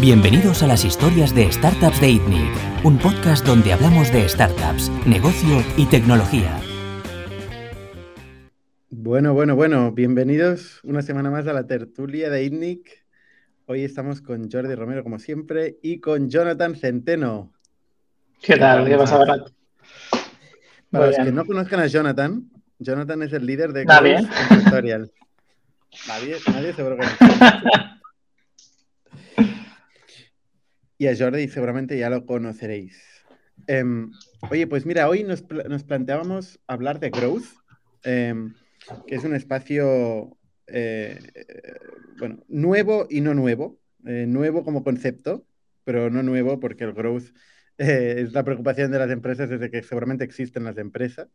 Bienvenidos 0.00 0.64
a 0.64 0.66
las 0.66 0.84
historias 0.84 1.32
de 1.36 1.50
Startups 1.52 2.00
de 2.00 2.10
ITNIC, 2.10 2.50
un 2.82 2.98
podcast 2.98 3.46
donde 3.46 3.72
hablamos 3.72 4.12
de 4.12 4.28
startups, 4.28 4.90
negocio 5.06 5.62
y 5.76 5.86
tecnología. 5.86 6.60
Bueno, 8.90 9.34
bueno, 9.34 9.54
bueno, 9.54 9.92
bienvenidos 9.92 10.80
una 10.82 11.00
semana 11.00 11.30
más 11.30 11.46
a 11.46 11.52
la 11.52 11.68
tertulia 11.68 12.28
de 12.28 12.42
ITNIC. 12.42 13.04
Hoy 13.66 13.84
estamos 13.84 14.20
con 14.20 14.50
Jordi 14.50 14.74
Romero, 14.74 15.04
como 15.04 15.20
siempre, 15.20 15.78
y 15.80 16.00
con 16.00 16.28
Jonathan 16.28 16.74
Centeno. 16.74 17.52
¿Qué 18.42 18.56
tal? 18.56 18.86
¿Qué 18.86 18.96
pasa? 18.96 19.24
Para 20.90 21.06
los 21.06 21.16
que 21.16 21.30
no 21.30 21.46
conozcan 21.46 21.78
a 21.78 21.86
Jonathan, 21.86 22.50
Jonathan 22.80 23.22
es 23.22 23.32
el 23.32 23.46
líder 23.46 23.72
de 23.72 23.84
Nadie. 23.84 24.28
Tutorial. 24.64 25.12
Nadie, 26.08 26.36
nadie 26.52 26.72
seguro 26.72 26.96
que 26.96 27.02
no. 27.02 27.94
Y 30.98 31.06
a 31.08 31.16
Jordi 31.16 31.48
seguramente 31.48 31.98
ya 31.98 32.10
lo 32.10 32.24
conoceréis. 32.26 33.00
Em, 33.66 34.10
oye, 34.50 34.66
pues 34.66 34.86
mira, 34.86 35.08
hoy 35.08 35.24
nos, 35.24 35.42
pla- 35.42 35.64
nos 35.64 35.84
planteábamos 35.84 36.60
hablar 36.66 37.00
de 37.00 37.10
Growth, 37.10 37.44
em, 38.04 38.54
que 39.06 39.16
es 39.16 39.24
un 39.24 39.34
espacio, 39.34 40.36
eh, 40.66 41.18
bueno, 42.18 42.44
nuevo 42.48 43.06
y 43.10 43.20
no 43.20 43.34
nuevo. 43.34 43.80
Eh, 44.06 44.26
nuevo 44.28 44.64
como 44.64 44.84
concepto, 44.84 45.46
pero 45.84 46.10
no 46.10 46.22
nuevo 46.22 46.60
porque 46.60 46.84
el 46.84 46.92
growth 46.92 47.24
eh, 47.78 48.16
es 48.18 48.32
la 48.34 48.44
preocupación 48.44 48.90
de 48.92 48.98
las 48.98 49.10
empresas 49.10 49.48
desde 49.48 49.70
que 49.70 49.82
seguramente 49.82 50.24
existen 50.24 50.64
las 50.64 50.76
empresas. 50.78 51.28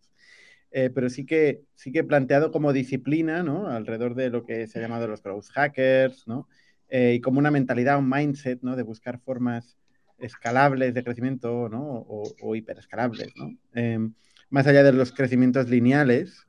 Pero 0.72 1.09
sí 1.09 1.26
que, 1.26 1.64
sí 1.73 1.91
que 1.91 2.03
planteado 2.03 2.52
como 2.52 2.73
disciplina, 2.73 3.41
¿no? 3.41 3.67
Alrededor 3.67 4.14
de 4.14 4.30
lo 4.30 4.45
que 4.45 4.67
se 4.67 4.78
ha 4.78 4.81
llamado 4.84 5.08
los 5.08 5.23
growth 5.23 5.48
hackers, 5.52 6.28
¿no? 6.28 6.48
Eh, 6.89 7.13
y 7.16 7.21
como 7.21 7.39
una 7.39 7.52
mentalidad, 7.52 7.99
un 7.99 8.09
mindset, 8.09 8.61
¿no? 8.61 8.75
De 8.75 8.84
buscar 8.84 9.20
formas 9.20 9.77
escalables 10.17 10.94
de 10.94 11.03
crecimiento, 11.03 11.69
¿no? 11.69 11.81
O, 11.83 12.23
o 12.41 12.55
hiperescalables, 12.55 13.31
¿no? 13.36 13.55
Em, 13.73 14.14
más 14.50 14.67
allá 14.67 14.83
de 14.83 14.91
los 14.91 15.11
crecimientos 15.11 15.69
lineales, 15.69 16.45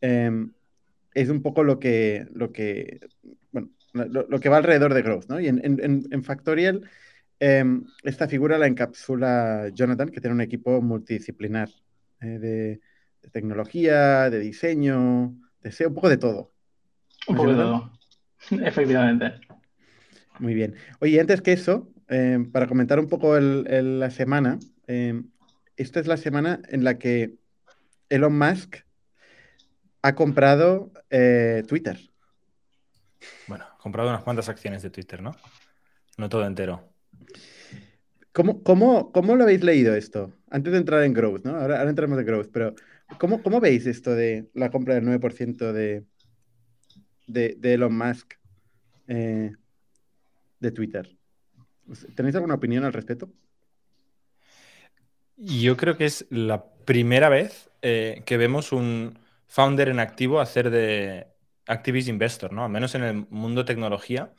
em, 0.00 0.52
es 1.14 1.28
un 1.28 1.42
poco 1.42 1.64
lo 1.64 1.78
que, 1.78 2.26
lo 2.32 2.52
que, 2.52 3.00
bueno, 3.52 3.70
lo, 3.94 4.26
lo 4.28 4.38
que 4.40 4.48
va 4.48 4.58
alrededor 4.58 4.94
de 4.94 5.02
growth, 5.02 5.26
¿no? 5.28 5.40
Y 5.40 5.48
en, 5.48 5.60
en- 5.64 6.06
en- 6.10 6.24
Factorial, 6.24 6.88
em, 7.40 7.84
esta 8.04 8.28
figura 8.28 8.58
la 8.58 8.66
encapsula 8.66 9.70
Jonathan, 9.72 10.10
que 10.10 10.20
tiene 10.20 10.34
un 10.34 10.40
equipo 10.42 10.80
multidisciplinar 10.82 11.68
eh, 12.20 12.26
de, 12.38 12.80
de 13.22 13.30
tecnología, 13.32 14.30
de 14.30 14.38
diseño, 14.38 15.34
de 15.62 15.70
SEO, 15.70 15.88
un 15.88 15.94
poco 15.94 16.08
de 16.10 16.18
todo. 16.18 16.52
Un 17.26 17.36
poco 17.36 17.50
de 17.50 17.56
todo. 17.56 17.92
Efectivamente. 18.64 19.40
Muy 20.40 20.54
bien. 20.54 20.74
Oye, 21.00 21.20
antes 21.20 21.42
que 21.42 21.52
eso, 21.52 21.88
eh, 22.08 22.38
para 22.50 22.66
comentar 22.66 22.98
un 22.98 23.08
poco 23.08 23.36
el- 23.36 23.66
el- 23.68 24.00
la 24.00 24.10
semana, 24.10 24.58
eh, 24.86 25.22
esta 25.76 26.00
es 26.00 26.06
la 26.06 26.16
semana 26.16 26.60
en 26.68 26.82
la 26.82 26.98
que 26.98 27.34
Elon 28.08 28.36
Musk 28.36 28.76
ha 30.02 30.14
comprado 30.14 30.92
eh, 31.10 31.62
Twitter. 31.68 31.98
Bueno, 33.46 33.64
he 33.78 33.82
comprado 33.82 34.08
unas 34.08 34.22
cuantas 34.22 34.48
acciones 34.48 34.82
de 34.82 34.90
Twitter, 34.90 35.22
¿no? 35.22 35.32
No 36.16 36.28
todo 36.28 36.46
entero. 36.46 36.88
¿Cómo, 38.32 38.62
cómo, 38.62 39.12
cómo 39.12 39.36
lo 39.36 39.42
habéis 39.42 39.62
leído 39.62 39.94
esto? 39.94 40.32
Antes 40.48 40.72
de 40.72 40.78
entrar 40.78 41.02
en 41.02 41.12
Growth, 41.12 41.44
¿no? 41.44 41.56
Ahora, 41.56 41.78
ahora 41.78 41.90
entramos 41.90 42.18
en 42.18 42.26
Growth, 42.26 42.48
pero 42.52 42.74
¿cómo, 43.18 43.42
cómo 43.42 43.60
veis 43.60 43.86
esto 43.86 44.14
de 44.14 44.48
la 44.54 44.70
compra 44.70 44.94
del 44.94 45.04
9% 45.04 45.72
de, 45.72 46.04
de, 47.26 47.56
de 47.58 47.74
Elon 47.74 47.96
Musk 47.96 48.34
eh, 49.08 49.52
de 50.60 50.72
Twitter? 50.72 51.18
¿Tenéis 52.14 52.36
alguna 52.36 52.54
opinión 52.54 52.84
al 52.84 52.92
respecto? 52.92 53.30
Yo 55.36 55.76
creo 55.76 55.96
que 55.96 56.04
es 56.04 56.26
la 56.30 56.64
primera 56.84 57.28
vez 57.28 57.70
eh, 57.82 58.22
que 58.26 58.36
vemos 58.36 58.72
un 58.72 59.18
founder 59.46 59.88
en 59.88 60.00
activo 60.00 60.40
hacer 60.40 60.70
de 60.70 61.28
activist 61.66 62.08
investor, 62.08 62.52
¿no? 62.52 62.64
Al 62.64 62.70
menos 62.70 62.94
en 62.94 63.02
el 63.04 63.26
mundo 63.30 63.64
tecnología. 63.64 64.32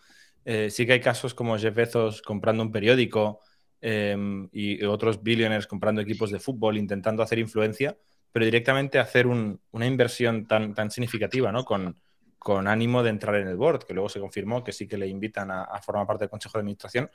Eh, 0.45 0.69
sí 0.69 0.85
que 0.85 0.93
hay 0.93 1.01
casos 1.01 1.33
como 1.33 1.57
Jeff 1.57 1.75
Bezos 1.75 2.21
comprando 2.21 2.63
un 2.63 2.71
periódico 2.71 3.39
eh, 3.81 4.15
y 4.51 4.83
otros 4.85 5.23
billionaires 5.23 5.67
comprando 5.67 6.01
equipos 6.01 6.31
de 6.31 6.39
fútbol, 6.39 6.77
intentando 6.77 7.23
hacer 7.23 7.39
influencia, 7.39 7.97
pero 8.31 8.45
directamente 8.45 8.99
hacer 8.99 9.27
un- 9.27 9.59
una 9.71 9.87
inversión 9.87 10.47
tan, 10.47 10.73
tan 10.75 10.91
significativa, 10.91 11.51
¿no? 11.51 11.65
Con, 11.65 11.99
con 12.41 12.67
ánimo 12.67 13.03
de 13.03 13.11
entrar 13.11 13.35
en 13.35 13.47
el 13.47 13.55
board, 13.55 13.85
que 13.85 13.93
luego 13.93 14.09
se 14.09 14.19
confirmó 14.19 14.63
que 14.63 14.71
sí 14.71 14.87
que 14.87 14.97
le 14.97 15.05
invitan 15.07 15.51
a, 15.51 15.79
formar 15.83 16.07
parte 16.07 16.23
del 16.23 16.31
consejo 16.31 16.57
de 16.57 16.61
administración. 16.61 17.11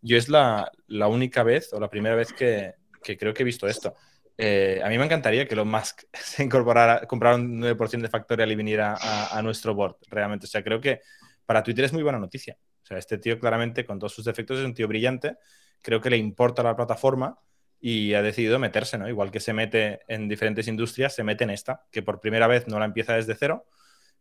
Yo 0.00 0.16
es 0.16 0.30
la, 0.30 0.72
la 0.86 1.06
única 1.06 1.42
vez 1.42 1.70
o 1.74 1.78
la 1.78 1.90
primera 1.90 2.14
vez 2.14 2.32
que, 2.32 2.76
que 3.02 3.18
creo 3.18 3.34
que 3.34 3.42
he 3.42 3.44
visto 3.44 3.68
esto. 3.68 3.94
Eh, 4.38 4.80
a 4.82 4.88
mí 4.88 4.96
me 4.96 5.04
encantaría 5.04 5.46
que 5.46 5.52
Elon 5.52 5.68
Musk 5.68 6.04
se 6.14 6.42
incorporara, 6.42 7.06
comprara 7.06 7.36
un 7.36 7.60
9% 7.60 8.00
de 8.00 8.08
Factorial 8.08 8.50
y 8.52 8.56
viniera 8.56 8.96
a, 8.98 9.36
a 9.36 9.42
nuestro 9.42 9.74
board, 9.74 9.96
realmente. 10.08 10.46
O 10.46 10.48
sea, 10.48 10.64
creo 10.64 10.80
que 10.80 11.02
para 11.44 11.62
Twitter 11.62 11.84
es 11.84 11.92
muy 11.92 12.02
buena 12.02 12.18
noticia. 12.18 12.56
O 12.82 12.86
sea, 12.86 12.96
este 12.96 13.18
tío 13.18 13.38
claramente, 13.38 13.84
con 13.84 13.98
todos 13.98 14.14
sus 14.14 14.24
defectos, 14.24 14.60
es 14.60 14.64
un 14.64 14.72
tío 14.72 14.88
brillante. 14.88 15.36
Creo 15.82 16.00
que 16.00 16.08
le 16.08 16.16
importa 16.16 16.62
la 16.62 16.74
plataforma 16.74 17.38
y 17.78 18.14
ha 18.14 18.22
decidido 18.22 18.58
meterse, 18.58 18.96
¿no? 18.96 19.10
Igual 19.10 19.30
que 19.30 19.40
se 19.40 19.52
mete 19.52 20.00
en 20.08 20.26
diferentes 20.26 20.68
industrias, 20.68 21.14
se 21.14 21.22
mete 21.22 21.44
en 21.44 21.50
esta, 21.50 21.84
que 21.90 22.02
por 22.02 22.18
primera 22.20 22.46
vez 22.46 22.66
no 22.66 22.78
la 22.78 22.86
empieza 22.86 23.12
desde 23.12 23.34
cero. 23.34 23.66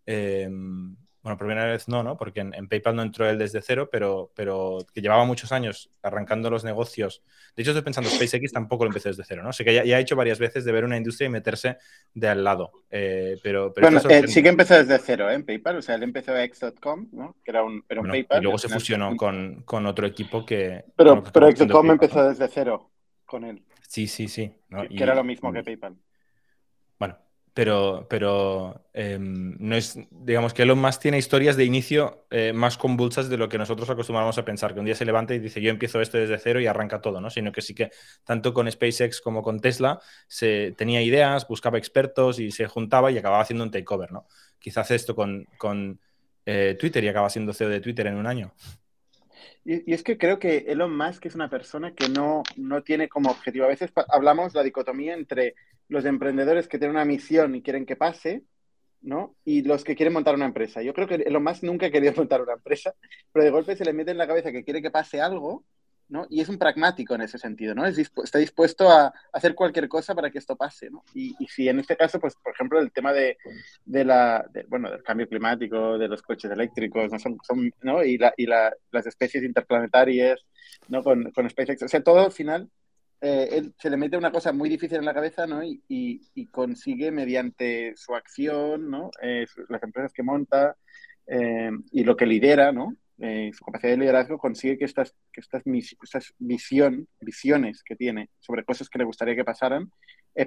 Eh, 0.05 0.47
bueno, 1.21 1.37
por 1.37 1.47
primera 1.47 1.65
vez 1.69 1.89
no, 1.89 2.01
¿no? 2.01 2.15
Porque 2.17 2.39
en, 2.39 2.53
en 2.53 2.69
PayPal 2.69 2.95
no 2.95 3.01
entró 3.01 3.29
él 3.29 3.37
desde 3.37 3.61
cero, 3.61 3.89
pero, 3.91 4.31
pero 4.35 4.77
que 4.93 5.01
llevaba 5.01 5.25
muchos 5.25 5.51
años 5.51 5.91
arrancando 6.01 6.49
los 6.49 6.63
negocios. 6.63 7.23
De 7.57 7.61
hecho, 7.61 7.71
estoy 7.71 7.83
pensando, 7.83 8.09
SpaceX 8.09 8.53
tampoco 8.53 8.85
lo 8.85 8.89
empezó 8.89 9.09
desde 9.09 9.25
cero, 9.25 9.43
¿no? 9.43 9.51
Sé 9.51 9.65
que 9.65 9.73
ya, 9.73 9.83
ya 9.83 9.97
ha 9.97 9.99
hecho 9.99 10.15
varias 10.15 10.39
veces 10.39 10.63
de 10.63 10.71
ver 10.71 10.85
una 10.85 10.95
industria 10.95 11.25
y 11.27 11.29
meterse 11.29 11.77
de 12.13 12.29
al 12.29 12.41
lado. 12.45 12.71
Eh, 12.89 13.37
pero, 13.43 13.73
pero 13.73 13.87
Bueno, 13.91 13.99
eh, 14.09 14.29
sí 14.29 14.41
que 14.41 14.47
empezó 14.47 14.75
desde 14.75 14.97
cero, 14.97 15.29
¿eh? 15.29 15.33
En 15.33 15.45
PayPal. 15.45 15.75
O 15.75 15.81
sea, 15.81 15.95
él 15.95 16.03
empezó 16.03 16.37
X.com, 16.37 17.09
¿no? 17.11 17.35
Que 17.43 17.51
era 17.51 17.63
un, 17.63 17.83
era 17.89 17.99
un 17.99 18.07
Bueno, 18.07 18.13
PayPal. 18.13 18.39
y 18.39 18.43
luego 18.43 18.57
se 18.57 18.69
fusionó 18.69 19.17
con, 19.17 19.63
con 19.63 19.85
otro 19.87 20.07
equipo 20.07 20.45
que. 20.45 20.85
Pero, 20.95 21.21
que 21.21 21.31
pero 21.31 21.49
X.com 21.49 21.91
empezó 21.91 22.29
desde 22.29 22.47
cero 22.47 22.91
con 23.25 23.43
él. 23.43 23.61
Sí, 23.87 24.07
sí, 24.07 24.29
sí. 24.29 24.53
¿no? 24.69 24.83
que, 24.87 24.93
Y- 24.93 24.97
que 24.97 25.03
era 25.03 25.15
lo 25.15 25.25
mismo 25.25 25.51
que 25.51 25.63
PayPal. 25.63 25.97
Pero, 27.59 28.07
pero 28.09 28.85
em, 28.93 29.57
no 29.59 29.75
es, 29.75 29.99
digamos 30.11 30.53
que 30.53 30.61
Elon 30.61 30.79
Musk 30.79 31.01
tiene 31.01 31.17
historias 31.17 31.57
de 31.57 31.65
inicio 31.65 32.25
eh, 32.31 32.53
más 32.53 32.77
convulsas 32.77 33.27
de 33.27 33.35
lo 33.35 33.49
que 33.49 33.57
nosotros 33.57 33.89
acostumbramos 33.89 34.37
a 34.37 34.45
pensar, 34.45 34.73
que 34.73 34.79
un 34.79 34.85
día 34.85 34.95
se 34.95 35.03
levanta 35.03 35.35
y 35.35 35.39
dice 35.39 35.59
yo 35.59 35.69
empiezo 35.69 35.99
esto 35.99 36.17
desde 36.17 36.37
cero 36.37 36.61
y 36.61 36.67
arranca 36.67 37.01
todo, 37.01 37.19
¿no? 37.19 37.29
Sino 37.29 37.51
que 37.51 37.61
sí 37.61 37.75
que 37.75 37.91
tanto 38.23 38.53
con 38.53 38.71
SpaceX 38.71 39.19
como 39.19 39.43
con 39.43 39.59
Tesla 39.59 39.99
se 40.29 40.73
tenía 40.77 41.01
ideas, 41.01 41.49
buscaba 41.49 41.77
expertos 41.77 42.39
y 42.39 42.51
se 42.51 42.65
juntaba 42.65 43.11
y 43.11 43.17
acababa 43.17 43.41
haciendo 43.41 43.65
un 43.65 43.71
takeover, 43.71 44.13
¿no? 44.13 44.25
Quizás 44.57 44.91
esto 44.91 45.13
con, 45.13 45.45
con 45.57 45.99
eh, 46.45 46.77
Twitter 46.79 47.03
y 47.03 47.09
acaba 47.09 47.29
siendo 47.29 47.51
CEO 47.51 47.67
de 47.67 47.81
Twitter 47.81 48.07
en 48.07 48.15
un 48.15 48.25
año. 48.25 48.53
Y, 49.65 49.93
es 49.93 50.01
que 50.01 50.17
creo 50.17 50.39
que 50.39 50.59
Elon 50.69 50.95
Musk 50.95 51.25
es 51.25 51.35
una 51.35 51.49
persona 51.49 51.93
que 51.93 52.07
no, 52.07 52.43
no 52.55 52.83
tiene 52.83 53.09
como 53.09 53.31
objetivo. 53.31 53.65
A 53.65 53.67
veces 53.67 53.91
hablamos 54.07 54.53
la 54.53 54.63
dicotomía 54.63 55.13
entre 55.13 55.55
los 55.89 56.05
emprendedores 56.05 56.67
que 56.67 56.77
tienen 56.77 56.95
una 56.95 57.05
misión 57.05 57.55
y 57.55 57.61
quieren 57.61 57.85
que 57.85 57.95
pase, 57.95 58.43
¿no? 59.01 59.35
Y 59.43 59.63
los 59.63 59.83
que 59.83 59.95
quieren 59.95 60.13
montar 60.13 60.35
una 60.35 60.45
empresa. 60.45 60.81
Yo 60.81 60.93
creo 60.93 61.07
que 61.07 61.15
Elon 61.15 61.43
Musk 61.43 61.63
nunca 61.63 61.87
ha 61.87 61.91
querido 61.91 62.13
montar 62.17 62.41
una 62.41 62.53
empresa, 62.53 62.93
pero 63.33 63.43
de 63.43 63.51
golpe 63.51 63.75
se 63.75 63.85
le 63.85 63.93
mete 63.93 64.11
en 64.11 64.17
la 64.17 64.27
cabeza 64.27 64.51
que 64.51 64.63
quiere 64.63 64.81
que 64.81 64.91
pase 64.91 65.19
algo, 65.19 65.65
¿no? 66.09 66.25
Y 66.29 66.41
es 66.41 66.49
un 66.49 66.57
pragmático 66.57 67.15
en 67.15 67.21
ese 67.21 67.37
sentido, 67.37 67.75
¿no? 67.75 67.85
Está 67.85 68.39
dispuesto 68.39 68.89
a 68.89 69.13
hacer 69.31 69.53
cualquier 69.55 69.87
cosa 69.87 70.15
para 70.15 70.31
que 70.31 70.39
esto 70.39 70.55
pase, 70.55 70.89
¿no? 70.89 71.03
Y, 71.13 71.35
si 71.47 71.69
en 71.69 71.79
este 71.79 71.95
caso, 71.95 72.19
pues, 72.19 72.35
por 72.35 72.53
ejemplo, 72.53 72.79
el 72.79 72.91
tema 72.91 73.13
de, 73.13 73.37
bueno, 74.67 74.89
del 74.89 75.03
cambio 75.03 75.27
climático, 75.27 75.97
de 75.97 76.07
los 76.07 76.21
coches 76.21 76.51
eléctricos, 76.51 77.11
¿no? 77.11 77.19
Son, 77.19 77.37
¿no? 77.83 78.03
Y, 78.03 78.17
la, 78.17 78.33
y 78.37 78.47
la, 78.47 78.73
las 78.91 79.05
especies 79.05 79.43
interplanetarias, 79.43 80.39
¿no? 80.87 81.03
Con, 81.03 81.31
con 81.31 81.49
SpaceX. 81.49 81.83
O 81.83 81.87
sea, 81.87 82.01
todo 82.01 82.25
al 82.25 82.31
final, 82.31 82.69
eh, 83.21 83.49
él 83.51 83.73
se 83.77 83.89
le 83.89 83.97
mete 83.97 84.17
una 84.17 84.31
cosa 84.31 84.53
muy 84.53 84.69
difícil 84.69 84.97
en 84.97 85.05
la 85.05 85.13
cabeza, 85.13 85.45
¿no? 85.45 85.61
Y, 85.63 86.47
consigue 86.51 87.11
mediante 87.11 87.93
su 87.95 88.15
acción, 88.15 88.89
¿no? 88.89 89.11
Eh, 89.21 89.45
las 89.67 89.83
empresas 89.83 90.13
que 90.13 90.23
monta 90.23 90.75
eh, 91.27 91.71
y 91.91 92.03
lo 92.03 92.15
que 92.15 92.25
lidera, 92.25 92.71
¿no? 92.71 92.95
Su 93.51 93.65
capacidad 93.65 93.91
de 93.91 93.97
liderazgo 93.97 94.37
consigue 94.37 94.77
que 94.77 94.85
estas, 94.85 95.13
que 95.33 95.41
estas, 95.41 95.63
visión, 96.37 97.05
visiones 97.19 97.83
que 97.83 97.97
tiene 97.97 98.29
sobre 98.39 98.63
cosas 98.63 98.89
que 98.89 98.97
le 98.97 99.03
gustaría 99.03 99.35
que 99.35 99.43
pasaran, 99.43 99.91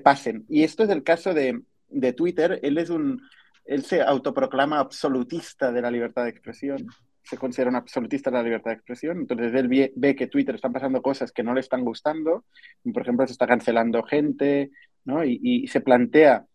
pasen. 0.02 0.46
Y 0.48 0.62
esto 0.62 0.84
es 0.84 0.88
el 0.88 1.02
caso 1.02 1.34
de, 1.34 1.60
de 1.88 2.12
Twitter. 2.14 2.58
Él 2.62 2.78
es 2.78 2.88
un, 2.88 3.20
él 3.66 3.84
se 3.84 4.00
autoproclama 4.00 4.78
absolutista 4.78 5.70
de 5.70 5.82
la 5.82 5.90
libertad 5.90 6.24
de 6.24 6.30
expresión. 6.30 6.86
Se 7.22 7.38
considera 7.38 7.70
un 7.70 7.76
absolutista 7.76 8.30
de 8.30 8.36
la 8.36 8.42
libertad 8.42 8.70
de 8.70 8.76
expresión. 8.76 9.18
Entonces 9.18 9.54
él 9.54 9.92
ve, 9.94 10.16
que 10.16 10.26
Twitter 10.26 10.54
están 10.54 10.72
pasando 10.72 11.02
cosas 11.02 11.32
que 11.32 11.42
no 11.42 11.54
le 11.54 11.60
están 11.60 11.84
gustando. 11.84 12.44
Por 12.92 13.02
ejemplo, 13.02 13.26
se 13.26 13.32
está 13.32 13.46
cancelando 13.46 14.02
gente, 14.02 14.70
¿no? 15.04 15.24
Y, 15.24 15.40
y 15.42 15.68
se 15.68 15.80
plantea 15.80 16.46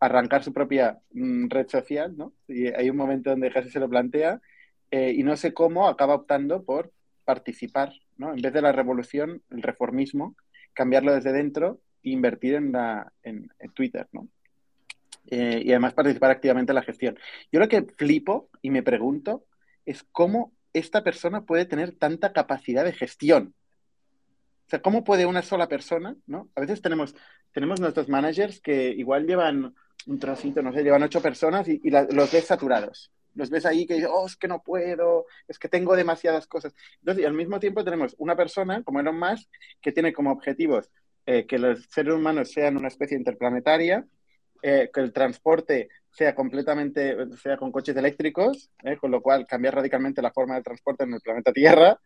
arrancar 0.00 0.42
su 0.42 0.52
propia 0.52 0.98
mm, 1.12 1.48
red 1.48 1.68
social, 1.68 2.16
¿no? 2.16 2.32
Y 2.48 2.66
hay 2.66 2.90
un 2.90 2.96
momento 2.96 3.30
donde 3.30 3.50
casi 3.50 3.70
se 3.70 3.80
lo 3.80 3.88
plantea 3.88 4.40
eh, 4.90 5.12
y 5.16 5.22
no 5.22 5.36
sé 5.36 5.54
cómo 5.54 5.88
acaba 5.88 6.14
optando 6.14 6.64
por 6.64 6.92
participar, 7.24 7.92
¿no? 8.16 8.32
En 8.32 8.40
vez 8.40 8.52
de 8.52 8.62
la 8.62 8.72
revolución, 8.72 9.42
el 9.50 9.62
reformismo, 9.62 10.36
cambiarlo 10.72 11.14
desde 11.14 11.32
dentro 11.32 11.80
e 12.02 12.10
invertir 12.10 12.54
en, 12.54 12.72
la, 12.72 13.12
en, 13.22 13.50
Twitter, 13.74 14.06
¿no? 14.12 14.28
Eh, 15.26 15.62
y 15.64 15.70
además 15.70 15.94
participar 15.94 16.30
activamente 16.30 16.72
en 16.72 16.76
la 16.76 16.82
gestión. 16.82 17.18
Yo 17.50 17.60
lo 17.60 17.68
que 17.68 17.82
flipo 17.82 18.50
y 18.60 18.70
me 18.70 18.82
pregunto 18.82 19.44
es 19.86 20.04
cómo 20.12 20.52
esta 20.72 21.04
persona 21.04 21.44
puede 21.44 21.66
tener 21.66 21.92
tanta 21.92 22.32
capacidad 22.32 22.84
de 22.84 22.92
gestión. 22.92 23.54
O 24.66 24.70
sea, 24.70 24.82
¿cómo 24.82 25.04
puede 25.04 25.26
una 25.26 25.42
sola 25.42 25.68
persona, 25.68 26.16
¿no? 26.26 26.48
A 26.54 26.60
veces 26.60 26.82
tenemos, 26.82 27.14
tenemos 27.52 27.80
nuestros 27.80 28.08
managers 28.08 28.60
que 28.60 28.88
igual 28.88 29.26
llevan 29.26 29.74
un 30.06 30.18
trocito, 30.18 30.62
no 30.62 30.72
sé, 30.72 30.82
llevan 30.82 31.02
ocho 31.02 31.22
personas 31.22 31.68
y, 31.68 31.80
los 31.90 32.32
ves 32.32 32.46
saturados. 32.46 33.12
Los 33.34 33.50
ves 33.50 33.66
ahí 33.66 33.86
que 33.86 33.94
dicen, 33.94 34.10
oh, 34.12 34.26
es 34.26 34.36
que 34.36 34.48
no 34.48 34.62
puedo, 34.62 35.26
es 35.48 35.58
que 35.58 35.68
tengo 35.68 35.96
demasiadas 35.96 36.46
cosas. 36.46 36.74
Entonces, 37.00 37.22
y 37.22 37.26
al 37.26 37.34
mismo 37.34 37.58
tiempo 37.60 37.84
tenemos 37.84 38.14
una 38.18 38.36
persona, 38.36 38.82
como 38.82 39.00
Elon 39.00 39.18
Musk, 39.18 39.48
que 39.80 39.92
tiene 39.92 40.12
como 40.12 40.30
objetivos 40.30 40.90
eh, 41.26 41.46
que 41.46 41.58
los 41.58 41.84
seres 41.90 42.14
humanos 42.14 42.52
sean 42.52 42.76
una 42.76 42.88
especie 42.88 43.16
interplanetaria, 43.16 44.06
eh, 44.62 44.90
que 44.92 45.00
el 45.00 45.12
transporte 45.12 45.88
sea 46.14 46.34
completamente, 46.34 47.16
sea 47.36 47.56
con 47.56 47.72
coches 47.72 47.96
eléctricos, 47.96 48.70
eh, 48.84 48.96
con 48.96 49.10
lo 49.10 49.20
cual 49.20 49.46
cambiar 49.46 49.74
radicalmente 49.74 50.22
la 50.22 50.32
forma 50.32 50.54
de 50.54 50.62
transporte 50.62 51.04
en 51.04 51.14
el 51.14 51.20
planeta 51.20 51.52
Tierra, 51.52 51.98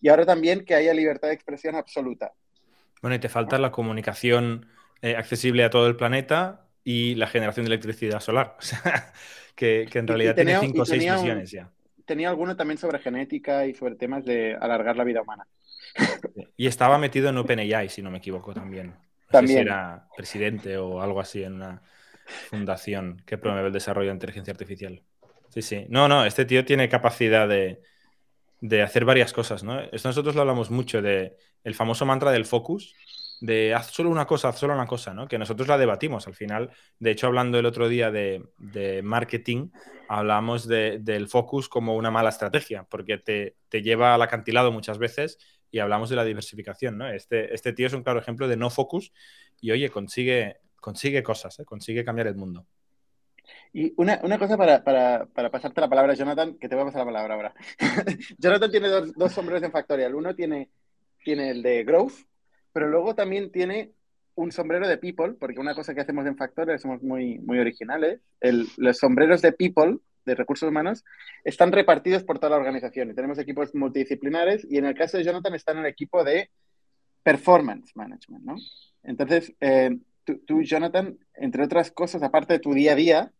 y 0.00 0.08
ahora 0.08 0.24
también 0.24 0.64
que 0.64 0.74
haya 0.74 0.94
libertad 0.94 1.28
de 1.28 1.34
expresión 1.34 1.74
absoluta. 1.74 2.32
Bueno, 3.02 3.16
y 3.16 3.18
te 3.18 3.28
falta 3.28 3.58
la 3.58 3.72
comunicación 3.72 4.66
accesible 5.02 5.62
a 5.62 5.70
todo 5.70 5.86
el 5.86 5.94
planeta 5.94 6.66
y 6.86 7.16
la 7.16 7.26
generación 7.26 7.66
de 7.66 7.68
electricidad 7.68 8.20
solar. 8.20 8.56
O 8.60 8.62
sea, 8.62 9.12
que, 9.54 9.88
en 9.92 10.06
realidad 10.06 10.34
tiene 10.34 10.58
cinco 10.60 10.82
o 10.82 10.86
seis 10.86 11.02
misiones 11.02 11.50
ya. 11.50 11.70
Tenía 12.04 12.28
alguno 12.28 12.56
también 12.56 12.78
sobre 12.78 12.98
genética 13.00 13.66
y 13.66 13.74
sobre 13.74 13.96
temas 13.96 14.24
de 14.24 14.54
alargar 14.60 14.96
la 14.96 15.02
vida 15.02 15.22
humana. 15.22 15.46
Y 16.56 16.66
estaba 16.66 16.98
metido 16.98 17.30
en 17.30 17.38
OpenAI, 17.38 17.88
si 17.88 18.02
no 18.02 18.10
me 18.10 18.18
equivoco, 18.18 18.54
también. 18.54 18.94
también. 19.30 19.60
era 19.60 20.06
presidente 20.16 20.76
o 20.76 21.00
algo 21.00 21.20
así 21.20 21.42
en 21.42 21.54
una 21.54 21.82
fundación 22.26 23.22
que 23.26 23.38
promueve 23.38 23.68
el 23.68 23.72
desarrollo 23.72 24.08
de 24.08 24.14
inteligencia 24.14 24.52
artificial. 24.52 25.02
Sí, 25.50 25.62
sí. 25.62 25.86
No, 25.88 26.08
no, 26.08 26.24
este 26.24 26.44
tío 26.44 26.64
tiene 26.64 26.88
capacidad 26.88 27.48
de, 27.48 27.80
de 28.60 28.82
hacer 28.82 29.04
varias 29.04 29.32
cosas, 29.32 29.62
¿no? 29.62 29.80
Esto 29.80 30.08
nosotros 30.08 30.34
lo 30.34 30.42
hablamos 30.42 30.70
mucho 30.70 31.02
de 31.02 31.36
el 31.64 31.74
famoso 31.74 32.06
mantra 32.06 32.30
del 32.30 32.44
focus, 32.44 32.94
de 33.40 33.74
haz 33.74 33.90
solo 33.90 34.10
una 34.10 34.26
cosa, 34.26 34.48
haz 34.48 34.58
solo 34.58 34.74
una 34.74 34.86
cosa, 34.86 35.12
¿no? 35.12 35.28
Que 35.28 35.38
nosotros 35.38 35.68
la 35.68 35.78
debatimos 35.78 36.26
al 36.26 36.34
final. 36.34 36.70
De 36.98 37.10
hecho, 37.10 37.26
hablando 37.26 37.58
el 37.58 37.66
otro 37.66 37.88
día 37.88 38.10
de, 38.10 38.42
marketing, 39.02 39.70
hablamos 40.08 40.66
del 40.66 41.28
focus 41.28 41.68
como 41.68 41.96
una 41.96 42.10
mala 42.10 42.30
estrategia, 42.30 42.86
porque 42.88 43.18
te, 43.18 43.82
lleva 43.82 44.14
al 44.14 44.22
acantilado 44.22 44.72
muchas 44.72 44.98
veces 44.98 45.38
y 45.70 45.80
hablamos 45.80 46.08
de 46.08 46.16
la 46.16 46.24
diversificación, 46.24 46.96
¿no? 46.96 47.08
Este, 47.08 47.54
este 47.54 47.72
tío 47.72 47.86
es 47.86 47.92
un 47.92 48.02
claro 48.02 48.20
ejemplo 48.20 48.48
de 48.48 48.56
no 48.56 48.70
focus 48.70 49.12
y, 49.60 49.70
oye, 49.70 49.90
consigue, 49.90 50.58
consigue 50.86 51.20
cosas, 51.20 51.58
¿eh? 51.58 51.64
consigue 51.64 52.04
cambiar 52.04 52.28
el 52.28 52.36
mundo. 52.36 52.64
Y 53.72 53.92
una, 53.96 54.20
cosa 54.38 54.56
para, 54.56 54.84
pasarte 55.50 55.80
la 55.80 55.88
palabra, 55.88 56.14
Jonathan, 56.14 56.56
que 56.60 56.68
te 56.68 56.76
voy 56.76 56.82
a 56.82 56.86
pasar 56.86 57.00
la 57.00 57.12
palabra 57.12 57.34
ahora. 57.34 57.54
Jonathan 58.38 58.70
tiene 58.70 58.86
dos, 58.86 59.12
dos 59.14 59.32
sombreros 59.32 59.64
en 59.64 59.72
Factorial. 59.72 60.14
Uno 60.14 60.36
tiene, 60.36 60.70
tiene 61.24 61.50
el 61.50 61.60
de 61.64 61.82
Growth, 61.82 62.12
pero 62.72 62.88
luego 62.88 63.16
también 63.16 63.50
tiene 63.50 63.94
un 64.36 64.52
sombrero 64.52 64.86
de 64.86 64.96
people, 64.96 65.32
porque 65.32 65.58
una 65.58 65.74
cosa 65.74 65.92
que 65.92 66.02
hacemos 66.02 66.24
en 66.24 66.36
Factorial, 66.36 66.78
somos 66.78 67.02
muy, 67.02 67.40
muy 67.40 67.58
originales, 67.58 68.20
los 68.76 68.98
sombreros 68.98 69.42
de 69.42 69.50
people, 69.50 69.98
de 70.24 70.36
recursos 70.36 70.68
humanos, 70.68 71.04
están 71.42 71.72
repartidos 71.72 72.22
por 72.22 72.38
toda 72.38 72.50
la 72.50 72.58
organización 72.58 73.10
y 73.10 73.14
tenemos 73.14 73.40
equipos 73.40 73.74
multidisciplinares 73.74 74.64
y 74.70 74.78
en 74.78 74.84
el 74.84 74.94
caso 74.94 75.16
de 75.16 75.24
Jonathan 75.24 75.54
está 75.54 75.72
en 75.72 75.78
el 75.78 75.86
equipo 75.86 76.22
de 76.22 76.48
performance 77.24 77.90
management, 77.96 78.44
¿no? 78.44 78.54
Entonces, 79.02 79.52
eh, 79.60 79.90
tú, 80.34 80.62
Jonathan, 80.62 81.18
entre 81.34 81.64
otras 81.64 81.90
cosas, 81.90 82.22
aparte 82.22 82.54
de 82.54 82.58
tu 82.58 82.74
día 82.74 82.92
a 82.92 82.96
día, 82.96 83.32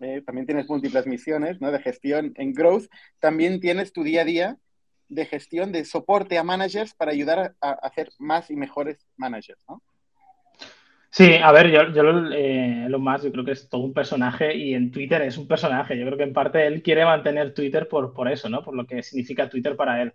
eh, 0.00 0.22
también 0.24 0.46
tienes 0.46 0.68
múltiples 0.68 1.06
misiones 1.06 1.60
¿no? 1.60 1.70
de 1.70 1.80
gestión 1.80 2.32
en 2.36 2.52
growth, 2.52 2.86
también 3.20 3.60
tienes 3.60 3.92
tu 3.92 4.02
día 4.02 4.22
a 4.22 4.24
día 4.24 4.58
de 5.08 5.26
gestión, 5.26 5.72
de 5.72 5.84
soporte 5.84 6.38
a 6.38 6.42
managers 6.42 6.94
para 6.94 7.12
ayudar 7.12 7.54
a, 7.60 7.70
hacer 7.70 8.10
más 8.18 8.50
y 8.50 8.56
mejores 8.56 9.06
managers, 9.16 9.60
¿no? 9.68 9.82
Sí, 11.10 11.34
a 11.34 11.52
ver, 11.52 11.70
yo, 11.70 11.82
eh, 12.32 12.86
lo 12.88 12.98
más, 12.98 13.22
yo 13.22 13.30
creo 13.30 13.44
que 13.44 13.52
es 13.52 13.68
todo 13.68 13.82
un 13.82 13.94
personaje 13.94 14.56
y 14.56 14.74
en 14.74 14.90
Twitter 14.90 15.22
es 15.22 15.38
un 15.38 15.46
personaje. 15.46 15.96
Yo 15.96 16.04
creo 16.06 16.18
que 16.18 16.24
en 16.24 16.32
parte 16.32 16.66
él 16.66 16.82
quiere 16.82 17.04
mantener 17.04 17.54
Twitter 17.54 17.86
por, 17.86 18.12
por 18.12 18.28
eso, 18.28 18.48
¿no? 18.48 18.64
Por 18.64 18.74
lo 18.74 18.84
que 18.84 19.00
significa 19.04 19.48
Twitter 19.48 19.76
para 19.76 20.02
él. 20.02 20.12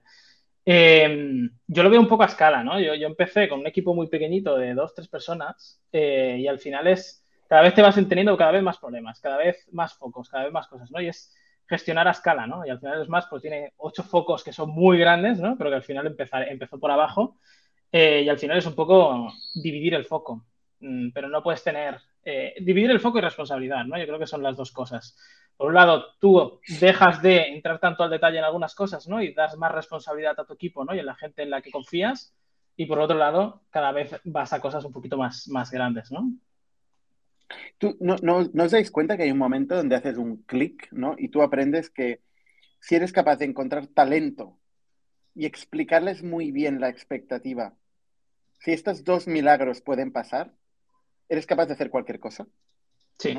Em, 0.66 1.50
yo 1.68 1.84
lo 1.84 1.90
veo 1.90 2.00
un 2.00 2.08
poco 2.08 2.24
a 2.24 2.28
escala, 2.28 2.64
¿no? 2.64 2.80
Yo, 2.80 2.94
yo, 2.96 3.08
empecé 3.08 3.48
con 3.50 3.60
un 3.60 3.68
equipo 3.68 3.94
muy 3.96 4.08
pequeñito 4.08 4.58
de 4.58 4.74
dos, 4.74 4.94
tres 4.94 5.08
personas 5.08 5.82
eh, 5.92 6.38
y 6.40 6.48
al 6.48 6.60
final 6.60 6.88
es, 6.88 7.26
cada 7.48 7.62
vez 7.64 7.74
te 7.74 7.82
vas 7.82 7.96
teniendo 8.08 8.38
cada 8.38 8.52
vez 8.52 8.62
más 8.62 8.78
problemas, 8.78 9.20
cada 9.20 9.38
vez 9.38 9.68
más 9.72 9.94
focos, 9.96 10.30
cada 10.30 10.44
vez 10.44 10.54
más 10.54 10.68
cosas, 10.68 10.92
¿no? 10.92 11.02
Y 11.02 11.08
es, 11.08 11.34
gestionar 11.70 12.08
a 12.08 12.12
escala, 12.12 12.48
¿no? 12.48 12.66
Y 12.66 12.70
al 12.72 12.80
final 12.80 13.02
es 13.02 13.08
más, 13.10 13.28
pues 13.30 13.44
tiene 13.44 13.74
ocho 13.78 14.04
focos 14.04 14.44
que 14.44 14.52
son 14.52 14.72
muy 14.72 14.98
grandes, 14.98 15.40
¿no? 15.40 15.56
Pero 15.58 15.70
que 15.70 15.76
al 15.78 15.84
final 15.84 16.08
empezar, 16.08 16.50
empezó 16.50 16.80
por 16.80 16.90
abajo 16.90 17.38
eh, 17.92 18.24
y 18.26 18.30
al 18.30 18.40
final 18.40 18.58
es 18.58 18.66
un 18.66 18.76
poco 18.76 19.32
dividir 19.54 19.94
el 19.94 20.06
foco. 20.06 20.46
Mm, 20.80 21.12
pero 21.12 21.30
no 21.30 21.44
puedes 21.44 21.64
tener, 21.64 22.00
eh, 22.24 22.56
dividir 22.62 22.90
el 22.90 23.00
foco 23.00 23.20
y 23.20 23.22
responsabilidad, 23.22 23.86
¿no? 23.86 23.98
Yo 24.00 24.08
creo 24.08 24.20
que 24.20 24.26
son 24.26 24.42
las 24.42 24.58
dos 24.58 24.72
cosas. 24.72 25.16
Por 25.60 25.68
un 25.68 25.74
lado, 25.74 26.06
tú 26.22 26.62
dejas 26.80 27.22
de 27.22 27.50
entrar 27.50 27.82
tanto 27.82 28.02
al 28.02 28.10
detalle 28.10 28.38
en 28.38 28.46
algunas 28.46 28.74
cosas, 28.74 29.10
¿no? 29.10 29.22
Y 29.22 29.34
das 29.34 29.58
más 29.58 29.74
responsabilidad 29.74 30.40
a 30.40 30.46
tu 30.46 30.54
equipo, 30.54 30.86
¿no? 30.86 30.96
Y 30.96 31.00
a 31.00 31.04
la 31.04 31.16
gente 31.16 31.44
en 31.44 31.50
la 31.50 31.62
que 31.62 31.70
confías. 31.70 32.34
Y 32.78 32.86
por 32.86 32.98
otro 32.98 33.18
lado, 33.18 33.64
cada 33.70 33.92
vez 33.92 34.16
vas 34.24 34.54
a 34.54 34.62
cosas 34.62 34.86
un 34.86 34.94
poquito 34.94 35.18
más, 35.18 35.50
más 35.50 35.70
grandes, 35.70 36.14
¿no? 36.14 36.32
Tú, 37.78 37.98
no, 38.00 38.16
no, 38.22 38.50
¿No 38.54 38.64
os 38.64 38.72
dais 38.72 38.90
cuenta 38.90 39.18
que 39.18 39.24
hay 39.24 39.32
un 39.32 39.38
momento 39.38 39.76
donde 39.76 39.98
haces 39.98 40.18
un 40.18 40.44
clic, 40.44 40.88
¿no? 40.94 41.16
Y 41.18 41.28
tú 41.28 41.42
aprendes 41.42 41.90
que 41.90 42.22
si 42.80 42.96
eres 42.96 43.12
capaz 43.12 43.36
de 43.36 43.44
encontrar 43.44 43.88
talento 43.88 44.58
y 45.36 45.46
explicarles 45.46 46.24
muy 46.24 46.52
bien 46.52 46.80
la 46.80 46.88
expectativa, 46.88 47.74
si 48.60 48.72
estos 48.72 49.04
dos 49.04 49.28
milagros 49.28 49.82
pueden 49.82 50.14
pasar, 50.14 50.54
eres 51.28 51.46
capaz 51.46 51.66
de 51.66 51.74
hacer 51.74 51.90
cualquier 51.90 52.22
cosa. 52.22 52.48
Sí. 53.18 53.36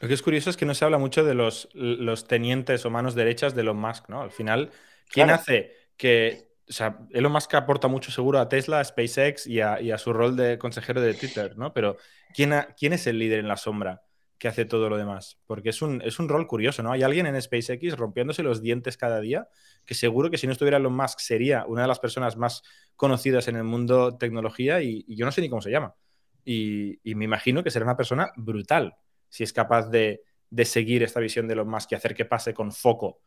Lo 0.00 0.08
que 0.08 0.14
es 0.14 0.22
curioso 0.22 0.50
es 0.50 0.56
que 0.56 0.66
no 0.66 0.74
se 0.74 0.84
habla 0.84 0.98
mucho 0.98 1.24
de 1.24 1.34
los, 1.34 1.68
los 1.74 2.26
tenientes 2.26 2.84
o 2.84 2.90
manos 2.90 3.14
derechas 3.14 3.54
de 3.54 3.60
Elon 3.60 3.76
Musk, 3.76 4.08
¿no? 4.08 4.22
Al 4.22 4.30
final, 4.30 4.70
¿quién 5.08 5.30
hace 5.30 5.76
que 5.96 6.50
o 6.70 6.72
sea, 6.72 7.00
Elon 7.10 7.32
Musk 7.32 7.52
aporta 7.54 7.88
mucho 7.88 8.12
seguro 8.12 8.38
a 8.38 8.48
Tesla, 8.48 8.78
a 8.78 8.84
SpaceX 8.84 9.48
y 9.48 9.60
a, 9.60 9.98
su 9.98 10.12
rol 10.12 10.36
de 10.36 10.56
consejero 10.56 11.00
de 11.00 11.14
Twitter, 11.14 11.58
¿no? 11.58 11.74
Pero 11.74 11.96
¿quién, 12.32 12.54
¿quién, 12.78 12.92
es 12.92 13.08
el 13.08 13.18
líder 13.18 13.40
en 13.40 13.48
la 13.48 13.56
sombra 13.56 14.02
que 14.38 14.46
hace 14.46 14.64
todo 14.64 14.88
lo 14.88 14.96
demás? 14.96 15.40
Porque 15.46 15.70
es 15.70 15.82
un, 15.82 16.00
es 16.02 16.20
un 16.20 16.28
rol 16.28 16.46
curioso, 16.46 16.84
¿no? 16.84 16.92
Hay 16.92 17.02
alguien 17.02 17.26
en 17.26 17.42
SpaceX 17.42 17.96
rompiéndose 17.96 18.44
los 18.44 18.62
dientes 18.62 18.96
cada 18.96 19.20
día 19.20 19.48
que 19.84 19.94
seguro 19.94 20.30
que 20.30 20.38
si 20.38 20.46
no 20.46 20.52
estuviera 20.52 20.76
Elon 20.76 20.94
Musk 20.94 21.18
sería 21.18 21.66
una 21.66 21.82
de 21.82 21.88
las 21.88 21.98
personas 21.98 22.36
más 22.36 22.62
conocidas 22.94 23.48
en 23.48 23.56
el 23.56 23.64
mundo 23.64 24.16
tecnología 24.16 24.80
y, 24.80 25.04
yo 25.08 25.26
no 25.26 25.32
sé 25.32 25.40
ni 25.40 25.48
cómo 25.48 25.62
se 25.62 25.72
llama. 25.72 25.96
Y, 26.44 27.00
me 27.04 27.24
imagino 27.24 27.64
que 27.64 27.72
será 27.72 27.84
una 27.84 27.96
persona 27.96 28.30
brutal 28.36 28.94
si 29.30 29.44
es 29.44 29.54
capaz 29.54 29.88
de, 29.88 30.22
de 30.50 30.64
seguir 30.66 31.02
esta 31.02 31.20
visión 31.20 31.48
de 31.48 31.54
Elon 31.54 31.70
Musk 31.70 31.92
y 31.92 31.94
hacer 31.94 32.14
que 32.14 32.26
pase 32.26 32.52
con 32.52 32.72
foco 32.72 33.22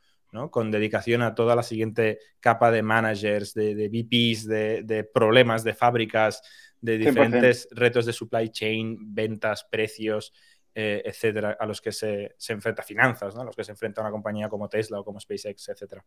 con 0.49 0.71
dedicación 0.71 1.21
a 1.21 1.35
toda 1.35 1.55
la 1.55 1.63
siguiente 1.63 2.19
capa 2.39 2.71
de 2.71 2.81
managers, 2.81 3.53
de, 3.53 3.75
de 3.75 3.87
VPs, 3.87 4.47
de, 4.47 5.09
problemas 5.13 5.63
de 5.63 5.73
fábricas, 5.73 6.41
de 6.81 6.97
diferentes 6.97 7.67
retos 7.71 8.05
de 8.05 8.13
supply 8.13 8.49
chain, 8.49 9.13
ventas, 9.13 9.65
precios, 9.69 10.33
eh, 10.73 11.03
etcétera, 11.05 11.55
a 11.59 11.65
los 11.67 11.81
que 11.81 11.91
se, 11.91 12.35
enfrenta 12.49 12.81
finanzas, 12.81 13.35
¿no? 13.35 13.41
a 13.41 13.45
los 13.45 13.55
que 13.55 13.63
se 13.63 13.71
enfrenta 13.71 14.01
una 14.01 14.09
compañía 14.09 14.49
como 14.49 14.67
Tesla 14.67 14.99
o 14.99 15.05
como 15.05 15.19
SpaceX, 15.19 15.69
etcétera. 15.69 16.03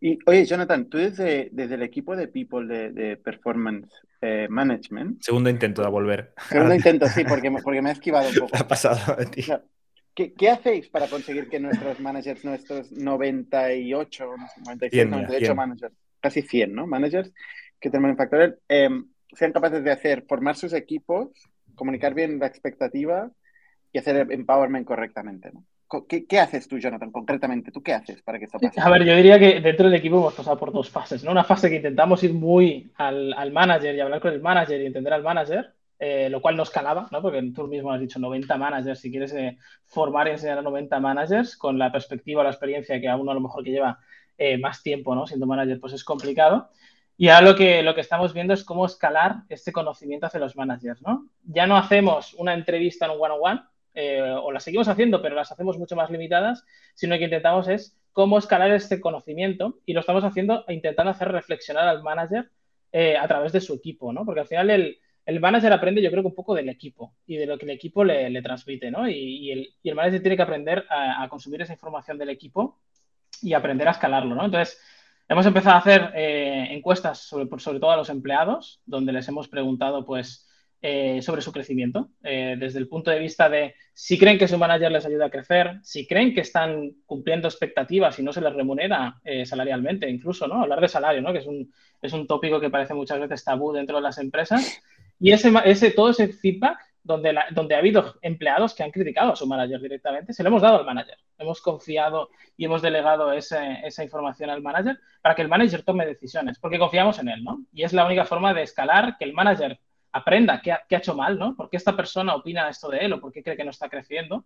Y 0.00 0.18
oye, 0.26 0.44
Jonathan, 0.44 0.88
tú 0.88 0.98
desde, 0.98 1.48
desde 1.52 1.74
el 1.74 1.82
equipo 1.82 2.16
de 2.16 2.28
People 2.28 2.90
de, 2.90 3.16
Performance 3.16 3.88
eh, 4.20 4.46
Management. 4.48 5.22
Segundo 5.22 5.50
intento 5.50 5.82
de 5.82 5.88
volver. 5.88 6.32
Segundo 6.48 6.74
intento, 6.74 7.06
sí, 7.08 7.24
porque, 7.24 7.50
porque 7.50 7.82
me 7.82 7.90
ha 7.90 7.92
esquivado 7.92 8.28
un 8.28 8.34
poco. 8.38 8.56
ha 8.56 8.66
pasado 8.66 9.12
a 9.12 9.24
ti. 9.24 9.44
¿Qué, 10.14 10.50
hacéis 10.50 10.88
para 10.88 11.06
conseguir 11.06 11.48
que 11.48 11.60
nuestros 11.60 12.00
managers, 12.00 12.44
nuestros 12.44 12.90
98, 12.90 14.26
97, 14.64 15.06
98 15.06 15.54
managers, 15.54 15.94
casi 16.20 16.42
100, 16.42 16.74
¿no? 16.74 16.86
Managers 16.88 17.32
que 17.78 17.90
tenemos 17.90 18.10
en 18.10 18.16
Factorial, 18.16 18.58
em, 18.68 19.06
sean 19.32 19.52
capaces 19.52 19.84
de 19.84 19.92
hacer, 19.92 20.24
formar 20.28 20.56
sus 20.56 20.72
equipos, 20.72 21.28
comunicar 21.76 22.14
bien 22.14 22.40
la 22.40 22.48
expectativa 22.48 23.30
y 23.92 23.98
hacer 23.98 24.26
empowerment 24.32 24.86
correctamente, 24.86 25.52
¿no? 25.52 25.64
¿Qué, 26.08 26.38
haces 26.38 26.68
tú, 26.68 26.78
Jonathan, 26.78 27.10
concretamente? 27.10 27.72
¿Tú 27.72 27.82
qué 27.82 27.94
haces 27.94 28.20
para 28.22 28.38
que 28.38 28.44
esto 28.44 28.58
pase? 28.58 28.80
A 28.80 28.90
ver, 28.90 29.04
yo 29.04 29.16
diría 29.16 29.38
que 29.38 29.60
dentro 29.60 29.86
del 29.86 29.98
equipo 29.98 30.18
hemos 30.18 30.34
pasado 30.34 30.58
por 30.58 30.72
dos 30.72 30.90
fases, 30.90 31.24
¿no? 31.24 31.30
Una 31.30 31.44
fase 31.44 31.70
que 31.70 31.76
intentamos 31.76 32.22
ir 32.22 32.34
muy 32.34 32.92
al, 32.96 33.32
al 33.32 33.52
manager 33.52 33.94
y 33.94 34.00
hablar 34.00 34.20
con 34.20 34.32
el 34.32 34.40
manager 34.40 34.80
y 34.80 34.86
entender 34.86 35.14
al 35.14 35.22
manager, 35.22 35.74
eh, 36.00 36.28
lo 36.30 36.40
cual 36.40 36.56
nos 36.56 36.70
calaba, 36.70 37.08
¿no? 37.10 37.20
porque 37.20 37.42
tú 37.52 37.66
mismo 37.66 37.90
has 37.90 38.00
dicho 38.00 38.20
90 38.20 38.56
managers, 38.56 39.00
si 39.00 39.10
quieres 39.10 39.32
eh, 39.32 39.58
formar 39.84 40.28
y 40.28 40.30
enseñar 40.30 40.58
a 40.58 40.62
90 40.62 41.00
managers 41.00 41.56
con 41.56 41.76
la 41.76 41.90
perspectiva, 41.90 42.44
la 42.44 42.50
experiencia 42.50 43.00
que 43.00 43.08
a 43.08 43.16
uno 43.16 43.32
a 43.32 43.34
lo 43.34 43.40
mejor 43.40 43.64
que 43.64 43.72
lleva 43.72 43.98
eh, 44.36 44.58
más 44.58 44.80
tiempo, 44.84 45.16
¿no? 45.16 45.26
Siendo 45.26 45.46
manager, 45.46 45.80
pues 45.80 45.94
es 45.94 46.04
complicado. 46.04 46.70
Y 47.16 47.30
ahora 47.30 47.50
lo 47.50 47.56
que, 47.56 47.82
lo 47.82 47.96
que 47.96 48.00
estamos 48.00 48.32
viendo 48.32 48.54
es 48.54 48.62
cómo 48.62 48.86
escalar 48.86 49.38
este 49.48 49.72
conocimiento 49.72 50.26
hacia 50.26 50.38
los 50.38 50.54
managers, 50.54 51.02
¿no? 51.02 51.26
Ya 51.42 51.66
no 51.66 51.76
hacemos 51.76 52.34
una 52.34 52.54
entrevista 52.54 53.06
en 53.06 53.12
un 53.12 53.18
one-on-one, 53.20 53.62
eh, 53.94 54.22
o 54.22 54.52
las 54.52 54.64
seguimos 54.64 54.88
haciendo, 54.88 55.22
pero 55.22 55.34
las 55.34 55.50
hacemos 55.52 55.78
mucho 55.78 55.96
más 55.96 56.10
limitadas, 56.10 56.64
sino 56.94 57.16
que 57.18 57.24
intentamos 57.24 57.68
es 57.68 57.96
cómo 58.12 58.38
escalar 58.38 58.70
este 58.72 59.00
conocimiento 59.00 59.78
y 59.86 59.92
lo 59.92 60.00
estamos 60.00 60.24
haciendo 60.24 60.64
intentando 60.68 61.10
hacer 61.10 61.28
reflexionar 61.28 61.88
al 61.88 62.02
manager 62.02 62.50
eh, 62.92 63.16
a 63.16 63.28
través 63.28 63.52
de 63.52 63.60
su 63.60 63.74
equipo, 63.74 64.12
¿no? 64.12 64.24
Porque 64.24 64.40
al 64.40 64.46
final 64.46 64.70
el, 64.70 64.98
el, 65.26 65.40
manager 65.40 65.72
aprende, 65.72 66.02
yo 66.02 66.10
creo 66.10 66.22
que 66.22 66.28
un 66.28 66.34
poco 66.34 66.54
del 66.54 66.68
equipo 66.68 67.14
y 67.26 67.36
de 67.36 67.46
lo 67.46 67.58
que 67.58 67.66
el 67.66 67.72
equipo 67.72 68.02
le, 68.02 68.30
le 68.30 68.42
transmite, 68.42 68.90
¿no? 68.90 69.08
Y, 69.08 69.52
el, 69.52 69.74
y, 69.82 69.88
el, 69.88 69.94
manager 69.94 70.20
tiene 70.22 70.36
que 70.36 70.42
aprender 70.42 70.86
a, 70.88 71.22
a, 71.22 71.28
consumir 71.28 71.62
esa 71.62 71.74
información 71.74 72.18
del 72.18 72.30
equipo 72.30 72.80
y 73.42 73.52
aprender 73.52 73.86
a 73.88 73.92
escalarlo, 73.92 74.34
¿no? 74.34 74.44
Entonces, 74.44 74.80
hemos 75.28 75.44
empezado 75.46 75.76
a 75.76 75.80
hacer 75.80 76.12
eh, 76.14 76.68
encuestas 76.70 77.18
sobre, 77.18 77.46
sobre 77.60 77.78
todo 77.78 77.90
a 77.90 77.96
los 77.96 78.08
empleados, 78.08 78.80
donde 78.86 79.12
les 79.12 79.28
hemos 79.28 79.48
preguntado, 79.48 80.04
pues, 80.04 80.47
eh, 80.80 81.20
sobre 81.22 81.42
su 81.42 81.50
crecimiento, 81.50 82.10
eh, 82.22 82.56
desde 82.56 82.78
el 82.78 82.86
punto 82.86 83.10
de 83.10 83.18
vista 83.18 83.48
de 83.48 83.74
si 83.92 84.16
creen 84.16 84.38
que 84.38 84.46
su 84.46 84.56
manager 84.58 84.92
les 84.92 85.04
ayuda 85.04 85.26
a 85.26 85.30
crecer, 85.30 85.80
si 85.82 86.06
creen 86.06 86.32
que 86.32 86.42
están 86.42 86.92
cumpliendo 87.04 87.48
expectativas 87.48 88.16
y 88.18 88.22
no 88.22 88.32
se 88.32 88.40
les 88.40 88.54
remunera 88.54 89.18
eh, 89.24 89.44
salarialmente, 89.44 90.08
incluso, 90.08 90.46
¿no? 90.46 90.62
Hablar 90.62 90.80
de 90.80 90.86
salario, 90.86 91.20
¿no? 91.20 91.32
Que 91.32 91.40
es 91.40 91.46
un, 91.46 91.72
es 92.00 92.12
un 92.12 92.28
tópico 92.28 92.60
que 92.60 92.70
parece 92.70 92.94
muchas 92.94 93.18
veces 93.18 93.42
tabú 93.42 93.72
dentro 93.72 93.96
de 93.96 94.02
las 94.02 94.18
empresas. 94.18 94.80
Y 95.18 95.32
ese, 95.32 95.52
ese, 95.64 95.90
todo 95.90 96.10
ese 96.10 96.28
feedback 96.28 96.78
donde, 97.02 97.36
donde 97.50 97.74
ha 97.74 97.78
habido 97.78 98.14
empleados 98.22 98.72
que 98.72 98.84
han 98.84 98.92
criticado 98.92 99.32
a 99.32 99.36
su 99.36 99.48
manager 99.48 99.80
directamente, 99.80 100.32
se 100.32 100.44
lo 100.44 100.50
hemos 100.50 100.62
dado 100.62 100.78
al 100.78 100.86
manager. 100.86 101.18
Hemos 101.38 101.60
confiado 101.60 102.30
y 102.56 102.66
hemos 102.66 102.82
delegado 102.82 103.32
ese, 103.32 103.80
esa 103.82 104.04
información 104.04 104.50
al 104.50 104.62
manager 104.62 105.00
para 105.22 105.34
que 105.34 105.42
el 105.42 105.48
manager 105.48 105.82
tome 105.82 106.06
decisiones, 106.06 106.58
porque 106.60 106.78
confiamos 106.78 107.18
en 107.18 107.30
él, 107.30 107.42
¿no? 107.42 107.64
Y 107.72 107.82
es 107.82 107.92
la 107.92 108.06
única 108.06 108.24
forma 108.24 108.54
de 108.54 108.62
escalar 108.62 109.16
que 109.18 109.24
el 109.24 109.32
manager 109.32 109.80
aprenda 110.12 110.60
qué 110.62 110.72
ha, 110.72 110.84
hecho 110.88 111.14
mal, 111.14 111.38
¿no? 111.38 111.54
¿Por 111.54 111.68
qué 111.70 111.76
esta 111.76 111.96
persona 111.96 112.34
opina 112.34 112.68
esto 112.68 112.88
de 112.88 112.98
él 112.98 113.12
o 113.12 113.20
por 113.20 113.32
qué 113.32 113.42
cree 113.42 113.56
que 113.56 113.64
no 113.64 113.70
está 113.70 113.88
creciendo? 113.88 114.44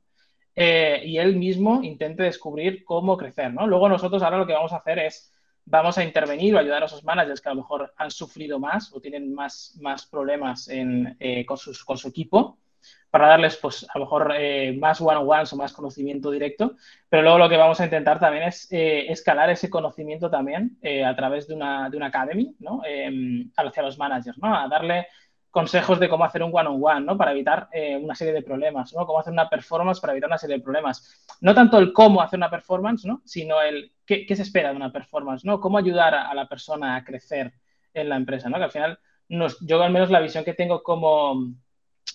Eh, 0.54 1.02
y 1.04 1.18
él 1.18 1.36
mismo 1.36 1.82
intente 1.82 2.22
descubrir 2.22 2.84
cómo 2.84 3.16
crecer, 3.16 3.52
¿no? 3.52 3.66
Luego 3.66 3.88
nosotros 3.88 4.22
ahora 4.22 4.38
lo 4.38 4.46
que 4.46 4.52
vamos 4.52 4.72
a 4.72 4.76
hacer 4.76 4.98
es, 4.98 5.32
vamos 5.64 5.96
a 5.96 6.04
intervenir 6.04 6.54
o 6.54 6.58
ayudar 6.58 6.82
a 6.82 6.86
esos 6.86 7.04
managers 7.04 7.40
que 7.40 7.48
a 7.48 7.54
lo 7.54 7.62
mejor 7.62 7.92
han 7.96 8.10
sufrido 8.10 8.58
más 8.58 8.92
o 8.92 9.00
tienen 9.00 9.32
más, 9.32 9.78
más 9.80 10.06
problemas 10.06 10.68
en, 10.68 11.16
eh, 11.20 11.46
con, 11.46 11.56
sus, 11.56 11.84
con, 11.84 11.96
su 11.96 12.08
equipo 12.08 12.58
para 13.10 13.28
darles, 13.28 13.56
pues, 13.56 13.86
a 13.88 13.98
lo 13.98 14.06
mejor 14.06 14.34
eh, 14.36 14.76
más 14.78 15.00
one-on-ones 15.00 15.52
o 15.52 15.56
más 15.56 15.72
conocimiento 15.72 16.30
directo, 16.30 16.76
pero 17.08 17.22
luego 17.22 17.38
lo 17.38 17.48
que 17.48 17.56
vamos 17.56 17.80
a 17.80 17.84
intentar 17.84 18.18
también 18.18 18.44
es 18.44 18.70
eh, 18.72 19.06
escalar 19.08 19.50
ese 19.50 19.70
conocimiento 19.70 20.28
también 20.28 20.78
a 21.06 21.14
través 21.14 21.46
de 21.46 21.54
una, 21.54 21.88
de 21.88 21.96
una 21.96 22.06
academy, 22.06 22.56
¿no? 22.58 22.82
hacia 23.56 23.82
los 23.82 23.98
managers, 23.98 24.38
¿no? 24.38 24.54
A 24.54 24.66
darle 24.66 25.06
consejos 25.52 26.00
de 26.00 26.08
cómo 26.08 26.24
hacer 26.24 26.42
un 26.42 26.50
one-on-one, 26.50 26.80
-on 26.80 27.02
-one, 27.02 27.04
¿no? 27.04 27.16
Para 27.16 27.32
evitar 27.32 27.68
eh, 27.72 27.96
una 27.96 28.14
serie 28.14 28.32
de 28.32 28.42
problemas, 28.42 28.92
¿no? 28.94 29.06
Cómo 29.06 29.20
hacer 29.20 29.34
una 29.34 29.50
performance 29.50 30.00
para 30.00 30.14
evitar 30.14 30.28
una 30.28 30.38
serie 30.38 30.56
de 30.56 30.62
problemas. 30.62 31.24
No 31.42 31.54
tanto 31.54 31.78
el 31.78 31.92
cómo 31.92 32.22
hacer 32.22 32.38
una 32.38 32.50
performance, 32.50 33.04
¿no? 33.04 33.20
Sino 33.26 33.60
el 33.60 33.92
qué, 34.06 34.26
se 34.34 34.42
espera 34.42 34.70
de 34.70 34.76
una 34.76 34.90
performance, 34.90 35.44
¿no? 35.44 35.60
Cómo 35.60 35.76
ayudar 35.76 36.14
a, 36.14 36.34
la 36.34 36.48
persona 36.48 36.96
a 36.96 37.04
crecer 37.04 37.52
en 37.92 38.08
la 38.08 38.16
empresa, 38.16 38.48
¿no? 38.48 38.56
Que 38.56 38.64
al 38.64 38.70
final, 38.70 38.98
yo 39.28 39.82
al 39.82 39.92
menos 39.92 40.10
la 40.10 40.20
visión 40.20 40.42
que 40.42 40.54
tengo 40.54 40.82
como, 40.82 41.54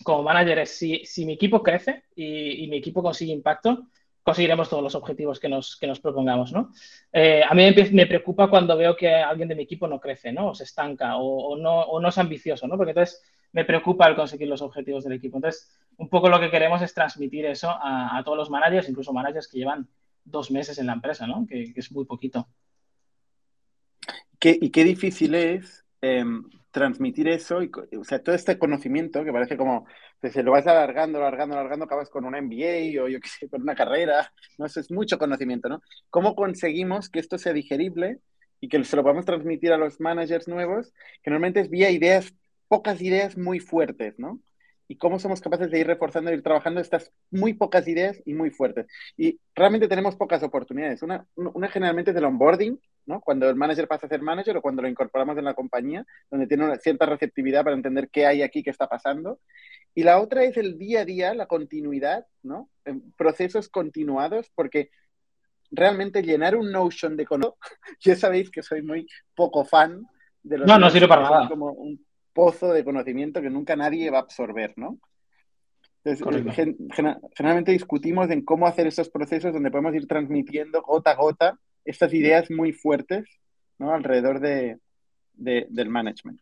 como 0.03 0.24
manager 0.24 0.60
es 0.60 0.75
si, 0.75 1.06
si 1.06 1.24
mi 1.24 1.34
equipo 1.34 1.62
crece 1.62 2.06
y 2.15 2.67
mi 2.70 2.77
equipo 2.77 3.03
consigue 3.03 3.34
impacto, 3.34 3.86
conseguiremos 4.27 4.67
todos 4.67 4.84
los 4.84 4.93
objetivos 4.93 5.39
que 5.39 5.48
nos, 5.48 5.77
que 5.77 5.88
nos 5.88 6.01
propongamos, 6.01 6.51
¿no? 6.51 6.74
Eh, 7.13 7.43
a 7.50 7.53
mí 7.53 7.63
me 7.93 8.07
preocupa 8.07 8.50
cuando 8.50 8.75
veo 8.75 8.93
que 8.93 9.07
alguien 9.10 9.48
de 9.48 9.55
mi 9.55 9.63
equipo 9.63 9.88
no 9.88 10.01
crece, 10.01 10.34
¿no? 10.34 10.50
O 10.50 10.53
se 10.53 10.65
estanca 10.65 11.15
o, 11.15 11.55
no, 11.55 11.79
o 11.84 12.01
no 12.01 12.10
es 12.10 12.17
ambicioso, 12.17 12.67
¿no? 12.67 12.75
Porque 12.75 12.91
entonces 12.91 13.24
me 13.53 13.63
preocupa 13.63 14.05
el 14.05 14.17
conseguir 14.17 14.50
los 14.50 14.62
objetivos 14.62 15.05
del 15.05 15.13
equipo. 15.13 15.38
Entonces, 15.38 15.79
un 15.96 16.10
poco 16.10 16.27
lo 16.27 16.41
que 16.41 16.51
queremos 16.51 16.81
es 16.81 16.93
transmitir 16.93 17.46
eso 17.46 17.69
a, 17.69 18.22
todos 18.25 18.38
los 18.38 18.50
managers, 18.50 18.89
incluso 18.89 19.13
managers 19.13 19.48
que 19.48 19.60
llevan 19.60 19.88
dos 20.25 20.51
meses 20.51 20.77
en 20.77 20.88
la 20.88 20.93
empresa, 20.93 21.25
¿no? 21.25 21.48
Que, 21.48 21.72
es 21.74 21.91
muy 21.93 22.03
poquito. 22.03 22.50
¿Qué, 24.39 24.60
y 24.62 24.72
qué 24.72 24.84
difícil 24.84 25.36
es 25.36 25.86
eh, 26.01 26.25
transmitir 26.77 27.27
eso, 27.27 27.63
y, 27.63 27.72
o 27.98 28.03
sea, 28.03 28.22
todo 28.22 28.36
este 28.36 28.60
conocimiento 28.60 29.24
que 29.24 29.31
parece 29.31 29.57
como, 29.57 29.86
que 30.22 30.29
se 30.29 30.43
lo 30.43 30.51
vas 30.51 30.67
alargando, 30.67 31.17
alargando, 31.17 31.55
alargando, 31.55 31.86
acabas 31.86 32.10
con 32.10 32.25
un 32.25 32.36
MBA 32.36 33.01
o 33.03 33.07
yo 33.07 33.19
qué 33.19 33.29
sé, 33.29 33.50
con 33.50 33.63
una 33.63 33.75
carrera, 33.75 34.31
¿no? 34.57 34.65
Eso 34.67 34.79
es 34.79 34.91
mucho 34.91 35.17
conocimiento, 35.17 35.69
¿no? 35.69 35.81
¿Cómo 36.10 36.36
conseguimos 36.36 37.10
que 37.10 37.19
esto 37.19 37.38
sea 37.38 37.53
digerible 37.53 38.19
y 38.60 38.69
que 38.69 38.84
se 38.84 38.96
lo 38.96 39.03
podamos 39.03 39.25
transmitir 39.25 39.74
a 39.74 39.77
los 39.77 40.00
managers 40.00 40.48
nuevos, 40.48 40.93
que 41.24 41.31
normalmente 41.31 41.62
es 41.62 41.69
vía 41.69 41.89
ideas, 41.89 42.34
pocas 42.67 43.01
ideas 43.01 43.38
muy 43.38 43.60
fuertes, 43.60 44.19
¿no? 44.19 44.39
y 44.88 44.96
cómo 44.98 45.19
somos 45.19 45.41
capaces 45.41 45.69
de 45.69 45.79
ir 45.79 45.88
reforzando, 45.88 46.31
ir 46.31 46.41
trabajando 46.41 46.79
estas 46.79 47.12
muy 47.29 47.53
pocas 47.53 47.88
ideas 47.89 48.22
y 48.25 48.34
muy 48.34 48.51
fuertes. 48.51 48.88
Y 49.17 49.39
realmente 49.53 49.89
tenemos 49.89 50.15
pocas 50.15 50.41
oportunidades. 50.43 51.01
Una, 51.03 51.27
una 51.36 51.67
generalmente 51.67 52.12
es 52.12 52.17
el 52.17 52.24
onboarding, 52.24 52.79
¿no? 53.07 53.21
Cuando 53.21 53.49
el 53.49 53.55
manager 53.55 53.87
pasa 53.87 54.05
a 54.05 54.09
ser 54.09 54.21
manager 54.21 54.57
o 54.57 54.61
cuando 54.61 54.81
lo 54.81 54.87
incorporamos 54.87 55.37
en 55.37 55.45
la 55.45 55.53
compañía, 55.53 56.05
donde 56.29 56.45
tiene 56.45 56.65
una 56.65 56.75
cierta 56.75 57.05
receptividad 57.05 57.63
para 57.63 57.75
entender 57.75 58.09
qué 58.09 58.25
hay 58.25 58.41
aquí, 58.41 58.61
qué 58.61 58.69
está 58.69 58.87
pasando. 58.87 59.39
Y 59.95 60.03
la 60.03 60.19
otra 60.19 60.43
es 60.43 60.57
el 60.57 60.77
día 60.77 61.01
a 61.01 61.05
día, 61.05 61.33
la 61.33 61.47
continuidad, 61.47 62.27
¿no? 62.43 62.69
En 62.85 63.13
procesos 63.13 63.69
continuados, 63.69 64.51
porque 64.53 64.91
realmente 65.71 66.21
llenar 66.21 66.55
un 66.55 66.71
Notion 66.71 67.15
de 67.15 67.25
conocimiento, 67.25 67.57
ya 68.01 68.15
sabéis 68.15 68.51
que 68.51 68.61
soy 68.61 68.81
muy 68.81 69.07
poco 69.33 69.63
fan 69.65 70.05
de 70.43 70.59
los... 70.59 70.67
No, 70.67 70.77
no 70.77 70.89
sirve 70.89 71.07
para 71.07 71.23
nada. 71.23 71.47
Como 71.47 71.71
un 71.71 72.05
pozo 72.33 72.73
de 72.73 72.83
conocimiento 72.83 73.41
que 73.41 73.49
nunca 73.49 73.75
nadie 73.75 74.11
va 74.11 74.19
a 74.19 74.21
absorber, 74.21 74.73
¿no? 74.75 74.99
Entonces, 76.03 76.55
gen, 76.55 76.77
generalmente 77.35 77.71
discutimos 77.71 78.29
en 78.29 78.43
cómo 78.45 78.67
hacer 78.67 78.87
esos 78.87 79.09
procesos 79.09 79.53
donde 79.53 79.71
podemos 79.71 79.93
ir 79.95 80.07
transmitiendo 80.07 80.81
gota 80.81 81.11
a 81.11 81.15
gota 81.15 81.59
estas 81.88 82.13
ideas 82.13 82.51
muy 82.51 82.74
fuertes, 82.74 83.25
¿no? 83.79 83.94
Alrededor 83.94 84.39
de, 84.39 84.79
de, 85.34 85.67
del 85.70 85.89
management. 85.89 86.39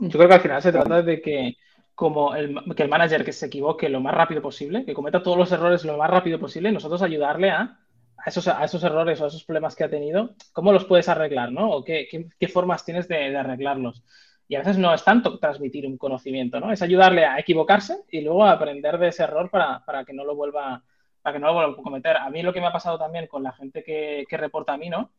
Yo 0.00 0.18
creo 0.18 0.28
que 0.28 0.34
al 0.34 0.40
final 0.40 0.62
se 0.62 0.72
trata 0.72 1.02
de 1.02 1.20
que 1.20 1.56
como 1.94 2.34
el, 2.34 2.56
que 2.74 2.82
el 2.82 2.88
manager 2.88 3.24
que 3.24 3.32
se 3.32 3.46
equivoque 3.46 3.88
lo 3.88 4.00
más 4.00 4.14
rápido 4.14 4.42
posible, 4.42 4.84
que 4.84 4.94
cometa 4.94 5.22
todos 5.22 5.38
los 5.38 5.52
errores 5.52 5.84
lo 5.84 5.96
más 5.96 6.10
rápido 6.10 6.40
posible, 6.40 6.72
nosotros 6.72 7.02
ayudarle 7.02 7.50
a, 7.50 7.78
a, 8.16 8.28
esos, 8.28 8.48
a 8.48 8.64
esos 8.64 8.82
errores 8.82 9.20
o 9.20 9.24
a 9.24 9.28
esos 9.28 9.44
problemas 9.44 9.76
que 9.76 9.84
ha 9.84 9.90
tenido, 9.90 10.34
cómo 10.52 10.72
los 10.72 10.84
puedes 10.84 11.08
arreglar, 11.08 11.52
¿no? 11.52 11.70
O 11.70 11.84
qué, 11.84 12.08
qué, 12.10 12.26
qué 12.38 12.48
formas 12.48 12.84
tienes 12.84 13.06
de, 13.06 13.30
de 13.30 13.36
arreglarlos. 13.36 14.02
Y 14.48 14.56
a 14.56 14.58
veces 14.58 14.76
no 14.76 14.92
es 14.92 15.04
tanto 15.04 15.38
transmitir 15.38 15.86
un 15.86 15.96
conocimiento, 15.96 16.60
¿no? 16.60 16.72
Es 16.72 16.82
ayudarle 16.82 17.24
a 17.24 17.38
equivocarse 17.38 18.02
y 18.10 18.20
luego 18.20 18.44
a 18.44 18.52
aprender 18.52 18.98
de 18.98 19.08
ese 19.08 19.22
error 19.22 19.48
para, 19.50 19.84
para, 19.84 20.04
que 20.04 20.12
no 20.12 20.24
lo 20.24 20.34
vuelva 20.34 20.82
para 21.24 21.32
que 21.32 21.40
no 21.40 21.46
lo 21.46 21.54
vuelva 21.54 21.72
a 21.72 21.82
cometer. 21.82 22.18
A 22.18 22.28
mí 22.28 22.42
lo 22.42 22.52
que 22.52 22.60
me 22.60 22.66
ha 22.66 22.72
pasado 22.72 22.98
también 22.98 23.26
con 23.28 23.42
la 23.42 23.52
gente 23.52 23.82
que, 23.82 24.26
reporta 24.32 24.74
a 24.74 24.76
mí, 24.76 24.90
¿no? 24.90 25.10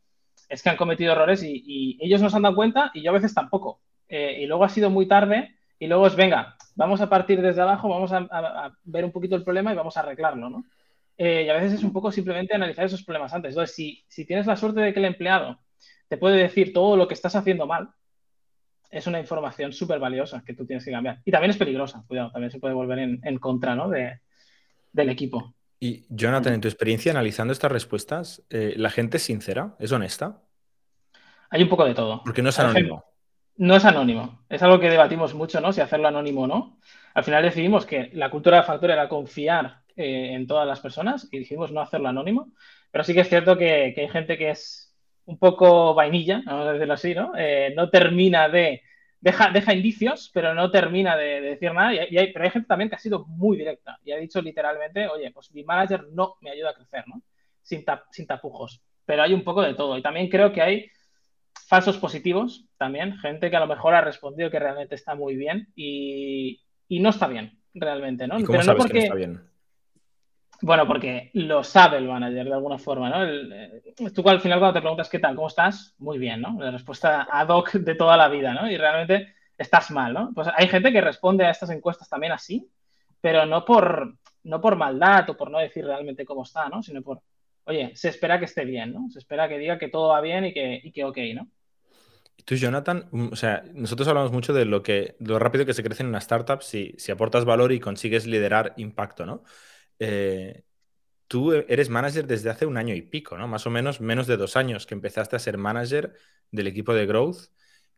Es 0.48 0.62
que 0.62 0.70
han 0.70 0.76
cometido 0.76 1.10
errores 1.10 1.42
y, 1.42 1.98
ellos 2.00 2.22
no 2.22 2.30
se 2.30 2.36
han 2.36 2.42
dado 2.42 2.54
cuenta 2.54 2.92
y 2.94 3.02
yo 3.02 3.10
a 3.10 3.14
veces 3.14 3.34
tampoco. 3.34 3.80
Eh, 4.08 4.38
y 4.40 4.46
luego 4.46 4.62
ha 4.62 4.68
sido 4.68 4.88
muy 4.88 5.08
tarde 5.08 5.56
y 5.80 5.88
luego 5.88 6.06
es, 6.06 6.14
venga, 6.14 6.56
vamos 6.76 7.00
a 7.00 7.08
partir 7.08 7.42
desde 7.42 7.60
abajo, 7.60 7.88
vamos 7.88 8.12
a, 8.12 8.72
ver 8.84 9.04
un 9.04 9.10
poquito 9.10 9.34
el 9.34 9.42
problema 9.42 9.72
y 9.72 9.76
vamos 9.76 9.96
a 9.96 10.00
arreglarlo, 10.00 10.48
¿no? 10.48 10.64
Eh, 11.18 11.42
y 11.44 11.48
a 11.48 11.54
veces 11.54 11.72
es 11.72 11.82
un 11.82 11.92
poco 11.92 12.12
simplemente 12.12 12.54
analizar 12.54 12.84
esos 12.84 13.02
problemas 13.02 13.34
antes. 13.34 13.50
Entonces, 13.50 13.74
si, 13.74 14.24
tienes 14.26 14.46
la 14.46 14.54
suerte 14.54 14.82
de 14.82 14.92
que 14.92 15.00
el 15.00 15.06
empleado 15.06 15.58
te 16.06 16.18
puede 16.18 16.36
decir 16.36 16.72
todo 16.72 16.96
lo 16.96 17.08
que 17.08 17.14
estás 17.14 17.34
haciendo 17.34 17.66
mal, 17.66 17.90
es 18.92 19.08
una 19.08 19.18
información 19.18 19.72
súper 19.72 19.98
valiosa 19.98 20.44
que 20.46 20.54
tú 20.54 20.66
tienes 20.66 20.84
que 20.84 20.92
cambiar. 20.92 21.20
Y 21.24 21.32
también 21.32 21.50
es 21.50 21.56
peligrosa, 21.56 22.04
cuidado, 22.06 22.30
también 22.30 22.52
se 22.52 22.60
puede 22.60 22.74
volver 22.74 23.00
en, 23.00 23.38
contra 23.40 23.74
¿no? 23.74 23.88
de, 23.88 24.20
del 24.92 25.10
equipo. 25.10 25.55
Y 25.78 26.06
Jonathan, 26.08 26.54
en 26.54 26.60
tu 26.60 26.68
experiencia 26.68 27.12
analizando 27.12 27.52
estas 27.52 27.70
respuestas, 27.70 28.42
eh, 28.50 28.74
¿la 28.76 28.90
gente 28.90 29.18
es 29.18 29.24
sincera? 29.24 29.74
¿Es 29.78 29.92
honesta? 29.92 30.42
Hay 31.50 31.62
un 31.62 31.68
poco 31.68 31.84
de 31.84 31.94
todo. 31.94 32.22
Porque 32.24 32.42
no 32.42 32.48
es 32.48 32.58
anónimo. 32.58 33.04
No 33.56 33.76
es 33.76 33.84
anónimo. 33.84 34.44
Es 34.48 34.62
algo 34.62 34.80
que 34.80 34.90
debatimos 34.90 35.34
mucho, 35.34 35.60
¿no? 35.60 35.72
Si 35.72 35.80
hacerlo 35.80 36.08
anónimo 36.08 36.42
o 36.42 36.46
no. 36.46 36.78
Al 37.14 37.24
final 37.24 37.42
decidimos 37.42 37.86
que 37.86 38.10
la 38.14 38.30
cultura 38.30 38.58
de 38.58 38.62
Factor 38.64 38.90
era 38.90 39.08
confiar 39.08 39.82
eh, 39.96 40.32
en 40.34 40.46
todas 40.46 40.66
las 40.66 40.80
personas 40.80 41.28
y 41.30 41.38
decidimos 41.38 41.72
no 41.72 41.80
hacerlo 41.80 42.08
anónimo. 42.08 42.52
Pero 42.90 43.04
sí 43.04 43.14
que 43.14 43.20
es 43.20 43.28
cierto 43.28 43.56
que, 43.56 43.92
que 43.94 44.02
hay 44.02 44.08
gente 44.08 44.36
que 44.36 44.50
es 44.50 44.94
un 45.26 45.38
poco 45.38 45.94
vainilla, 45.94 46.42
vamos 46.46 46.66
a 46.68 46.72
decirlo 46.72 46.94
así, 46.94 47.14
¿no? 47.14 47.32
Eh, 47.36 47.72
no 47.76 47.90
termina 47.90 48.48
de... 48.48 48.82
Deja, 49.20 49.50
deja, 49.50 49.74
indicios, 49.74 50.30
pero 50.32 50.54
no 50.54 50.70
termina 50.70 51.16
de, 51.16 51.40
de 51.40 51.48
decir 51.50 51.72
nada. 51.72 51.94
Y, 51.94 52.14
y 52.14 52.18
hay, 52.18 52.32
pero 52.32 52.44
hay 52.44 52.50
gente 52.50 52.68
también 52.68 52.88
que 52.88 52.96
ha 52.96 53.00
sido 53.00 53.24
muy 53.26 53.56
directa 53.56 53.98
y 54.04 54.12
ha 54.12 54.16
dicho 54.16 54.40
literalmente, 54.40 55.08
oye, 55.08 55.30
pues 55.32 55.52
mi 55.52 55.64
manager 55.64 56.04
no 56.12 56.36
me 56.40 56.50
ayuda 56.50 56.70
a 56.70 56.74
crecer, 56.74 57.04
¿no? 57.06 57.22
Sin, 57.62 57.84
tap, 57.84 58.04
sin 58.10 58.26
tapujos. 58.26 58.82
Pero 59.04 59.22
hay 59.22 59.34
un 59.34 59.42
poco 59.42 59.62
de 59.62 59.74
todo. 59.74 59.96
Y 59.98 60.02
también 60.02 60.28
creo 60.28 60.52
que 60.52 60.62
hay 60.62 60.90
falsos 61.66 61.98
positivos 61.98 62.68
también, 62.76 63.16
gente 63.18 63.50
que 63.50 63.56
a 63.56 63.60
lo 63.60 63.66
mejor 63.66 63.94
ha 63.94 64.00
respondido 64.00 64.50
que 64.50 64.58
realmente 64.58 64.94
está 64.94 65.14
muy 65.14 65.36
bien 65.36 65.68
y, 65.74 66.62
y 66.88 67.00
no 67.00 67.10
está 67.10 67.26
bien, 67.26 67.58
realmente, 67.74 68.26
¿no? 68.26 68.38
¿Y 68.38 68.44
cómo 68.44 68.58
pero 68.58 68.64
sabes 68.64 68.78
no 68.78 68.84
porque... 68.84 68.92
que 68.92 68.98
no 68.98 69.04
está 69.04 69.14
bien? 69.14 69.55
Bueno, 70.62 70.86
porque 70.86 71.30
lo 71.34 71.62
sabe 71.62 71.98
el 71.98 72.08
manager 72.08 72.46
de 72.46 72.54
alguna 72.54 72.78
forma, 72.78 73.10
¿no? 73.10 73.24
Eh, 73.24 73.82
tú 74.14 74.26
al 74.28 74.40
final 74.40 74.58
cuando 74.58 74.74
te 74.74 74.80
preguntas 74.80 75.08
qué 75.08 75.18
tal, 75.18 75.34
¿cómo 75.34 75.48
estás? 75.48 75.94
Muy 75.98 76.18
bien, 76.18 76.40
¿no? 76.40 76.56
La 76.58 76.70
respuesta 76.70 77.26
ad 77.30 77.48
hoc 77.48 77.72
de 77.72 77.94
toda 77.94 78.16
la 78.16 78.28
vida, 78.28 78.54
¿no? 78.54 78.70
Y 78.70 78.76
realmente 78.76 79.34
estás 79.58 79.90
mal, 79.90 80.14
¿no? 80.14 80.32
Pues 80.34 80.48
hay 80.54 80.68
gente 80.68 80.92
que 80.92 81.00
responde 81.00 81.44
a 81.44 81.50
estas 81.50 81.70
encuestas 81.70 82.08
también 82.08 82.32
así, 82.32 82.70
pero 83.20 83.44
no 83.44 83.64
por, 83.64 84.16
no 84.44 84.60
por 84.60 84.76
maldad 84.76 85.28
o 85.30 85.36
por 85.36 85.50
no 85.50 85.58
decir 85.58 85.84
realmente 85.84 86.24
cómo 86.24 86.42
está, 86.42 86.68
¿no? 86.68 86.82
Sino 86.82 87.02
por, 87.02 87.20
oye, 87.64 87.92
se 87.94 88.08
espera 88.08 88.38
que 88.38 88.46
esté 88.46 88.64
bien, 88.64 88.92
¿no? 88.92 89.10
Se 89.10 89.18
espera 89.18 89.48
que 89.48 89.58
diga 89.58 89.78
que 89.78 89.88
todo 89.88 90.08
va 90.08 90.20
bien 90.20 90.46
y 90.46 90.54
que, 90.54 90.80
y 90.82 90.92
que 90.92 91.04
ok, 91.04 91.18
¿no? 91.34 91.48
Tú, 92.44 92.54
Jonathan, 92.54 93.08
mm, 93.10 93.28
o 93.32 93.36
sea, 93.36 93.64
nosotros 93.74 94.08
hablamos 94.08 94.30
mucho 94.30 94.52
de 94.52 94.64
lo 94.64 94.82
que 94.82 95.16
lo 95.18 95.38
rápido 95.38 95.66
que 95.66 95.74
se 95.74 95.82
crece 95.82 96.02
en 96.02 96.10
una 96.10 96.18
startup 96.18 96.62
si, 96.62 96.94
si 96.98 97.10
aportas 97.10 97.44
valor 97.44 97.72
y 97.72 97.80
consigues 97.80 98.26
liderar 98.26 98.74
impacto, 98.76 99.26
¿no? 99.26 99.42
Eh, 99.98 100.62
tú 101.28 101.52
eres 101.52 101.88
manager 101.88 102.26
desde 102.26 102.50
hace 102.50 102.66
un 102.66 102.76
año 102.76 102.94
y 102.94 103.02
pico, 103.02 103.36
¿no? 103.36 103.48
Más 103.48 103.66
o 103.66 103.70
menos 103.70 104.00
menos 104.00 104.26
de 104.26 104.36
dos 104.36 104.56
años 104.56 104.86
que 104.86 104.94
empezaste 104.94 105.36
a 105.36 105.38
ser 105.38 105.58
manager 105.58 106.14
del 106.50 106.66
equipo 106.66 106.94
de 106.94 107.06
growth. 107.06 107.48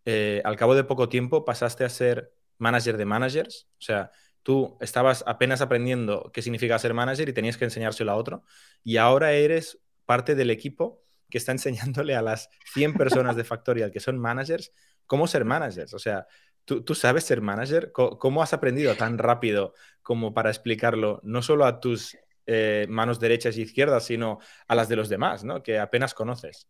Eh, 0.05 0.41
al 0.45 0.57
cabo 0.57 0.75
de 0.75 0.85
poco 0.85 1.09
tiempo 1.09 1.45
pasaste 1.45 1.85
a 1.85 1.89
ser 1.89 2.33
manager 2.59 2.97
de 2.97 3.05
managers. 3.05 3.69
O 3.79 3.83
sea, 3.83 4.11
tú 4.43 4.77
estabas 4.81 5.25
apenas 5.27 5.61
aprendiendo 5.61 6.31
qué 6.33 6.43
significa 6.43 6.79
ser 6.79 6.95
manager 6.95 7.29
y 7.29 7.33
tenías 7.33 7.57
que 7.57 7.65
enseñárselo 7.65 8.13
a 8.13 8.17
otro. 8.17 8.45
Y 8.83 8.97
ahora 8.97 9.33
eres 9.33 9.81
parte 10.07 10.35
del 10.35 10.51
equipo 10.51 11.03
que 11.29 11.39
está 11.39 11.53
enseñándole 11.53 12.17
a 12.17 12.23
las 12.23 12.49
100 12.73 12.95
personas 12.95 13.37
de 13.37 13.45
Factorial 13.45 13.91
que 13.91 14.01
son 14.01 14.19
managers 14.19 14.73
cómo 15.09 15.27
ser 15.27 15.45
managers. 15.45 15.93
O 15.95 15.99
sea, 15.99 16.29
¿Tú, 16.69 16.95
sabes 16.95 17.25
ser 17.25 17.41
manager? 17.41 17.93
¿Cómo 17.93 18.43
has 18.43 18.53
aprendido 18.53 18.95
tan 18.95 19.17
rápido 19.17 19.73
como 20.03 20.35
para 20.35 20.51
explicarlo 20.51 21.19
no 21.23 21.41
solo 21.41 21.65
a 21.65 21.81
tus 21.81 22.15
eh, 22.47 22.85
manos 22.91 23.19
derechas 23.19 23.57
e 23.57 23.63
izquierdas, 23.63 24.05
sino 24.05 24.39
a 24.67 24.75
las 24.75 24.91
de 24.91 24.97
los 24.97 25.09
demás, 25.09 25.45
¿no? 25.45 25.63
que 25.63 25.79
apenas 25.79 26.13
conoces? 26.13 26.69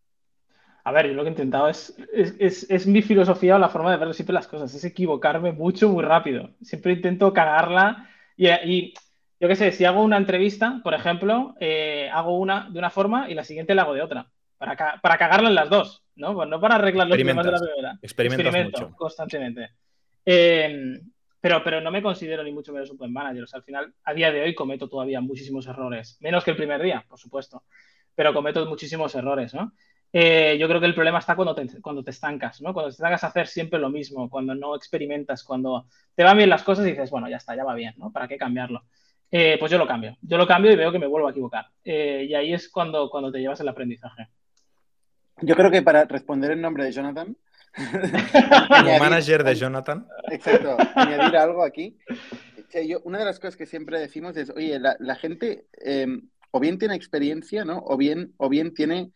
A 0.85 0.93
ver, 0.93 1.09
yo 1.09 1.15
lo 1.15 1.23
que 1.23 1.29
he 1.29 1.33
intentado 1.33 1.69
es, 1.69 1.97
es, 2.13 2.87
mi 2.87 3.03
filosofía 3.03 3.57
o 3.57 3.59
la 3.59 3.69
forma 3.69 3.91
de 3.91 3.97
ver 3.97 4.15
siempre 4.15 4.35
las 4.35 4.47
cosas, 4.47 4.73
es 4.73 4.85
equivocarme 4.85 5.51
mucho, 5.51 5.89
muy 5.89 6.05
rápido. 6.05 6.51
Siempre 6.63 6.93
intento 6.93 7.33
cagarla 7.33 8.09
y, 8.37 8.95
yo 9.41 9.49
qué 9.49 9.57
sé, 9.57 9.73
si 9.73 9.85
hago 9.85 10.03
una 10.03 10.17
entrevista, 10.17 10.81
por 10.85 10.95
ejemplo, 10.95 11.57
eh, 11.59 12.09
hago 12.13 12.39
una 12.39 12.71
de 12.71 12.79
una 12.79 12.91
forma 12.91 13.29
y 13.29 13.35
la 13.35 13.45
siguiente 13.45 13.75
la 13.75 13.83
hago 13.83 13.95
de 13.95 14.03
otra, 14.03 14.31
para, 14.57 15.01
para 15.03 15.19
cagarla 15.19 15.49
en 15.49 15.57
las 15.57 15.69
dos, 15.69 16.05
¿no? 16.15 16.35
Pues 16.35 16.49
no 16.49 16.61
para 16.61 16.77
arreglar 16.77 17.09
los 17.09 17.17
problemas 17.17 17.45
de 17.45 17.53
la 17.53 17.59
primera. 17.59 17.99
Experimento 18.01 18.81
mucho. 18.81 18.97
constantemente. 18.97 19.71
Em, 20.31 21.01
pero, 21.41 21.65
pero 21.65 21.81
no 21.81 21.91
me 21.91 22.03
considero 22.03 22.43
ni 22.43 22.53
mucho 22.53 22.71
menos 22.71 22.91
un 22.91 22.99
buen 22.99 23.11
manager. 23.11 23.47
Al 23.51 23.63
final, 23.63 23.95
a 24.05 24.13
día 24.13 24.31
de 24.31 24.43
hoy 24.43 24.55
cometo 24.55 24.87
todavía 24.87 25.23
muchísimos 25.23 25.67
errores. 25.67 26.19
Menos 26.21 26.45
que 26.45 26.51
el 26.51 26.57
primer 26.59 26.83
día, 26.83 27.03
por 27.09 27.19
supuesto. 27.19 27.63
Pero 28.15 28.35
cometo 28.35 28.67
muchísimos 28.67 29.15
errores, 29.15 29.55
¿no? 29.55 29.73
Eh, 30.13 30.59
yo 30.61 30.69
creo 30.69 30.81
que 30.81 30.87
el 30.87 30.95
problema 30.95 31.19
está 31.21 31.35
cuando 31.35 31.55
te, 31.55 31.81
cuando 31.81 32.05
te 32.05 32.11
estancas, 32.11 32.61
¿no? 32.61 32.75
Cuando 32.75 32.91
te 32.91 32.97
estancas 32.97 33.25
a 33.25 33.29
hacer 33.29 33.47
siempre 33.47 33.79
lo 33.79 33.89
mismo, 33.89 34.29
cuando 34.29 34.55
no 34.55 34.77
experimentas, 34.77 35.43
cuando 35.45 35.87
te 36.15 36.25
van 36.25 36.37
bien 36.37 36.51
las 36.51 36.63
cosas 36.63 36.87
y 36.87 36.91
dices, 36.91 37.11
bueno, 37.11 37.31
ya 37.31 37.39
está, 37.39 37.57
ya 37.57 37.65
va 37.65 37.75
bien, 37.75 37.95
¿no? 37.97 38.13
¿Para 38.13 38.29
qué 38.29 38.37
cambiarlo? 38.37 38.83
Eh, 39.31 39.57
pues 39.59 39.73
yo 39.73 39.79
lo 39.79 39.87
cambio. 39.87 40.19
Yo 40.21 40.37
lo 40.37 40.47
cambio 40.47 40.73
y 40.73 40.77
veo 40.77 40.93
que 40.93 40.99
me 40.99 41.07
vuelvo 41.07 41.29
a 41.29 41.31
equivocar. 41.31 41.69
Eh, 41.83 42.27
y 42.29 42.35
ahí 42.35 42.53
es 42.53 42.69
cuando, 42.69 43.09
cuando 43.09 43.33
te 43.33 43.39
llevas 43.39 43.61
el 43.61 43.69
aprendizaje. 43.69 44.29
Yo 45.41 45.55
creo 45.55 45.71
que 45.71 45.81
para 45.81 46.05
responder 46.05 46.51
en 46.51 46.61
nombre 46.61 46.85
de 46.85 46.93
Jonathan, 46.93 47.35
Como 47.75 48.99
manager 48.99 49.45
de 49.45 49.55
Jonathan. 49.55 50.07
Exacto, 50.31 50.77
añadir 50.95 51.37
algo 51.37 51.65
aquí. 51.65 51.97
una 53.05 53.19
de 53.19 53.25
las 53.25 53.39
cosas 53.39 53.57
que 53.57 53.67
siempre 53.67 54.01
decimos 54.01 54.37
es, 54.37 54.51
oye, 54.51 54.79
la, 54.81 55.15
gente 55.17 55.67
em, 55.73 56.29
o 56.51 56.61
bien 56.61 56.79
tiene 56.79 56.95
experiencia, 56.95 57.65
¿no? 57.65 57.83
O 57.87 57.97
bien, 57.97 58.35
o 58.37 58.49
bien 58.49 58.75
tiene 58.75 59.13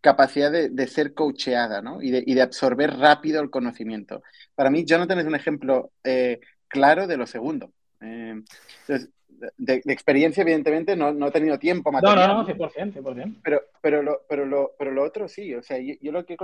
capacidad 0.00 0.50
de, 0.50 0.86
ser 0.86 1.14
coacheada, 1.14 1.82
¿no? 1.82 2.00
Y 2.02 2.10
de, 2.10 2.24
y 2.26 2.34
de, 2.34 2.42
absorber 2.42 2.96
rápido 2.96 3.42
el 3.42 3.50
conocimiento. 3.50 4.22
Para 4.54 4.70
mí, 4.70 4.84
Jonathan 4.84 5.18
es 5.18 5.26
un 5.26 5.34
ejemplo 5.34 5.92
eh, 6.04 6.40
claro 6.68 7.06
de 7.06 7.16
lo 7.16 7.26
segundo. 7.26 7.72
Em, 8.00 8.44
entonces, 8.80 9.10
de, 9.56 9.82
experiencia, 9.86 10.42
evidentemente, 10.42 10.96
no, 10.96 11.12
no, 11.12 11.28
he 11.28 11.30
tenido 11.30 11.58
tiempo 11.58 11.90
material. 11.92 12.28
No, 12.28 12.42
no, 12.42 12.48
no, 12.48 12.68
100%, 12.68 12.94
100%. 12.94 13.40
Pero, 13.42 13.62
pero, 13.80 14.02
lo, 14.02 14.20
pero, 14.28 14.46
lo, 14.46 14.72
pero 14.78 14.90
lo 14.90 15.02
otro 15.02 15.28
sí, 15.28 15.54
o 15.54 15.62
sea, 15.62 15.78
yo, 15.78 16.12
lo 16.12 16.24
que 16.24 16.36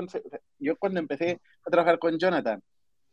yo 0.59 0.76
cuando 0.76 1.00
empecé 1.00 1.40
a 1.66 1.70
trabajar 1.70 1.98
con 1.98 2.18
Jonathan, 2.18 2.62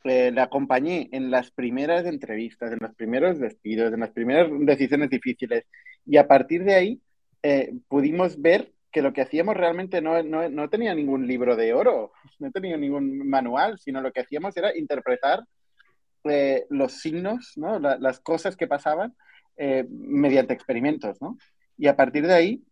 eh, 0.05 0.31
le 0.31 0.41
acompañé 0.41 1.09
en 1.11 1.31
las 1.31 1.51
primeras 1.51 2.05
entrevistas, 2.05 2.71
en 2.71 2.79
los 2.81 2.93
primeros 2.95 3.39
despidos, 3.39 3.93
en 3.93 4.01
las 4.01 4.11
primeras 4.11 4.49
decisiones 4.51 5.09
difíciles, 5.09 5.65
y 6.05 6.17
a 6.17 6.27
partir 6.27 6.63
de 6.63 6.75
ahí 6.75 7.01
eh, 7.41 7.73
pudimos 7.87 8.41
ver 8.41 8.73
que 8.91 9.01
lo 9.01 9.11
que 9.11 9.21
hacíamos 9.21 9.55
realmente 9.55 10.01
no, 10.01 10.21
no, 10.21 10.47
no, 10.49 10.69
tenía 10.69 10.93
ningún 10.93 11.25
libro 11.25 11.55
de 11.55 11.73
oro, 11.73 12.11
no 12.39 12.51
tenía 12.51 12.77
ningún 12.77 13.27
manual, 13.27 13.79
sino 13.79 14.01
lo 14.01 14.11
que 14.11 14.21
hacíamos 14.21 14.55
era 14.57 14.77
interpretar 14.77 15.43
eh, 16.25 16.65
los 16.69 16.93
signos, 16.93 17.53
¿no? 17.57 17.79
las 17.79 18.19
cosas 18.19 18.55
que 18.55 18.67
pasaban 18.67 19.13
eh, 19.57 19.85
mediante 19.89 20.53
experimentos, 20.53 21.21
¿no? 21.21 21.37
Y 21.77 21.87
a 21.87 21.95
partir 21.95 22.25
de 22.25 22.33
ahí, 22.33 22.63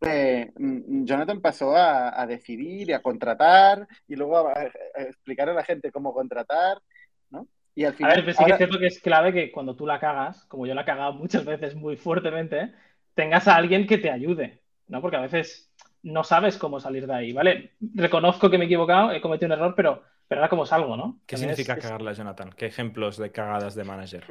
eh, 0.00 0.52
mm, 0.56 1.04
Jonathan 1.04 1.40
pasó 1.40 1.76
a, 1.76 2.26
decidir 2.26 2.88
y 2.88 2.92
a 2.92 3.02
contratar 3.02 3.86
y 4.08 4.16
luego 4.16 4.48
a, 4.48 4.70
explicar 4.96 5.48
a 5.48 5.54
la 5.54 5.64
gente 5.64 5.92
cómo 5.92 6.14
contratar, 6.14 6.78
¿no? 7.30 7.46
Y 7.74 7.84
al 7.84 7.94
final. 7.94 8.12
A 8.12 8.14
ver, 8.16 8.24
pero 8.24 8.38
sí 8.38 8.44
que 8.44 8.50
es 8.52 8.56
cierto 8.56 8.78
que 8.78 8.86
es 8.86 9.00
clave 9.00 9.32
que 9.32 9.52
cuando 9.52 9.76
tú 9.76 9.86
la 9.86 10.00
cagas, 10.00 10.44
como 10.46 10.66
yo 10.66 10.74
la 10.74 10.82
he 10.82 10.86
cagado 10.86 11.12
muchas 11.12 11.44
veces 11.44 11.74
muy 11.74 11.96
fuertemente, 11.96 12.72
tengas 13.14 13.48
a 13.48 13.56
alguien 13.56 13.86
que 13.86 13.98
te 13.98 14.10
ayude, 14.10 14.62
¿no? 14.88 15.00
Porque 15.00 15.16
a 15.16 15.22
veces 15.22 15.70
no 16.02 16.24
sabes 16.24 16.56
cómo 16.56 16.80
salir 16.80 17.06
de 17.06 17.14
ahí, 17.14 17.32
¿vale? 17.32 17.72
Reconozco 17.94 18.50
que 18.50 18.56
me 18.56 18.64
he 18.64 18.66
equivocado, 18.66 19.12
he 19.12 19.20
cometido 19.20 19.48
un 19.48 19.52
error, 19.52 19.74
pero, 19.76 20.02
pero 20.26 20.40
ahora 20.40 20.48
cómo 20.48 20.64
salgo, 20.64 20.96
¿no? 20.96 21.20
¿Qué 21.26 21.36
significa 21.36 21.76
cagarla, 21.76 22.12
Jonathan? 22.12 22.50
¿Qué 22.56 22.66
ejemplos 22.66 23.18
de 23.18 23.30
cagadas 23.30 23.74
de 23.74 23.84
manager? 23.84 24.24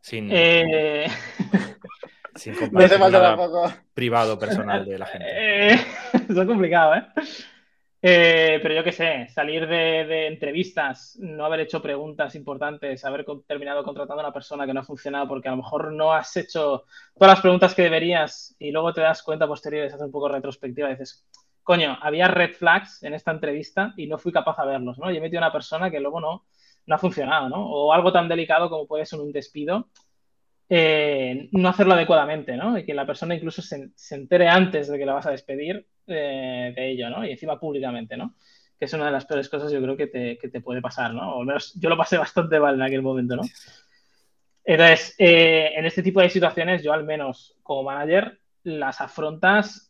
Sin, 0.00 0.28
eh... 0.32 1.06
sin 2.34 2.54
nada 2.72 3.84
privado, 3.92 4.38
personal 4.38 4.84
de 4.84 4.98
la 4.98 5.06
gente. 5.06 5.26
Eh, 5.28 5.74
eso 6.28 6.42
es 6.42 6.48
complicado, 6.48 6.94
¿eh? 6.94 7.04
¿eh? 8.02 8.58
pero 8.62 8.74
yo 8.74 8.84
qué 8.84 8.92
sé, 8.92 9.28
salir 9.28 9.66
de, 9.66 10.26
entrevistas, 10.26 11.18
no 11.20 11.44
haber 11.44 11.60
hecho 11.60 11.82
preguntas 11.82 12.34
importantes, 12.34 13.04
haber 13.04 13.26
terminado 13.46 13.84
contratando 13.84 14.22
a 14.22 14.26
una 14.26 14.32
persona 14.32 14.66
que 14.66 14.72
no 14.72 14.80
ha 14.80 14.84
funcionado 14.84 15.28
porque 15.28 15.48
a 15.48 15.52
lo 15.52 15.58
mejor 15.58 15.92
no 15.92 16.12
has 16.12 16.34
hecho 16.36 16.84
todas 17.14 17.34
las 17.34 17.40
preguntas 17.40 17.74
que 17.74 17.82
deberías 17.82 18.56
y 18.58 18.70
luego 18.70 18.92
te 18.92 19.02
das 19.02 19.22
cuenta 19.22 19.46
posteriores, 19.46 19.92
haces 19.92 20.06
un 20.06 20.12
poco 20.12 20.28
retrospectiva 20.28 20.88
y 20.88 20.92
dices, 20.92 21.26
coño, 21.62 21.98
había 22.00 22.28
red 22.28 22.54
flags 22.54 23.02
en 23.02 23.14
esta 23.14 23.32
entrevista 23.32 23.92
y 23.96 24.06
no 24.06 24.18
fui 24.18 24.32
capaz 24.32 24.56
de 24.62 24.70
verlos, 24.70 24.98
¿no? 24.98 25.10
Y 25.10 25.18
he 25.18 25.20
metido 25.20 25.40
a 25.40 25.46
una 25.46 25.52
persona 25.52 25.90
que 25.90 26.00
luego 26.00 26.20
no, 26.20 26.46
no 26.90 26.96
ha 26.96 26.98
funcionado, 26.98 27.48
¿no? 27.48 27.64
O 27.70 27.92
algo 27.92 28.12
tan 28.12 28.28
delicado 28.28 28.68
como 28.68 28.88
puede 28.88 29.06
ser 29.06 29.20
un 29.20 29.30
despido, 29.30 29.88
eh, 30.68 31.48
no 31.52 31.68
hacerlo 31.68 31.94
adecuadamente, 31.94 32.56
¿no? 32.56 32.76
Y 32.76 32.84
que 32.84 32.94
la 32.94 33.06
persona 33.06 33.36
incluso 33.36 33.62
se, 33.62 33.92
entere 34.10 34.48
antes 34.48 34.88
de 34.88 34.98
que 34.98 35.06
la 35.06 35.14
vas 35.14 35.26
a 35.26 35.30
despedir 35.30 35.86
eh, 36.08 36.72
de 36.74 36.90
ello, 36.90 37.08
¿no? 37.08 37.24
Y 37.24 37.30
encima 37.30 37.60
públicamente, 37.60 38.16
¿no? 38.16 38.34
Que 38.76 38.86
es 38.86 38.92
una 38.92 39.06
de 39.06 39.12
las 39.12 39.24
peores 39.24 39.48
cosas 39.48 39.70
yo 39.70 39.80
creo 39.80 39.96
que 39.96 40.08
te, 40.08 40.60
puede 40.60 40.82
pasar, 40.82 41.14
¿no? 41.14 41.36
O 41.36 41.40
al 41.42 41.46
menos 41.46 41.72
yo 41.78 41.88
lo 41.88 41.96
pasé 41.96 42.18
bastante 42.18 42.58
mal 42.58 42.74
en 42.74 42.82
aquel 42.82 43.02
momento, 43.02 43.36
¿no? 43.36 43.42
Entonces, 44.64 45.14
eh, 45.16 45.70
en 45.76 45.86
este 45.86 46.02
tipo 46.02 46.20
de 46.20 46.28
situaciones, 46.28 46.82
yo 46.82 46.92
al 46.92 47.04
menos 47.04 47.56
como 47.62 47.84
manager 47.84 48.40
las 48.64 49.00
afrontas 49.00 49.86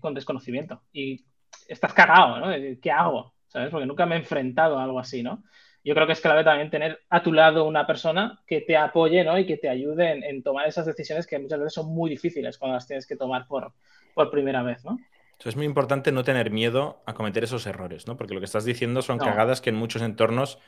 con 0.00 0.14
desconocimiento 0.14 0.82
y 0.92 1.24
estás 1.66 1.92
cagado, 1.92 2.38
¿no? 2.38 2.80
¿Qué 2.80 2.92
hago? 2.92 3.34
¿Sabes? 3.48 3.70
Porque 3.70 3.86
nunca 3.86 4.06
me 4.06 4.14
he 4.14 4.18
enfrentado 4.18 4.78
a 4.78 4.84
algo 4.84 5.00
así, 5.00 5.24
¿no? 5.24 5.42
Yo 5.84 5.94
creo 5.94 6.06
que 6.06 6.12
es 6.12 6.20
clave 6.20 6.44
también 6.44 6.70
tener 6.70 7.00
a 7.10 7.22
tu 7.22 7.32
lado 7.32 7.64
una 7.64 7.86
persona 7.86 8.40
que 8.46 8.60
te 8.60 8.76
apoye 8.76 9.24
¿no? 9.24 9.38
y 9.38 9.46
que 9.46 9.56
te 9.56 9.68
ayude 9.68 10.28
en, 10.28 10.42
tomar 10.42 10.68
esas 10.68 10.86
decisiones 10.86 11.26
que 11.26 11.38
muchas 11.38 11.58
veces 11.58 11.74
son 11.74 11.86
muy 11.86 12.10
difíciles 12.10 12.56
cuando 12.58 12.76
las 12.76 12.86
tienes 12.86 13.06
que 13.06 13.16
tomar 13.16 13.46
por, 13.46 13.72
por 14.14 14.30
primera 14.30 14.62
vez. 14.62 14.84
¿no? 14.84 14.98
es 15.44 15.56
muy 15.56 15.66
importante 15.66 16.12
no 16.12 16.22
tener 16.22 16.52
miedo 16.52 17.02
a 17.04 17.14
cometer 17.14 17.42
esos 17.42 17.66
errores, 17.66 18.06
¿no? 18.06 18.16
porque 18.16 18.34
lo 18.34 18.40
que 18.40 18.46
estás 18.46 18.64
diciendo 18.64 19.02
son 19.02 19.18
cagadas 19.18 19.60
que 19.60 19.70
en 19.70 19.76
muchos 19.76 20.02
entornos 20.02 20.58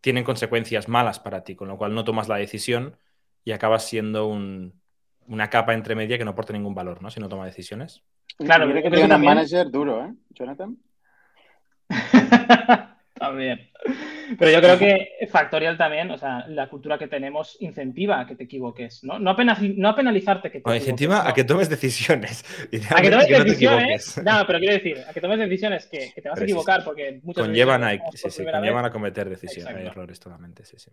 tienen 0.00 0.24
consecuencias 0.24 0.88
malas 0.88 1.18
para 1.18 1.44
ti, 1.44 1.54
con 1.54 1.68
lo 1.68 1.76
cual 1.76 1.94
no 1.94 2.04
tomas 2.04 2.28
la 2.28 2.36
decisión 2.36 2.96
y 3.44 3.52
acabas 3.52 3.84
siendo 3.84 4.26
una 4.28 5.50
capa 5.50 5.74
entre 5.74 5.94
media 5.94 6.16
que 6.16 6.24
no 6.24 6.30
aporta 6.30 6.52
ningún 6.52 6.74
valor, 6.74 7.02
¿no? 7.02 7.10
Si 7.10 7.20
no 7.20 7.28
toma 7.28 7.44
decisiones. 7.44 8.02
Claro, 8.38 8.70
creo 8.70 8.82
que 8.82 8.90
tiene 8.90 9.14
un 9.14 9.24
manager 9.24 9.70
duro, 9.70 10.04
¿eh, 10.04 10.14
Jonathan? 10.30 10.76
También. 13.18 13.70
Pero 14.38 14.50
yo 14.50 14.60
creo 14.60 14.78
que 14.78 15.26
Factorial 15.30 15.78
también, 15.78 16.10
o 16.10 16.18
sea, 16.18 16.46
la 16.48 16.68
cultura 16.68 16.98
que 16.98 17.08
tenemos 17.08 17.56
incentiva 17.60 18.20
a 18.20 18.26
que 18.26 18.34
te 18.34 18.44
equivoques, 18.44 19.02
¿no? 19.04 19.18
No 19.18 19.30
a, 19.30 19.34
no 19.34 19.94
penalizarte 19.94 20.48
que 20.48 20.52
te 20.52 20.58
equivoques. 20.58 20.82
Incentiva 20.82 21.26
a 21.26 21.32
que 21.32 21.44
tomes 21.44 21.68
decisiones. 21.68 22.44
A 22.94 23.00
que 23.00 23.10
tomes 23.10 23.28
decisiones. 23.28 24.22
No, 24.22 24.44
pero 24.46 24.58
quiero 24.58 24.74
decir, 24.74 24.98
a 25.08 25.12
que 25.12 25.20
tomes 25.20 25.38
decisiones 25.38 25.86
que, 25.86 26.12
te 26.14 26.28
vas 26.28 26.40
a 26.40 26.44
equivocar 26.44 26.84
porque 26.84 27.20
muchas 27.22 27.44
conllevan 27.44 27.84
a, 27.84 27.92
sí, 28.12 28.30
sí, 28.30 28.44
conllevan 28.44 28.84
a 28.84 28.90
cometer 28.90 29.28
decisiones, 29.28 29.74
hay 29.74 29.86
errores 29.86 30.20
totalmente, 30.20 30.64
sí, 30.64 30.76
sí. 30.78 30.90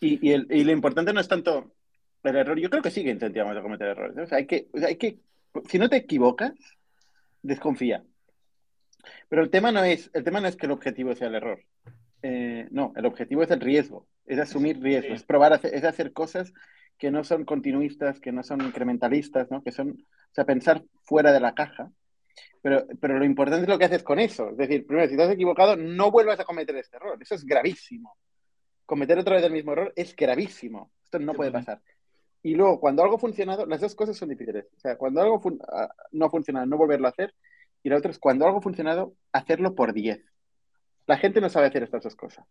Y, 0.00 0.32
y, 0.32 0.64
lo 0.64 0.72
importante 0.72 1.12
no 1.12 1.20
es 1.20 1.28
tanto 1.28 1.74
el 2.22 2.36
error, 2.36 2.58
yo 2.58 2.70
creo 2.70 2.82
que 2.82 2.90
sí 2.90 3.02
que 3.02 3.10
incentivamos 3.10 3.56
a 3.56 3.62
cometer 3.62 3.88
errores. 3.88 4.32
hay, 4.32 4.46
que, 4.46 4.68
hay 4.86 4.96
que, 4.96 5.18
si 5.68 5.78
no 5.78 5.88
te 5.88 5.96
equivocas, 5.96 6.52
desconfía. 7.42 8.04
Pero 9.28 9.42
el 9.42 9.50
tema 9.50 9.72
no 9.72 9.84
es, 9.84 10.10
el 10.14 10.24
tema 10.24 10.40
no 10.40 10.48
es 10.48 10.56
que 10.56 10.66
el 10.66 10.72
objetivo 10.72 11.14
sea 11.14 11.28
el 11.28 11.34
error. 11.34 11.62
Eh, 12.22 12.66
no, 12.70 12.92
el 12.96 13.06
objetivo 13.06 13.42
es 13.42 13.50
el 13.50 13.60
riesgo, 13.60 14.06
es 14.26 14.38
asumir 14.38 14.80
riesgos, 14.80 15.20
es 15.20 15.22
probar, 15.24 15.60
es 15.62 15.84
hacer 15.84 16.12
cosas 16.12 16.52
que 16.98 17.10
no 17.10 17.22
son 17.22 17.44
continuistas, 17.44 18.20
que 18.20 18.32
no 18.32 18.42
son 18.42 18.60
incrementalistas, 18.62 19.50
¿no? 19.50 19.62
que 19.62 19.70
son, 19.70 19.90
o 19.90 20.34
sea, 20.34 20.44
pensar 20.44 20.82
fuera 21.04 21.32
de 21.32 21.40
la 21.40 21.54
caja. 21.54 21.92
Pero, 22.60 22.86
pero 23.00 23.18
lo 23.18 23.24
importante 23.24 23.62
es 23.62 23.68
lo 23.68 23.78
que 23.78 23.84
haces 23.84 24.02
con 24.02 24.18
eso. 24.18 24.50
Es 24.50 24.56
decir, 24.56 24.84
primero, 24.84 25.08
si 25.08 25.16
te 25.16 25.22
has 25.22 25.30
equivocado, 25.30 25.76
no 25.76 26.10
vuelvas 26.10 26.40
a 26.40 26.44
cometer 26.44 26.76
este 26.76 26.96
error. 26.96 27.16
Eso 27.20 27.36
es 27.36 27.44
gravísimo. 27.44 28.16
Cometer 28.84 29.18
otra 29.18 29.36
vez 29.36 29.44
el 29.44 29.52
mismo 29.52 29.72
error 29.72 29.92
es 29.94 30.14
gravísimo. 30.14 30.90
Esto 31.04 31.20
no 31.20 31.34
puede 31.34 31.52
pasar. 31.52 31.80
Y 32.42 32.54
luego, 32.54 32.80
cuando 32.80 33.02
algo 33.02 33.16
ha 33.16 33.18
funcionado, 33.18 33.66
las 33.66 33.80
dos 33.80 33.94
cosas 33.94 34.16
son 34.16 34.28
difíciles. 34.28 34.66
O 34.76 34.80
sea, 34.80 34.96
cuando 34.96 35.20
algo 35.20 35.40
ah, 35.68 35.88
no 36.12 36.26
ha 36.26 36.30
funcionado, 36.30 36.66
no 36.66 36.76
volverlo 36.76 37.06
a 37.06 37.10
hacer. 37.10 37.34
Y 37.82 37.90
la 37.90 37.96
otra 37.96 38.10
es 38.10 38.18
cuando 38.18 38.46
algo 38.46 38.58
ha 38.58 38.62
funcionado, 38.62 39.14
hacerlo 39.32 39.74
por 39.74 39.92
10. 39.92 40.20
La 41.06 41.16
gente 41.16 41.40
no 41.40 41.48
sabe 41.48 41.66
hacer 41.66 41.82
estas 41.82 42.02
dos 42.02 42.16
cosas. 42.16 42.44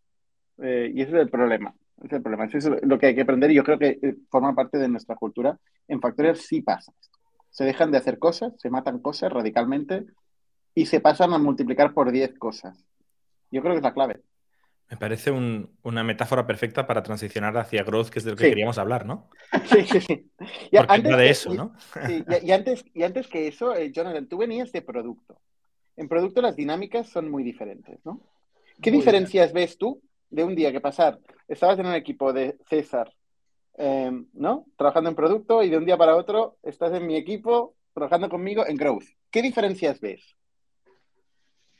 Eh, 0.59 0.91
y 0.93 1.01
ese 1.01 1.11
es 1.11 1.21
el 1.21 1.29
problema. 1.29 1.73
Ese 1.97 2.07
es 2.07 2.13
el 2.13 2.21
problema. 2.21 2.45
Eso 2.45 2.57
es 2.57 2.83
lo 2.83 2.97
que 2.97 3.07
hay 3.07 3.15
que 3.15 3.21
aprender 3.21 3.51
y 3.51 3.55
yo 3.55 3.63
creo 3.63 3.77
que 3.77 3.99
eh, 4.01 4.15
forma 4.29 4.55
parte 4.55 4.77
de 4.77 4.87
nuestra 4.87 5.15
cultura. 5.15 5.57
En 5.87 6.01
Factorial 6.01 6.35
sí 6.35 6.61
pasa 6.61 6.91
Se 7.49 7.63
dejan 7.63 7.91
de 7.91 7.97
hacer 7.97 8.19
cosas, 8.19 8.53
se 8.57 8.69
matan 8.69 8.99
cosas 8.99 9.31
radicalmente 9.31 10.05
y 10.73 10.85
se 10.85 10.99
pasan 10.99 11.33
a 11.33 11.37
multiplicar 11.37 11.93
por 11.93 12.11
10 12.11 12.37
cosas. 12.37 12.77
Yo 13.51 13.61
creo 13.61 13.73
que 13.73 13.77
es 13.77 13.83
la 13.83 13.93
clave. 13.93 14.21
Me 14.89 14.95
parece 14.95 15.31
una 15.31 16.03
metáfora 16.03 16.47
perfecta 16.47 16.87
para 16.87 17.03
transicionar 17.03 17.57
hacia 17.57 17.83
growth, 17.83 18.07
que 18.07 18.19
es 18.19 18.25
de 18.25 18.31
lo 18.31 18.37
que 18.37 18.49
queríamos 18.49 18.77
hablar, 18.77 19.05
¿no? 19.05 19.29
Sí, 19.65 19.83
sí, 19.83 20.01
sí. 20.01 20.31
Y 20.71 20.77
antes 20.77 21.17
de 21.17 21.29
eso, 21.29 21.53
¿no? 21.53 21.73
Sí, 22.05 22.23
y, 22.43 22.51
antes, 22.51 22.85
y 22.93 23.03
antes 23.03 23.27
que 23.27 23.47
eso, 23.47 23.75
eh, 23.75 23.91
Jonathan, 23.91 24.27
tú 24.27 24.37
venías 24.37 24.71
de 24.71 24.81
producto. 24.81 25.41
En 25.97 26.07
producto 26.07 26.41
las 26.41 26.55
dinámicas 26.55 27.09
son 27.09 27.29
muy 27.29 27.43
diferentes, 27.43 27.99
¿no? 28.05 28.21
¿Qué 28.81 28.91
diferencias 28.91 29.51
ves 29.51 29.77
tú 29.77 30.01
de 30.29 30.43
un 30.43 30.55
día 30.55 30.71
que 30.71 30.79
pasar? 30.79 31.19
Estabas 31.47 31.79
en 31.79 31.87
un 31.87 31.95
equipo 31.95 32.31
de 32.31 32.57
César, 32.69 33.11
em, 33.77 34.27
¿no? 34.33 34.67
Trabajando 34.77 35.09
en 35.09 35.15
producto 35.15 35.63
y 35.63 35.69
de 35.69 35.77
un 35.77 35.85
día 35.85 35.97
para 35.97 36.15
otro 36.15 36.57
estás 36.63 36.93
en 36.93 37.07
mi 37.07 37.15
equipo 37.15 37.75
trabajando 37.93 38.29
conmigo 38.29 38.65
en 38.65 38.77
growth. 38.77 39.05
¿Qué 39.31 39.41
diferencias 39.41 39.99
ves? 39.99 40.37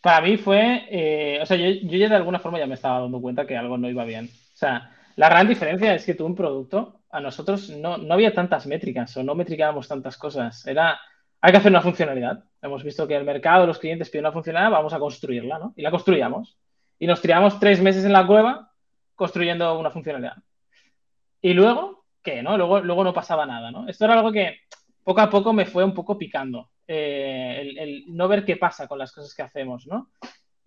Para 0.02 0.22
mí 0.22 0.38
fue, 0.38 0.86
eh, 0.90 1.40
o 1.42 1.46
sea, 1.46 1.58
yo, 1.58 1.70
ya 1.70 2.10
de 2.10 2.16
alguna 2.16 2.40
forma 2.40 2.60
ya 2.60 2.68
me 2.68 2.76
estaba 2.76 3.02
dando 3.02 3.20
cuenta 3.20 3.46
que 3.46 3.58
algo 3.58 3.78
no 3.78 3.90
iba 3.90 4.06
bien. 4.06 4.26
O 4.26 4.58
sea, 4.58 4.92
la 5.16 5.30
gran 5.30 5.48
diferencia 5.48 5.94
es 5.94 6.06
que 6.06 6.14
tú 6.14 6.26
un 6.26 6.36
producto, 6.36 7.02
a 7.10 7.20
nosotros 7.20 7.70
no, 7.70 7.98
no 7.98 8.14
había 8.14 8.34
tantas 8.34 8.68
métricas 8.68 9.16
o 9.18 9.24
no 9.24 9.36
metricábamos 9.36 9.88
tantas 9.88 10.18
cosas. 10.18 10.66
Era, 10.68 11.00
hay 11.42 11.52
que 11.52 11.58
hacer 11.58 11.72
una 11.72 11.82
funcionalidad. 11.82 12.44
Hemos 12.62 12.84
visto 12.84 13.08
que 13.08 13.16
el 13.16 13.24
mercado, 13.24 13.66
los 13.66 13.80
clientes 13.80 14.10
piden 14.10 14.26
una 14.26 14.34
funcionalidad, 14.34 14.72
vamos 14.72 14.94
a 14.94 15.00
construirla, 15.00 15.60
¿no? 15.60 15.74
Y 15.76 15.82
la 15.82 15.92
construíamos. 15.92 16.58
Y 17.00 17.08
nos 17.08 17.22
tiramos 17.22 17.60
tres 17.60 17.82
meses 17.82 18.06
en 18.06 18.14
la 18.14 18.26
cueva 18.26 18.72
construyendo 19.16 19.78
una 19.80 19.92
funcionalidad. 19.92 20.36
Y 21.42 21.54
luego, 21.54 22.06
¿qué? 22.22 22.42
¿no? 22.42 22.58
Luego, 22.58 22.82
luego 22.82 23.04
no 23.04 23.14
pasaba 23.14 23.46
nada, 23.46 23.72
¿no? 23.72 23.88
Esto 23.88 24.06
era 24.06 24.16
algo 24.16 24.32
que 24.32 24.58
poco 25.04 25.22
a 25.22 25.30
poco 25.30 25.54
me 25.54 25.66
fue 25.66 25.84
un 25.84 25.94
poco 25.94 26.18
picando. 26.18 26.70
Eh, 26.88 27.74
el, 27.78 28.06
no 28.08 28.28
ver 28.28 28.46
qué 28.46 28.56
pasa 28.56 28.88
con 28.88 28.98
las 28.98 29.12
cosas 29.12 29.36
que 29.36 29.42
hacemos, 29.42 29.88
¿no? 29.88 30.10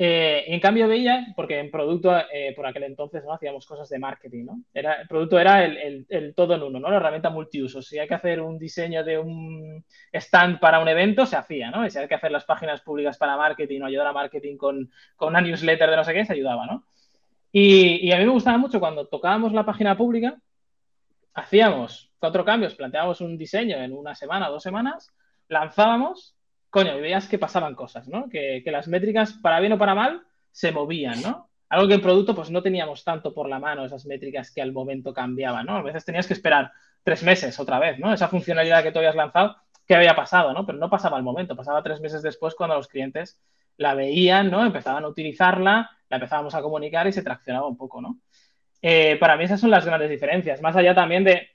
Eh, 0.02 0.54
en 0.54 0.60
cambio 0.60 0.88
veía, 0.88 1.26
porque 1.36 1.58
en 1.58 1.70
producto 1.70 2.10
eh, 2.32 2.54
por 2.56 2.66
aquel 2.66 2.84
entonces 2.84 3.22
no 3.22 3.34
hacíamos 3.34 3.66
cosas 3.66 3.86
de 3.90 3.98
marketing, 3.98 4.44
¿no? 4.46 4.62
Era, 4.72 4.94
el 5.02 5.08
producto 5.08 5.38
era 5.38 5.62
el, 5.62 6.34
todo 6.34 6.54
en 6.54 6.62
uno, 6.62 6.80
¿no? 6.80 6.90
La 6.90 6.96
herramienta 6.96 7.28
multiuso. 7.28 7.82
Si 7.82 7.98
hay 7.98 8.08
que 8.08 8.14
hacer 8.14 8.40
un 8.40 8.58
diseño 8.58 9.04
de 9.04 9.18
un 9.18 9.84
stand 10.12 10.58
para 10.58 10.78
un 10.78 10.88
evento, 10.88 11.26
se 11.26 11.36
hacía, 11.36 11.70
¿no? 11.70 11.84
Y 11.84 11.90
si 11.90 11.98
hay 11.98 12.08
que 12.08 12.14
hacer 12.14 12.32
las 12.32 12.46
páginas 12.46 12.80
públicas 12.80 13.18
para 13.18 13.36
marketing 13.36 13.82
o 13.82 13.86
ayudar 13.86 14.06
a 14.06 14.12
marketing 14.14 14.56
con, 14.56 14.90
una 15.20 15.40
newsletter 15.42 15.90
de 15.90 15.96
no 15.96 16.04
sé 16.04 16.14
qué, 16.14 16.24
se 16.24 16.32
ayudaba, 16.32 16.64
¿no? 16.64 16.84
Y, 17.52 18.08
y, 18.08 18.12
a 18.12 18.18
mí 18.18 18.24
me 18.24 18.32
gustaba 18.32 18.56
mucho 18.56 18.80
cuando 18.80 19.06
tocábamos 19.06 19.52
la 19.52 19.66
página 19.66 19.98
pública, 19.98 20.38
hacíamos 21.34 22.10
cuatro 22.18 22.42
cambios, 22.42 22.74
planteábamos 22.74 23.20
un 23.20 23.36
diseño 23.36 23.76
en 23.76 23.92
una 23.92 24.14
semana 24.14 24.48
dos 24.48 24.62
semanas 24.62 25.12
lanzábamos, 25.50 26.34
coño, 26.70 26.96
y 26.96 27.00
veías 27.00 27.28
que 27.28 27.38
pasaban 27.38 27.74
cosas, 27.74 28.08
¿no? 28.08 28.28
Que, 28.30 28.62
las 28.66 28.88
métricas, 28.88 29.34
para 29.34 29.60
bien 29.60 29.72
o 29.72 29.78
para 29.78 29.94
mal, 29.94 30.22
se 30.52 30.72
movían, 30.72 31.20
¿no? 31.20 31.50
Algo 31.68 31.88
que 31.88 31.94
en 31.94 32.00
producto, 32.00 32.34
pues 32.34 32.50
no 32.50 32.62
teníamos 32.62 33.04
tanto 33.04 33.34
por 33.34 33.48
la 33.48 33.58
mano 33.58 33.84
esas 33.84 34.06
métricas 34.06 34.50
que 34.52 34.62
al 34.62 34.72
momento 34.72 35.12
cambiaban, 35.12 35.66
¿no? 35.66 35.76
A 35.76 35.82
veces 35.82 36.04
tenías 36.04 36.26
que 36.26 36.34
esperar 36.34 36.72
tres 37.02 37.22
meses 37.22 37.58
otra 37.60 37.78
vez, 37.78 37.98
¿no? 37.98 38.12
Esa 38.12 38.28
funcionalidad 38.28 38.82
que 38.82 38.92
tú 38.92 38.98
habías 38.98 39.16
lanzado, 39.16 39.56
¿qué 39.86 39.96
había 39.96 40.14
pasado, 40.14 40.52
¿no? 40.52 40.64
Pero 40.64 40.78
no 40.78 40.88
pasaba 40.88 41.16
al 41.16 41.22
momento, 41.24 41.56
pasaba 41.56 41.82
tres 41.82 42.00
meses 42.00 42.22
después 42.22 42.54
cuando 42.54 42.76
los 42.76 42.88
clientes 42.88 43.40
la 43.76 43.94
veían, 43.94 44.50
¿no? 44.50 44.64
Empezaban 44.64 45.04
a 45.04 45.08
utilizarla, 45.08 45.90
la 46.08 46.16
empezábamos 46.16 46.54
a 46.54 46.62
comunicar 46.62 47.06
y 47.08 47.12
se 47.12 47.22
traccionaba 47.22 47.66
un 47.66 47.76
poco, 47.76 48.00
¿no? 48.00 48.18
Eh, 48.82 49.16
para 49.18 49.36
mí 49.36 49.44
esas 49.44 49.60
son 49.60 49.70
las 49.70 49.84
grandes 49.84 50.10
diferencias, 50.10 50.62
más 50.62 50.76
allá 50.76 50.94
también 50.94 51.24
de 51.24 51.50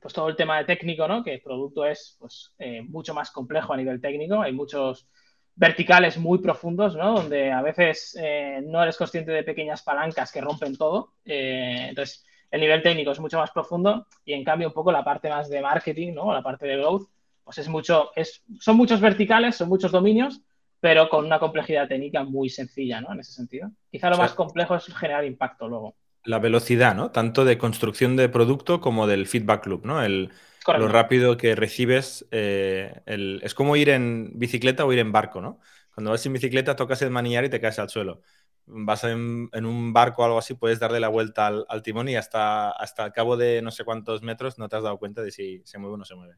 pues 0.00 0.14
todo 0.14 0.28
el 0.28 0.36
tema 0.36 0.58
de 0.58 0.64
técnico, 0.64 1.06
¿no? 1.08 1.22
Que 1.22 1.34
el 1.34 1.40
producto 1.40 1.84
es 1.84 2.16
pues, 2.18 2.52
eh, 2.58 2.82
mucho 2.82 3.14
más 3.14 3.30
complejo 3.30 3.72
a 3.72 3.76
nivel 3.76 4.00
técnico, 4.00 4.40
hay 4.40 4.52
muchos 4.52 5.08
verticales 5.54 6.16
muy 6.18 6.38
profundos, 6.38 6.94
¿no? 6.94 7.14
Donde 7.14 7.50
a 7.50 7.62
veces 7.62 8.16
eh, 8.20 8.60
no 8.64 8.82
eres 8.82 8.96
consciente 8.96 9.32
de 9.32 9.42
pequeñas 9.42 9.82
palancas 9.82 10.30
que 10.30 10.40
rompen 10.40 10.76
todo. 10.76 11.14
Eh, 11.24 11.86
entonces, 11.88 12.24
el 12.50 12.60
nivel 12.60 12.80
técnico 12.80 13.10
es 13.10 13.20
mucho 13.20 13.38
más 13.38 13.50
profundo 13.50 14.06
y 14.24 14.34
en 14.34 14.44
cambio 14.44 14.68
un 14.68 14.74
poco 14.74 14.92
la 14.92 15.04
parte 15.04 15.28
más 15.28 15.48
de 15.48 15.60
marketing, 15.60 16.14
¿no? 16.14 16.32
La 16.32 16.42
parte 16.42 16.66
de 16.66 16.76
growth, 16.76 17.08
pues 17.42 17.58
es 17.58 17.68
mucho, 17.68 18.10
es, 18.14 18.42
son 18.60 18.76
muchos 18.76 19.00
verticales, 19.00 19.56
son 19.56 19.68
muchos 19.68 19.90
dominios, 19.90 20.40
pero 20.80 21.08
con 21.08 21.24
una 21.24 21.40
complejidad 21.40 21.88
técnica 21.88 22.22
muy 22.22 22.48
sencilla, 22.48 23.00
¿no? 23.00 23.12
En 23.12 23.20
ese 23.20 23.32
sentido. 23.32 23.70
Quizá 23.90 24.10
lo 24.10 24.16
más 24.16 24.34
complejo 24.34 24.76
es 24.76 24.84
generar 24.94 25.24
impacto 25.24 25.68
luego 25.68 25.96
la 26.28 26.38
velocidad, 26.38 26.94
¿no? 26.94 27.10
Tanto 27.10 27.46
de 27.46 27.56
construcción 27.56 28.14
de 28.14 28.28
producto 28.28 28.82
como 28.82 29.06
del 29.06 29.26
feedback 29.26 29.66
loop, 29.66 29.86
¿no? 29.86 30.02
El, 30.02 30.30
lo 30.66 30.86
rápido 30.86 31.38
que 31.38 31.54
recibes. 31.54 32.26
Eh, 32.30 33.00
es 33.06 33.54
como 33.54 33.76
ir 33.76 33.88
en 33.88 34.32
bicicleta 34.34 34.84
o 34.84 34.92
ir 34.92 34.98
en 34.98 35.10
barco, 35.10 35.40
¿no? 35.40 35.58
Cuando 35.94 36.10
vas 36.10 36.24
en 36.26 36.34
bicicleta 36.34 36.76
tocas 36.76 37.00
el 37.00 37.10
manillar 37.10 37.46
y 37.46 37.48
te 37.48 37.60
caes 37.60 37.78
al 37.78 37.88
suelo. 37.88 38.20
Vas 38.66 39.04
en, 39.04 39.48
un 39.54 39.92
barco 39.94 40.20
o 40.20 40.24
algo 40.26 40.38
así, 40.38 40.52
puedes 40.52 40.78
darle 40.78 41.00
la 41.00 41.08
vuelta 41.08 41.46
al, 41.46 41.82
timón 41.82 42.10
y 42.10 42.16
hasta, 42.16 42.70
hasta 42.70 43.06
el 43.06 43.12
cabo 43.12 43.38
de 43.38 43.62
no 43.62 43.70
sé 43.70 43.84
cuántos 43.84 44.22
metros 44.22 44.58
no 44.58 44.68
te 44.68 44.76
has 44.76 44.82
dado 44.82 44.98
cuenta 44.98 45.22
de 45.22 45.30
si 45.30 45.62
se 45.64 45.78
mueve 45.78 45.94
o 45.94 45.96
no 45.96 46.04
se 46.04 46.14
mueve. 46.14 46.34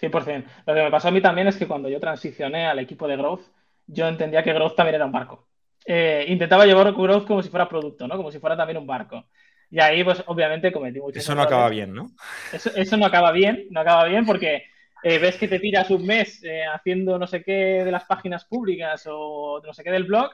100%. 0.00 0.44
Lo 0.66 0.74
que 0.74 0.82
me 0.82 0.90
pasó 0.90 1.06
a 1.06 1.12
mí 1.12 1.20
también 1.20 1.46
es 1.46 1.56
que 1.56 1.68
cuando 1.68 1.88
yo 1.88 2.00
transicioné 2.00 2.66
al 2.66 2.80
equipo 2.80 3.06
de 3.06 3.16
Growth, 3.16 3.42
yo 3.86 4.08
entendía 4.08 4.42
que 4.42 4.52
Growth 4.52 4.74
también 4.74 4.96
era 4.96 5.06
un 5.06 5.12
barco. 5.12 5.49
Eh, 5.84 6.24
intentaba 6.28 6.66
llevar 6.66 6.92
growth 6.92 7.26
como 7.26 7.42
si 7.42 7.48
fuera 7.48 7.68
producto, 7.68 8.06
¿no? 8.06 8.16
Como 8.16 8.30
si 8.30 8.38
fuera 8.38 8.56
también 8.56 8.78
un 8.78 8.86
barco. 8.86 9.24
Y 9.70 9.80
ahí, 9.80 10.02
pues, 10.02 10.22
obviamente 10.26 10.72
cometí 10.72 11.00
muchos 11.00 11.22
Eso 11.22 11.34
no 11.34 11.42
acaba 11.42 11.68
bien, 11.68 11.94
¿no? 11.94 12.10
Eso, 12.52 12.96
no 12.96 13.06
acaba 13.06 13.30
bien, 13.32 13.66
no 13.70 13.80
acaba 13.80 14.04
bien 14.04 14.26
porque 14.26 14.64
eh, 15.02 15.18
ves 15.18 15.36
que 15.36 15.48
te 15.48 15.60
tiras 15.60 15.90
un 15.90 16.04
mes 16.04 16.42
eh, 16.42 16.64
haciendo 16.64 17.18
no 17.18 17.26
sé 17.26 17.42
qué 17.42 17.84
de 17.84 17.90
las 17.90 18.04
páginas 18.04 18.44
públicas 18.44 19.06
o 19.08 19.62
no 19.64 19.72
sé 19.72 19.84
qué 19.84 19.90
del 19.90 20.04
blog 20.04 20.30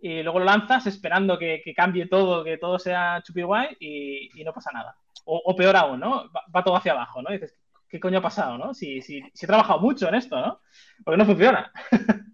y 0.00 0.22
luego 0.22 0.38
lo 0.38 0.44
lanzas 0.44 0.86
esperando 0.86 1.38
que, 1.38 1.60
cambie 1.74 2.06
todo, 2.06 2.44
que 2.44 2.58
todo 2.58 2.78
sea 2.78 3.20
chupi 3.22 3.42
guay 3.42 3.76
y, 3.80 4.44
no 4.44 4.52
pasa 4.52 4.70
nada. 4.72 4.96
O, 5.24 5.54
peor 5.56 5.76
aún, 5.76 6.00
¿no? 6.00 6.30
Va, 6.32 6.64
todo 6.64 6.76
hacia 6.76 6.92
abajo, 6.92 7.20
¿no? 7.20 7.30
dices, 7.30 7.54
¿qué 7.88 7.98
coño 7.98 8.18
ha 8.18 8.22
pasado, 8.22 8.56
no? 8.56 8.72
Si, 8.72 9.02
si, 9.02 9.22
si 9.34 9.44
he 9.44 9.48
trabajado 9.48 9.80
mucho 9.80 10.08
en 10.08 10.14
esto, 10.14 10.40
¿no? 10.40 10.60
Porque 11.04 11.18
no 11.18 11.26
funciona. 11.26 11.72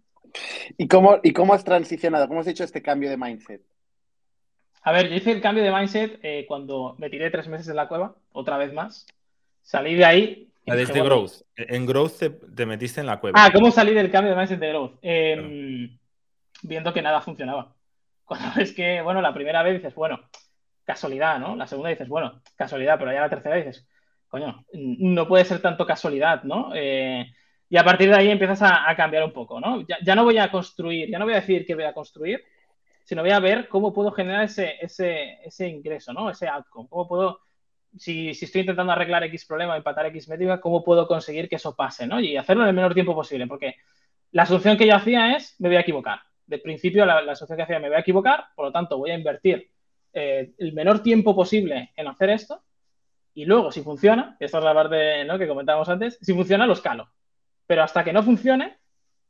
¿Y 0.76 0.88
cómo, 0.88 1.20
¿Y 1.22 1.32
cómo 1.32 1.54
has 1.54 1.64
transicionado? 1.64 2.28
¿Cómo 2.28 2.40
has 2.40 2.46
hecho 2.46 2.64
este 2.64 2.82
cambio 2.82 3.10
de 3.10 3.16
mindset? 3.16 3.62
A 4.82 4.92
ver, 4.92 5.08
yo 5.08 5.16
hice 5.16 5.32
el 5.32 5.40
cambio 5.40 5.64
de 5.64 5.72
mindset 5.72 6.18
eh, 6.22 6.44
cuando 6.46 6.94
me 6.98 7.08
tiré 7.08 7.30
tres 7.30 7.48
meses 7.48 7.68
en 7.68 7.76
la 7.76 7.88
cueva, 7.88 8.16
otra 8.32 8.58
vez 8.58 8.72
más. 8.72 9.06
Salí 9.62 9.94
de 9.94 10.04
ahí. 10.04 10.52
desde 10.66 11.02
Growth. 11.02 11.42
En 11.56 11.86
Growth 11.86 12.18
te, 12.54 12.66
metiste 12.66 13.00
en 13.00 13.06
la 13.06 13.18
cueva. 13.18 13.42
Ah, 13.42 13.50
¿cómo 13.52 13.70
salí 13.70 13.94
del 13.94 14.10
cambio 14.10 14.32
de 14.32 14.38
mindset 14.38 14.60
de 14.60 14.68
Growth? 14.68 14.98
Em, 15.00 15.98
viendo 16.62 16.92
que 16.92 17.02
nada 17.02 17.20
funcionaba. 17.22 17.74
Cuando 18.24 18.60
es 18.60 18.72
que, 18.72 19.00
bueno, 19.00 19.22
la 19.22 19.32
primera 19.32 19.62
vez 19.62 19.74
dices, 19.74 19.94
bueno, 19.94 20.20
casualidad, 20.84 21.38
¿no? 21.38 21.56
La 21.56 21.66
segunda 21.66 21.90
dices, 21.90 22.08
bueno, 22.08 22.42
casualidad, 22.56 22.98
pero 22.98 23.12
ya 23.12 23.20
la 23.20 23.30
tercera 23.30 23.56
dices, 23.56 23.86
coño, 24.28 24.64
no 24.72 25.26
puede 25.26 25.44
ser 25.44 25.60
tanto 25.62 25.86
casualidad, 25.86 26.42
¿no? 26.42 26.72
Eh, 26.74 27.26
y 27.74 27.76
a 27.76 27.82
partir 27.82 28.08
de 28.08 28.14
ahí 28.14 28.30
empiezas 28.30 28.62
a, 28.62 28.94
cambiar 28.96 29.24
un 29.24 29.32
poco, 29.32 29.58
¿no? 29.58 29.84
Ya, 30.00 30.14
no 30.14 30.22
voy 30.22 30.38
a 30.38 30.48
construir, 30.48 31.10
ya 31.10 31.18
no 31.18 31.24
voy 31.24 31.34
a 31.34 31.40
decir 31.40 31.66
que 31.66 31.74
voy 31.74 31.82
a 31.82 31.92
construir, 31.92 32.40
sino 33.02 33.20
voy 33.22 33.32
a 33.32 33.40
ver 33.40 33.66
cómo 33.66 33.92
puedo 33.92 34.12
generar 34.12 34.44
ese, 34.44 34.76
ese, 34.80 35.68
ingreso, 35.68 36.12
¿no? 36.12 36.30
Ese 36.30 36.46
outcome. 36.46 36.88
¿Cómo 36.88 37.08
puedo, 37.08 37.40
si, 37.98 38.28
estoy 38.28 38.60
intentando 38.60 38.92
arreglar 38.92 39.24
X 39.24 39.44
problema, 39.44 39.76
empatar 39.76 40.06
X 40.06 40.28
métrica, 40.28 40.60
cómo 40.60 40.84
puedo 40.84 41.08
conseguir 41.08 41.48
que 41.48 41.56
eso 41.56 41.74
pase, 41.74 42.06
¿no? 42.06 42.20
Y 42.20 42.36
hacerlo 42.36 42.62
en 42.62 42.68
el 42.68 42.76
menor 42.76 42.94
tiempo 42.94 43.12
posible, 43.12 43.48
porque 43.48 43.74
la 44.30 44.46
solución 44.46 44.76
que 44.76 44.86
yo 44.86 44.94
hacía 44.94 45.34
es, 45.34 45.56
me 45.58 45.68
voy 45.68 45.76
a 45.76 45.80
equivocar. 45.80 46.20
De 46.46 46.58
principio, 46.58 47.04
la, 47.04 47.22
la 47.22 47.34
solución 47.34 47.56
que 47.56 47.64
hacía, 47.64 47.80
me 47.80 47.88
voy 47.88 47.96
a 47.96 48.02
equivocar, 48.02 48.44
por 48.54 48.66
lo 48.66 48.70
tanto, 48.70 48.98
voy 48.98 49.10
a 49.10 49.16
invertir 49.16 49.68
eh, 50.12 50.52
el 50.58 50.72
menor 50.74 51.02
tiempo 51.02 51.34
posible 51.34 51.90
en 51.96 52.06
hacer 52.06 52.30
esto 52.30 52.62
Y 53.34 53.46
luego, 53.46 53.72
si 53.72 53.82
funciona, 53.82 54.36
esta 54.38 54.58
es 54.58 54.64
la 54.64 54.74
parte 54.74 55.24
¿no? 55.24 55.40
que 55.40 55.48
comentábamos 55.48 55.88
antes, 55.88 56.20
si 56.22 56.32
funciona, 56.32 56.68
lo 56.68 56.74
escalo. 56.74 57.08
Pero 57.66 57.82
hasta 57.82 58.04
que 58.04 58.12
no 58.12 58.22
funcione, 58.22 58.78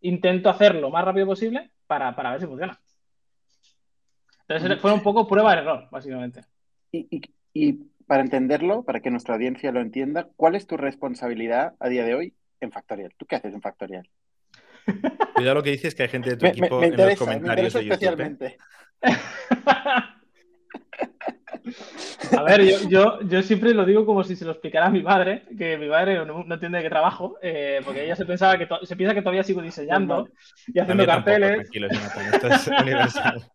intento 0.01 0.51
hacerlo 0.51 0.83
lo 0.83 0.91
más 0.91 1.05
rápido 1.05 1.27
posible 1.27 1.71
para, 1.87 2.11
ver 2.13 2.41
si 2.41 2.47
funciona. 2.47 2.79
Entonces 4.47 4.81
fue 4.81 4.93
un 4.93 5.03
poco 5.03 5.27
prueba 5.27 5.55
de 5.55 5.63
error, 5.63 5.89
básicamente. 5.91 6.43
Y, 6.93 7.73
para 8.07 8.23
entenderlo, 8.23 8.83
para 8.83 9.01
que 9.01 9.11
nuestra 9.11 9.35
audiencia 9.35 9.73
lo 9.73 9.81
entienda, 9.81 10.29
¿cuál 10.37 10.55
es 10.55 10.67
tu 10.67 10.77
responsabilidad 10.77 11.75
a 11.81 11.89
día 11.89 12.05
de 12.05 12.15
hoy 12.15 12.35
en 12.61 12.71
Factorial? 12.71 13.15
¿Tú 13.17 13.25
qué 13.25 13.37
haces 13.37 13.55
en 13.55 13.63
Factorial? 13.63 14.09
Cuidado 15.35 15.55
lo 15.55 15.63
que 15.63 15.71
dices, 15.71 15.95
que 15.95 16.03
hay 16.03 16.11
gente 16.11 16.31
de 16.31 16.37
tu 16.37 16.47
equipo 16.47 16.83
en 16.83 16.97
los 16.97 17.17
comentarios 17.17 17.75
me 17.75 17.81
¿eh? 17.81 17.85
especialmente. 17.85 18.59
A 22.37 22.43
ver, 22.43 22.63
yo, 22.89 23.21
yo, 23.23 23.43
siempre 23.43 23.75
lo 23.75 23.85
digo 23.85 24.07
como 24.07 24.25
si 24.25 24.37
se 24.37 24.45
lo 24.45 24.53
explicara 24.53 24.87
a 24.87 24.91
mi 24.91 25.03
madre, 25.03 25.43
que 25.57 25.77
mi 25.79 25.89
madre 25.89 26.25
no, 26.25 26.45
entiende 26.49 26.79
de 26.79 26.85
qué 26.85 26.91
trabajo, 26.91 27.37
eh, 27.43 27.81
porque 27.85 28.05
ella 28.05 28.17
se 28.17 28.27
pensaba 28.27 28.59
que 28.59 28.69
se 28.83 28.97
piensa 28.97 29.15
que 29.15 29.23
todavía 29.23 29.45
sigo 29.45 29.63
diseñando 29.63 30.29
y 30.67 30.79
haciendo 30.79 31.07
carteles. 31.07 31.71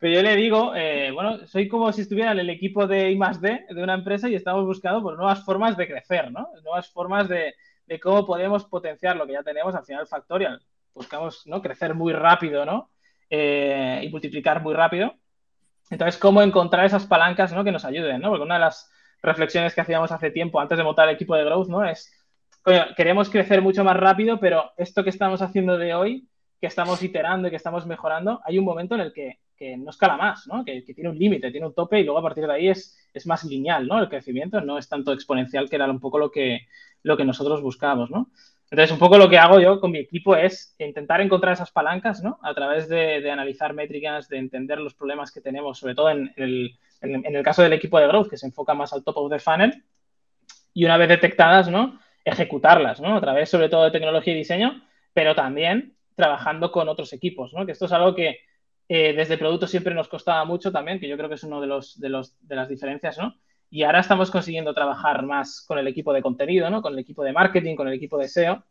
Pero 0.00 0.14
yo 0.14 0.22
le 0.22 0.36
digo, 0.36 0.74
eh, 0.76 1.10
bueno, 1.12 1.44
soy 1.46 1.66
como 1.66 1.92
si 1.92 2.02
estuviera 2.02 2.30
en 2.30 2.38
el 2.38 2.50
equipo 2.50 2.86
de 2.86 3.10
I 3.10 3.18
D 3.40 3.66
de 3.68 3.82
una 3.82 3.94
empresa 3.94 4.28
y 4.28 4.36
estamos 4.36 4.64
buscando 4.64 5.02
pues, 5.02 5.16
nuevas 5.16 5.44
formas 5.44 5.76
de 5.76 5.88
crecer, 5.88 6.30
¿no? 6.30 6.48
Nuevas 6.62 6.88
formas 6.92 7.28
de, 7.28 7.54
de 7.88 7.98
cómo 7.98 8.24
podemos 8.24 8.64
potenciar 8.66 9.16
lo 9.16 9.26
que 9.26 9.32
ya 9.32 9.42
tenemos 9.42 9.74
al 9.74 9.84
final 9.84 10.06
Factorial. 10.06 10.62
Buscamos 10.94 11.46
¿no? 11.46 11.62
crecer 11.62 11.94
muy 11.94 12.12
rápido, 12.12 12.64
¿no? 12.64 12.90
Eh, 13.30 14.02
y 14.04 14.08
multiplicar 14.10 14.62
muy 14.62 14.74
rápido. 14.74 15.14
Entonces, 15.90 16.20
¿cómo 16.20 16.42
encontrar 16.42 16.84
esas 16.84 17.06
palancas 17.06 17.52
¿no? 17.52 17.64
que 17.64 17.72
nos 17.72 17.84
ayuden? 17.84 18.20
¿no? 18.20 18.30
Porque 18.30 18.44
una 18.44 18.54
de 18.54 18.60
las 18.60 18.90
reflexiones 19.22 19.74
que 19.74 19.80
hacíamos 19.80 20.12
hace 20.12 20.30
tiempo, 20.30 20.60
antes 20.60 20.78
de 20.78 20.84
montar 20.84 21.08
el 21.08 21.14
equipo 21.14 21.34
de 21.34 21.44
Growth, 21.44 21.68
¿no? 21.68 21.84
Es, 21.84 22.12
queremos 22.96 23.30
crecer 23.30 23.62
mucho 23.62 23.84
más 23.84 23.96
rápido, 23.96 24.38
pero 24.40 24.72
esto 24.76 25.02
que 25.02 25.10
estamos 25.10 25.42
haciendo 25.42 25.78
de 25.78 25.94
hoy, 25.94 26.28
que 26.60 26.66
estamos 26.66 27.02
iterando 27.02 27.48
y 27.48 27.50
que 27.50 27.56
estamos 27.56 27.86
mejorando, 27.86 28.40
hay 28.44 28.58
un 28.58 28.64
momento 28.64 28.94
en 28.94 29.02
el 29.02 29.12
que, 29.12 29.38
no 29.76 29.90
escala 29.90 30.16
más, 30.16 30.46
¿no? 30.46 30.64
Que, 30.64 30.82
tiene 30.82 31.10
un 31.10 31.18
límite, 31.18 31.50
tiene 31.50 31.66
un 31.66 31.74
tope 31.74 31.98
y 31.98 32.04
luego 32.04 32.20
a 32.20 32.22
partir 32.22 32.46
de 32.46 32.52
ahí 32.52 32.68
es, 32.68 32.96
es 33.12 33.26
más 33.26 33.42
lineal, 33.44 33.88
¿no? 33.88 33.98
El 33.98 34.08
crecimiento 34.08 34.60
no 34.60 34.78
es 34.78 34.88
tanto 34.88 35.12
exponencial, 35.12 35.68
que 35.68 35.76
era 35.76 35.90
un 35.90 35.98
poco 35.98 36.18
lo 36.18 36.30
que, 36.30 36.68
lo 37.02 37.16
que 37.16 37.24
nosotros 37.24 37.60
buscamos, 37.60 38.10
¿no? 38.10 38.30
Entonces, 38.70 38.92
un 38.92 38.98
poco 38.98 39.16
lo 39.16 39.30
que 39.30 39.38
hago 39.38 39.60
yo 39.60 39.80
con 39.80 39.90
mi 39.90 39.98
equipo 39.98 40.36
es 40.36 40.74
intentar 40.78 41.20
encontrar 41.22 41.54
esas 41.54 41.70
palancas, 41.70 42.22
¿no? 42.22 42.38
A 42.42 42.52
través 42.54 42.88
de, 42.88 43.30
analizar 43.30 43.72
métricas, 43.72 44.28
de 44.28 44.38
entender 44.38 44.78
los 44.78 44.94
problemas 44.94 45.32
que 45.32 45.40
tenemos, 45.40 45.78
sobre 45.78 45.94
todo 45.94 46.10
en 46.10 46.32
el, 46.36 46.78
en, 47.00 47.34
el, 47.34 47.42
caso 47.42 47.62
del 47.62 47.72
equipo 47.72 47.98
de 47.98 48.06
growth, 48.08 48.28
que 48.28 48.36
se 48.36 48.46
enfoca 48.46 48.74
más 48.74 48.92
al 48.92 49.04
top 49.04 49.16
of 49.16 49.32
the 49.32 49.38
funnel, 49.38 49.84
y 50.74 50.84
una 50.84 50.98
vez 50.98 51.08
detectadas, 51.08 51.70
¿no? 51.70 51.98
Ejecutarlas, 52.24 53.00
¿no? 53.00 53.16
A 53.16 53.20
través, 53.20 53.48
sobre 53.48 53.70
todo, 53.70 53.84
de 53.84 53.90
tecnología 53.90 54.34
y 54.34 54.38
diseño, 54.38 54.82
pero 55.14 55.34
también 55.34 55.96
trabajando 56.14 56.70
con 56.70 56.88
otros 56.90 57.12
equipos, 57.14 57.54
¿no? 57.54 57.64
Que 57.64 57.72
esto 57.72 57.86
es 57.86 57.92
algo 57.92 58.14
que 58.14 58.40
eh, 58.90 59.14
desde 59.14 59.38
producto 59.38 59.66
siempre 59.66 59.94
nos 59.94 60.08
costaba 60.08 60.44
mucho 60.44 60.70
también, 60.70 61.00
que 61.00 61.08
yo 61.08 61.16
creo 61.16 61.30
que 61.30 61.36
es 61.36 61.44
uno 61.44 61.62
de, 61.62 61.68
los, 61.68 61.98
de, 61.98 62.10
los, 62.10 62.36
de 62.46 62.56
las 62.56 62.68
diferencias, 62.68 63.16
¿no? 63.16 63.34
Y 63.70 63.82
ahora 63.82 64.00
estamos 64.00 64.30
consiguiendo 64.30 64.72
trabajar 64.74 65.24
más 65.24 65.64
con 65.66 65.78
el 65.78 65.86
equipo 65.86 66.12
de 66.12 66.22
contenido, 66.22 66.70
¿no? 66.70 66.80
Con 66.80 66.94
el 66.94 66.98
equipo 66.98 67.22
de 67.22 67.32
marketing, 67.32 67.76
con 67.76 67.88
el 67.88 67.94
equipo 67.94 68.16
de 68.18 68.28
SEO, 68.28 68.64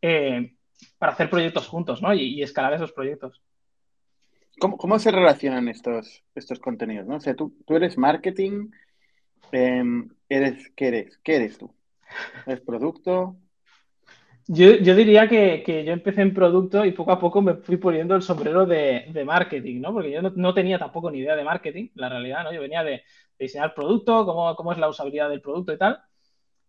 eh, 0.00 0.54
para 0.98 1.12
hacer 1.12 1.30
proyectos 1.30 1.68
juntos, 1.68 2.02
¿no? 2.02 2.12
Y, 2.12 2.42
escalar 2.42 2.74
esos 2.74 2.92
proyectos. 2.92 3.40
¿Cómo, 4.58 4.98
se 4.98 5.10
relacionan 5.10 5.68
estos, 5.68 6.22
estos 6.34 6.58
contenidos, 6.60 7.06
no? 7.06 7.16
O 7.16 7.20
sea, 7.20 7.34
tú, 7.34 7.56
tú 7.66 7.74
eres 7.74 7.96
marketing, 7.96 8.70
em, 9.50 10.08
eres, 10.28 10.70
¿qué 10.76 10.88
eres? 10.88 11.18
¿Qué 11.18 11.36
eres 11.36 11.58
tú? 11.58 11.74
¿Eres 12.46 12.60
producto? 12.60 13.36
Yo, 14.48 14.94
diría 14.96 15.28
que, 15.28 15.84
yo 15.86 15.92
empecé 15.92 16.20
en 16.20 16.34
producto 16.34 16.84
y 16.84 16.92
poco 16.92 17.12
a 17.12 17.20
poco 17.20 17.40
me 17.40 17.54
fui 17.54 17.76
poniendo 17.76 18.16
el 18.16 18.22
sombrero 18.22 18.66
de, 18.66 19.22
marketing, 19.24 19.80
¿no? 19.80 19.92
Porque 19.92 20.10
yo 20.10 20.20
no, 20.20 20.54
tenía 20.54 20.78
tampoco 20.78 21.10
ni 21.10 21.18
idea 21.18 21.36
de 21.36 21.44
marketing, 21.44 21.88
la 21.94 22.08
realidad, 22.08 22.44
¿no? 22.44 22.52
Yo 22.52 22.60
venía 22.60 22.82
de, 22.82 23.02
diseñar 23.44 23.74
producto, 23.74 24.24
cómo, 24.24 24.54
cómo, 24.56 24.72
es 24.72 24.78
la 24.78 24.88
usabilidad 24.88 25.28
del 25.30 25.40
producto 25.40 25.72
y 25.72 25.78
tal. 25.78 25.98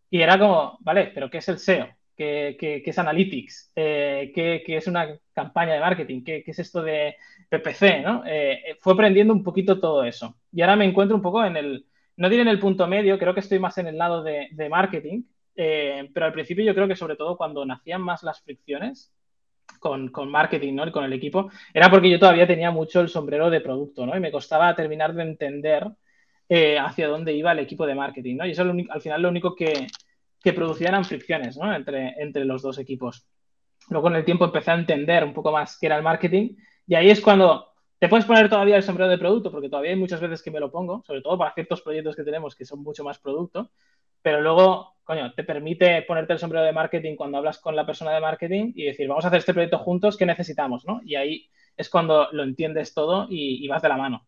Y 0.10 0.22
era 0.22 0.38
como, 0.38 0.78
vale, 0.82 1.12
pero 1.14 1.30
¿qué 1.30 1.40
es 1.40 1.50
el 1.50 1.60
SEO? 1.60 1.88
¿Qué, 2.16 2.56
qué, 2.60 2.84
es 2.86 3.00
Analytics? 3.00 3.72
Eh, 3.76 4.32
¿qué, 4.36 4.62
¿qué, 4.66 4.78
es 4.78 4.88
una 4.88 5.08
campaña 5.34 5.74
de 5.74 5.80
marketing? 5.80 6.24
¿Qué, 6.24 6.44
es 6.46 6.60
esto 6.60 6.84
de 6.84 7.16
PPC? 7.50 8.04
¿no? 8.04 8.24
Eh, 8.26 8.78
fue 8.80 8.94
aprendiendo 8.94 9.34
un 9.34 9.44
poquito 9.44 9.80
todo 9.80 10.04
eso. 10.04 10.36
Y 10.52 10.62
ahora 10.62 10.76
me 10.76 10.86
encuentro 10.86 11.16
un 11.16 11.24
poco 11.24 11.44
en 11.44 11.58
el, 11.58 11.88
no 12.18 12.30
diré 12.30 12.44
en 12.44 12.48
el 12.48 12.60
punto 12.60 12.88
medio, 12.88 13.18
creo 13.18 13.34
que 13.34 13.40
estoy 13.40 13.60
más 13.60 13.78
en 13.80 13.88
el 13.88 13.98
lado 13.98 14.22
de, 14.22 14.50
de 14.52 14.70
marketing, 14.70 15.24
eh, 15.56 16.10
pero 16.14 16.26
al 16.26 16.34
principio 16.34 16.64
yo 16.64 16.76
creo 16.76 16.88
que 16.88 16.96
sobre 16.96 17.16
todo 17.16 17.38
cuando 17.38 17.66
nacían 17.66 18.02
más 18.02 18.24
las 18.24 18.42
fricciones 18.42 19.12
con, 19.80 20.10
con, 20.10 20.30
marketing 20.30 20.76
¿no? 20.76 20.88
y 20.88 20.92
con 20.92 21.04
el 21.04 21.14
equipo, 21.14 21.50
era 21.74 21.90
porque 21.90 22.10
yo 22.10 22.20
todavía 22.20 22.48
tenía 22.48 22.72
mucho 22.72 23.02
el 23.02 23.10
sombrero 23.10 23.50
de 23.50 23.62
producto 23.62 24.06
¿no? 24.06 24.16
y 24.16 24.20
me 24.20 24.32
costaba 24.32 24.76
terminar 24.76 25.14
de 25.14 25.24
entender 25.24 25.88
eh, 26.56 26.78
hacia 26.78 27.08
dónde 27.08 27.34
iba 27.34 27.52
el 27.52 27.58
equipo 27.58 27.88
de 27.88 27.96
marketing, 27.96 28.36
¿no? 28.36 28.46
Y 28.46 28.52
eso 28.52 28.62
al 28.62 29.02
final 29.02 29.24
lo 29.24 29.30
único 29.30 29.56
que, 29.56 29.88
que 30.40 30.54
producía 30.54 30.90
eran 30.90 31.04
fricciones, 31.04 31.58
¿no? 31.58 31.74
Entre, 31.74 32.14
entre 32.22 32.46
los 32.46 32.62
dos 32.62 32.78
equipos. 32.78 33.26
Luego 33.90 34.04
con 34.04 34.16
el 34.16 34.24
tiempo 34.24 34.46
empecé 34.46 34.70
a 34.70 34.76
entender 34.76 35.24
un 35.24 35.34
poco 35.34 35.52
más 35.52 35.80
qué 35.80 35.88
era 35.88 35.98
el 35.98 36.04
marketing 36.04 36.56
y 36.86 36.94
ahí 36.94 37.10
es 37.10 37.22
cuando 37.22 37.72
te 37.98 38.08
puedes 38.08 38.26
poner 38.26 38.52
todavía 38.52 38.76
el 38.76 38.84
sombrero 38.84 39.10
de 39.10 39.18
producto, 39.18 39.50
porque 39.50 39.68
todavía 39.68 39.94
hay 39.94 39.98
muchas 39.98 40.22
veces 40.22 40.44
que 40.44 40.52
me 40.52 40.60
lo 40.60 40.70
pongo, 40.70 41.02
sobre 41.08 41.24
todo 41.24 41.40
para 41.40 41.56
ciertos 41.56 41.82
proyectos 41.82 42.16
que 42.16 42.24
tenemos 42.24 42.56
que 42.56 42.66
son 42.66 42.84
mucho 42.84 43.04
más 43.04 43.18
producto, 43.18 43.72
pero 44.22 44.40
luego, 44.40 44.98
coño, 45.04 45.34
te 45.34 45.44
permite 45.44 46.04
ponerte 46.04 46.34
el 46.34 46.40
sombrero 46.40 46.64
de 46.64 46.72
marketing 46.72 47.16
cuando 47.16 47.40
hablas 47.40 47.58
con 47.58 47.76
la 47.76 47.88
persona 47.88 48.12
de 48.12 48.22
marketing 48.22 48.74
y 48.76 48.84
decir, 48.84 49.08
vamos 49.08 49.26
a 49.26 49.30
hacer 49.30 49.40
este 49.40 49.54
proyecto 49.54 49.80
juntos, 49.80 50.18
¿qué 50.18 50.28
necesitamos? 50.28 50.86
¿no? 50.86 51.02
Y 51.04 51.16
ahí 51.16 51.50
es 51.76 51.90
cuando 51.90 52.28
lo 52.32 52.44
entiendes 52.44 52.94
todo 52.94 53.26
y 53.28 53.68
vas 53.68 53.82
de 53.82 53.90
la 53.90 53.98
mano 53.98 54.28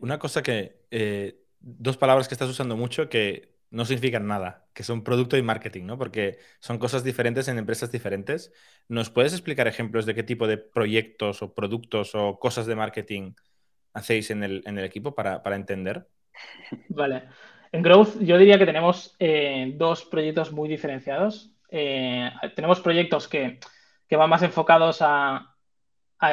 una 0.00 0.18
cosa 0.18 0.42
que, 0.42 0.82
eh, 0.90 1.42
dos 1.60 1.96
palabras 1.96 2.28
que 2.28 2.34
estás 2.34 2.48
usando 2.48 2.76
mucho 2.76 3.08
que 3.08 3.52
no 3.70 3.86
significan 3.86 4.26
nada, 4.26 4.66
que 4.74 4.82
son 4.82 5.02
producto 5.02 5.36
y 5.38 5.42
marketing, 5.42 5.86
¿no? 5.86 5.96
Porque 5.96 6.38
son 6.60 6.78
cosas 6.78 7.04
diferentes 7.04 7.48
en 7.48 7.58
empresas 7.58 7.90
diferentes. 7.90 8.52
¿Nos 8.88 9.08
puedes 9.08 9.32
explicar 9.32 9.66
ejemplos 9.66 10.04
de 10.04 10.14
qué 10.14 10.22
tipo 10.22 10.46
de 10.46 10.58
proyectos 10.58 11.42
o 11.42 11.54
productos 11.54 12.14
o 12.14 12.38
cosas 12.38 12.66
de 12.66 12.76
marketing 12.76 13.32
hacéis 13.94 14.30
en 14.30 14.42
el, 14.42 14.78
equipo 14.84 15.14
para, 15.14 15.40
entender? 15.56 16.06
Vale. 16.88 17.24
En 17.72 17.82
Growth 17.82 18.20
yo 18.20 18.36
diría 18.36 18.58
que 18.58 18.66
tenemos 18.66 19.16
eh, 19.18 19.72
dos 19.76 20.04
proyectos 20.04 20.52
muy 20.52 20.68
diferenciados. 20.68 21.54
Eh, 21.70 22.30
tenemos 22.54 22.80
proyectos 22.80 23.26
que, 23.26 23.58
van 24.10 24.28
más 24.28 24.42
enfocados 24.42 24.98
a, 25.00 25.48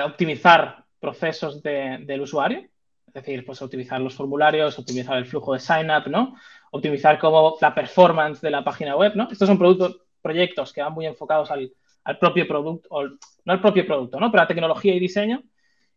optimizar 0.06 0.84
procesos 1.00 1.64
del 1.64 2.22
usuario, 2.22 2.68
es 3.10 3.14
decir, 3.14 3.44
pues 3.44 3.60
optimizar 3.62 4.00
los 4.00 4.14
formularios, 4.14 4.78
optimizar 4.78 5.18
el 5.18 5.26
flujo 5.26 5.54
de 5.54 5.60
sign-up, 5.60 6.08
¿no? 6.08 6.36
Optimizar 6.72 7.18
como 7.18 7.58
la 7.60 7.74
performance 7.74 8.40
de 8.40 8.52
la 8.52 8.64
página 8.64 8.96
web, 8.96 9.14
¿no? 9.16 9.28
Estos 9.32 9.48
son 9.48 9.58
productos, 9.58 10.02
proyectos 10.22 10.72
que 10.72 10.84
van 10.84 10.94
muy 10.94 11.08
enfocados 11.08 11.50
al, 11.50 11.74
propio 12.20 12.48
producto, 12.48 12.88
o, 12.92 13.04
no 13.06 13.18
al 13.54 13.62
propio 13.62 13.86
producto, 13.88 14.20
¿no? 14.20 14.30
Pero 14.30 14.44
a 14.44 14.48
tecnología 14.48 14.94
y 14.94 15.00
diseño. 15.00 15.42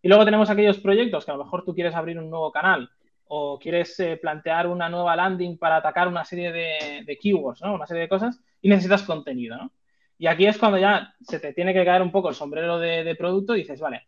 Y 0.01 0.09
luego 0.09 0.25
tenemos 0.25 0.49
aquellos 0.49 0.79
proyectos 0.79 1.27
que 1.27 1.31
a 1.31 1.37
lo 1.37 1.45
mejor 1.45 1.65
tú 1.65 1.75
quieres 1.75 1.95
abrir 1.95 2.19
un 2.19 2.31
nuevo 2.31 2.51
canal 2.51 2.89
o 3.27 3.59
quieres 3.59 3.99
eh, 4.01 4.17
plantear 4.17 4.67
una 4.67 4.89
nueva 4.89 5.15
landing 5.15 5.59
para 5.59 5.77
atacar 5.77 6.09
una 6.09 6.25
serie 6.25 6.51
de, 6.51 7.19
keywords, 7.21 7.61
¿no? 7.61 7.75
Una 7.75 7.87
serie 7.87 8.03
de 8.03 8.09
cosas 8.09 8.41
y 8.63 8.71
necesitas 8.71 9.03
contenido, 9.03 9.57
¿no? 9.59 9.71
Y 10.17 10.29
aquí 10.29 10.47
es 10.47 10.57
cuando 10.57 10.79
ya 10.79 11.15
se 11.21 11.41
te 11.41 11.53
tiene 11.53 11.75
que 11.75 11.85
caer 11.85 12.01
un 12.01 12.13
poco 12.13 12.31
el 12.31 12.35
sombrero 12.35 12.79
de, 12.79 13.05
de 13.05 13.17
producto 13.17 13.55
y 13.55 13.61
dices, 13.61 13.81
vale, 13.81 14.07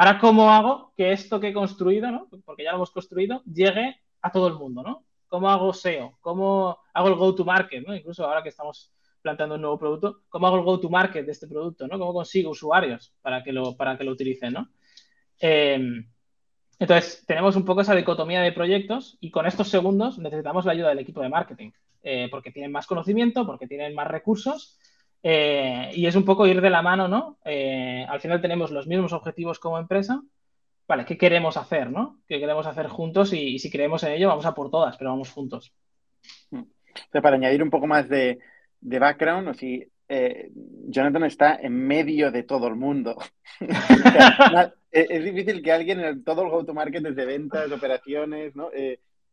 Ahora, 0.00 0.18
¿cómo 0.18 0.50
hago 0.50 0.94
que 0.96 1.12
esto 1.12 1.38
que 1.38 1.48
he 1.48 1.52
construido, 1.52 2.10
¿no? 2.10 2.26
porque 2.46 2.64
ya 2.64 2.70
lo 2.70 2.78
hemos 2.78 2.90
construido, 2.90 3.42
llegue 3.44 4.00
a 4.22 4.32
todo 4.32 4.48
el 4.48 4.54
mundo? 4.54 4.82
¿no? 4.82 5.04
¿Cómo 5.28 5.50
hago 5.50 5.74
SEO? 5.74 6.16
¿Cómo 6.22 6.78
hago 6.94 7.08
el 7.08 7.16
go-to-market? 7.16 7.86
¿no? 7.86 7.94
Incluso 7.94 8.24
ahora 8.24 8.42
que 8.42 8.48
estamos 8.48 8.94
planteando 9.20 9.56
un 9.56 9.60
nuevo 9.60 9.78
producto, 9.78 10.22
¿cómo 10.30 10.46
hago 10.46 10.56
el 10.56 10.62
go-to-market 10.62 11.26
de 11.26 11.32
este 11.32 11.46
producto? 11.46 11.86
¿no? 11.86 11.98
¿Cómo 11.98 12.14
consigo 12.14 12.48
usuarios 12.48 13.12
para 13.20 13.42
que 13.42 13.52
lo, 13.52 13.76
para 13.76 13.98
que 13.98 14.04
lo 14.04 14.12
utilicen? 14.12 14.54
¿no? 14.54 14.70
Em, 15.38 16.10
entonces, 16.78 17.22
tenemos 17.26 17.54
un 17.56 17.66
poco 17.66 17.82
esa 17.82 17.94
dicotomía 17.94 18.40
de 18.40 18.52
proyectos 18.52 19.18
y 19.20 19.30
con 19.30 19.44
estos 19.44 19.68
segundos 19.68 20.18
necesitamos 20.18 20.64
la 20.64 20.72
ayuda 20.72 20.88
del 20.88 21.00
equipo 21.00 21.20
de 21.20 21.28
marketing, 21.28 21.72
eh, 22.02 22.28
porque 22.30 22.52
tienen 22.52 22.72
más 22.72 22.86
conocimiento, 22.86 23.44
porque 23.44 23.66
tienen 23.66 23.94
más 23.94 24.08
recursos 24.08 24.78
eh, 25.22 25.90
y 25.94 26.06
es 26.06 26.16
un 26.16 26.24
poco 26.24 26.46
ir 26.46 26.60
de 26.60 26.70
la 26.70 26.82
mano, 26.82 27.08
¿no? 27.08 27.38
Eh, 27.44 28.06
al 28.08 28.20
final 28.20 28.40
tenemos 28.40 28.70
los 28.70 28.86
mismos 28.86 29.12
objetivos 29.12 29.58
como 29.58 29.78
empresa. 29.78 30.22
Vale, 30.88 31.04
¿qué 31.04 31.18
queremos 31.18 31.56
hacer, 31.56 31.90
no? 31.90 32.20
¿Qué 32.26 32.40
queremos 32.40 32.66
hacer 32.66 32.88
juntos? 32.88 33.32
Y, 33.32 33.58
si 33.58 33.70
creemos 33.70 34.02
en 34.02 34.12
ello, 34.12 34.28
vamos 34.28 34.46
a 34.46 34.54
por 34.54 34.70
todas, 34.70 34.96
pero 34.96 35.10
vamos 35.10 35.30
juntos. 35.30 35.72
Hmm. 36.50 36.64
para 37.12 37.36
añadir 37.36 37.62
un 37.62 37.70
poco 37.70 37.86
más 37.86 38.08
de, 38.08 38.38
background, 38.80 39.48
o 39.48 39.54
si 39.54 39.86
eh, 40.08 40.50
Jonathan 40.88 41.24
está 41.24 41.54
en 41.54 41.74
medio 41.74 42.32
de 42.32 42.42
todo 42.42 42.66
el 42.66 42.76
mundo. 42.76 43.16
es, 44.90 45.24
difícil 45.24 45.62
que 45.62 45.72
alguien 45.72 46.00
en 46.00 46.24
todo 46.24 46.42
el 46.42 46.50
go-to-market 46.50 47.02
desde 47.02 47.26
ventas, 47.26 47.70
operaciones, 47.70 48.56
¿no? 48.56 48.70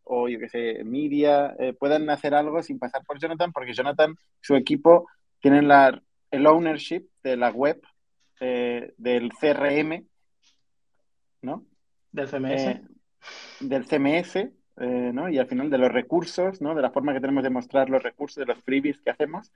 o 0.10 0.30
yo 0.30 0.40
que 0.40 0.48
sé, 0.48 0.84
media, 0.86 1.56
puedan 1.80 2.10
hacer 2.10 2.34
algo 2.34 2.62
sin 2.62 2.80
pasar 2.80 3.04
por 3.06 3.20
Jonathan, 3.20 3.52
porque 3.52 3.74
Jonathan, 3.74 4.16
su 4.40 4.56
equipo, 4.56 5.08
tienen 5.40 5.68
la, 5.68 6.02
el 6.32 6.48
ownership 6.48 7.08
de 7.24 7.38
la 7.38 7.50
web, 7.50 7.82
eh, 8.40 8.94
del 8.98 9.32
CRM, 9.34 10.06
¿no? 11.42 11.66
Del 12.12 12.28
CMS. 12.28 12.62
Eh, 12.62 12.82
del 13.60 13.86
CMS, 13.86 14.50
¿no? 14.78 15.30
Y 15.30 15.40
al 15.40 15.48
final 15.48 15.70
de 15.70 15.78
los 15.78 15.92
recursos, 15.92 16.62
¿no? 16.62 16.76
De 16.76 16.82
la 16.82 16.92
forma 16.92 17.14
que 17.14 17.20
tenemos 17.20 17.44
de 17.44 17.50
mostrar 17.50 17.90
los 17.90 18.04
recursos, 18.04 18.38
de 18.38 18.46
los 18.46 18.64
freebies 18.64 19.02
que 19.02 19.10
hacemos. 19.10 19.52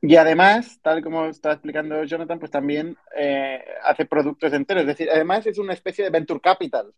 Y 0.00 0.16
además, 0.16 0.78
tal 0.82 1.02
como 1.02 1.26
estaba 1.26 1.54
explicando 1.54 2.04
Jonathan, 2.04 2.38
pues 2.38 2.50
también 2.50 2.96
hace 3.84 4.04
productos 4.04 4.52
enteros. 4.52 4.82
Es 4.82 4.88
decir, 4.88 5.08
además 5.10 5.46
es 5.46 5.58
una 5.58 5.72
especie 5.72 6.04
de 6.04 6.10
venture 6.10 6.40
capital. 6.40 6.92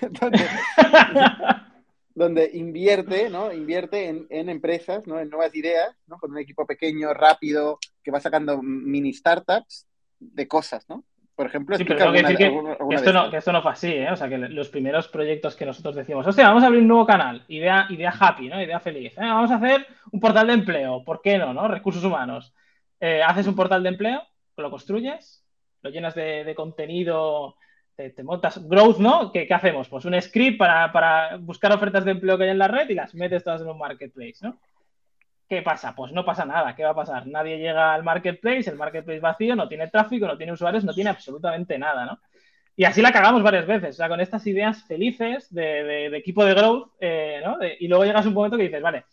donde 2.16 2.50
invierte, 2.54 3.28
¿no? 3.28 3.52
Invierte 3.52 4.08
en, 4.08 4.26
en, 4.30 4.48
empresas, 4.48 5.06
¿no? 5.06 5.20
En 5.20 5.28
nuevas 5.28 5.54
ideas, 5.54 5.94
¿no? 6.06 6.16
Con 6.16 6.30
un 6.30 6.38
equipo 6.38 6.66
pequeño, 6.66 7.12
rápido, 7.12 7.78
que 8.02 8.10
va 8.10 8.20
sacando 8.20 8.62
mini 8.62 9.12
startups 9.12 9.86
de 10.18 10.48
cosas, 10.48 10.88
¿no? 10.88 11.04
Por 11.34 11.46
ejemplo, 11.46 11.76
sí, 11.76 11.84
pero 11.84 11.98
tengo 11.98 12.12
que 12.12 12.22
decir 12.22 12.36
que, 12.38 12.46
alguna, 12.46 12.72
alguna 12.72 12.88
que, 12.88 12.94
esto 12.96 13.12
no, 13.12 13.30
que, 13.30 13.36
esto 13.36 13.52
no, 13.52 13.60
fue 13.60 13.70
así, 13.70 13.92
¿eh? 13.92 14.10
O 14.10 14.16
sea, 14.16 14.30
que 14.30 14.38
los 14.38 14.70
primeros 14.70 15.08
proyectos 15.08 15.54
que 15.56 15.66
nosotros 15.66 15.94
decimos, 15.94 16.26
hostia, 16.26 16.48
vamos 16.48 16.62
a 16.62 16.68
abrir 16.68 16.80
un 16.80 16.88
nuevo 16.88 17.04
canal, 17.04 17.44
idea, 17.48 17.86
idea 17.90 18.14
happy, 18.18 18.48
¿no? 18.48 18.62
Idea 18.62 18.80
feliz. 18.80 19.12
¿eh? 19.18 19.20
Vamos 19.20 19.50
a 19.50 19.56
hacer 19.56 19.86
un 20.10 20.18
portal 20.18 20.46
de 20.46 20.54
empleo, 20.54 21.04
¿por 21.04 21.20
qué 21.20 21.36
no, 21.36 21.52
no? 21.52 21.68
Recursos 21.68 22.02
humanos. 22.02 22.54
Eh, 22.98 23.22
haces 23.22 23.46
un 23.46 23.54
portal 23.54 23.82
de 23.82 23.90
empleo, 23.90 24.22
lo 24.56 24.70
construyes, 24.70 25.44
lo 25.82 25.90
llenas 25.90 26.14
de, 26.14 26.44
de 26.44 26.54
contenido 26.54 27.56
te, 27.96 28.22
montas 28.22 28.66
growth, 28.68 28.98
¿no? 28.98 29.32
¿Qué, 29.32 29.46
¿Qué, 29.46 29.54
hacemos? 29.54 29.88
Pues 29.88 30.04
un 30.04 30.20
script 30.20 30.58
para, 30.58 30.92
para, 30.92 31.36
buscar 31.38 31.72
ofertas 31.72 32.04
de 32.04 32.12
empleo 32.12 32.36
que 32.36 32.44
hay 32.44 32.50
en 32.50 32.58
la 32.58 32.68
red 32.68 32.88
y 32.90 32.94
las 32.94 33.14
metes 33.14 33.42
todas 33.42 33.62
en 33.62 33.68
un 33.68 33.78
marketplace, 33.78 34.36
¿no? 34.42 34.58
¿Qué 35.48 35.62
pasa? 35.62 35.94
Pues 35.94 36.12
no 36.12 36.24
pasa 36.24 36.44
nada. 36.44 36.74
¿Qué 36.74 36.84
va 36.84 36.90
a 36.90 36.94
pasar? 36.94 37.26
Nadie 37.26 37.58
llega 37.58 37.94
al 37.94 38.02
marketplace, 38.02 38.68
el 38.68 38.76
marketplace 38.76 39.20
vacío, 39.20 39.54
no 39.54 39.68
tiene 39.68 39.88
tráfico, 39.88 40.26
no 40.26 40.36
tiene 40.36 40.52
usuarios, 40.52 40.84
no 40.84 40.92
tiene 40.92 41.10
absolutamente 41.10 41.78
nada, 41.78 42.04
¿no? 42.04 42.20
Y 42.78 42.84
así 42.84 43.00
la 43.00 43.12
cagamos 43.12 43.42
varias 43.42 43.66
veces, 43.66 43.90
o 43.90 43.96
sea, 43.96 44.08
con 44.08 44.20
estas 44.20 44.46
ideas 44.46 44.82
felices 44.84 45.52
de, 45.52 46.14
equipo 46.14 46.44
de 46.44 46.52
growth, 46.52 46.90
eh, 47.00 47.40
¿no? 47.42 47.56
y 47.80 47.88
luego 47.88 48.04
llegas 48.04 48.26
a 48.26 48.28
un 48.28 48.34
momento 48.34 48.58
que 48.58 48.64
dices, 48.64 48.82
vale, 48.82 49.06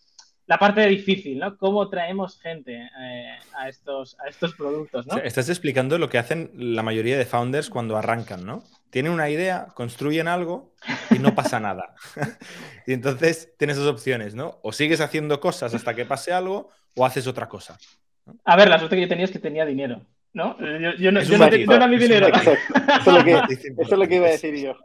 la 0.45 0.59
parte 0.59 0.85
difícil, 0.87 1.39
¿no? 1.39 1.57
¿Cómo 1.57 1.89
traemos 1.89 2.39
gente 2.39 2.89
eh, 2.99 3.37
a, 3.55 3.69
estos, 3.69 4.17
a 4.19 4.27
estos 4.27 4.53
productos, 4.55 5.07
¿no? 5.07 5.17
Estás 5.17 5.49
explicando 5.49 5.97
lo 5.97 6.09
que 6.09 6.17
hacen 6.17 6.51
la 6.55 6.83
mayoría 6.83 7.17
de 7.17 7.25
founders 7.25 7.69
cuando 7.69 7.95
arrancan, 7.95 8.45
¿no? 8.45 8.63
Tienen 8.89 9.13
una 9.13 9.29
idea, 9.29 9.67
construyen 9.73 10.27
algo 10.27 10.73
y 11.09 11.19
no 11.19 11.33
pasa 11.33 11.59
nada. 11.59 11.95
y 12.87 12.93
entonces 12.93 13.53
tienes 13.57 13.77
dos 13.77 13.87
opciones, 13.87 14.35
¿no? 14.35 14.59
O 14.63 14.73
sigues 14.73 14.99
haciendo 14.99 15.39
cosas 15.39 15.73
hasta 15.73 15.95
que 15.95 16.05
pase 16.05 16.33
algo 16.33 16.69
o 16.95 17.05
haces 17.05 17.25
otra 17.25 17.47
cosa. 17.47 17.77
¿no? 18.25 18.35
A 18.43 18.55
ver, 18.57 18.67
la 18.67 18.77
suerte 18.77 18.97
que 18.97 19.03
yo 19.03 19.07
tenía 19.07 19.25
es 19.25 19.31
que 19.31 19.39
tenía 19.39 19.65
dinero, 19.65 20.01
¿no? 20.33 20.57
Yo, 20.59 20.93
yo 20.95 21.11
no, 21.11 21.21
yo 21.21 21.37
no, 21.37 21.49
te, 21.49 21.65
no, 21.65 21.73
era 21.73 21.87
mi 21.87 21.97
dinero. 21.97 22.27
Eso, 22.33 22.51
es 22.51 23.07
lo 23.07 23.23
que, 23.23 23.31
eso 23.31 23.93
es 23.93 23.97
lo 23.97 24.07
que 24.07 24.15
iba 24.15 24.27
a 24.27 24.31
decir 24.31 24.55
yo. 24.55 24.75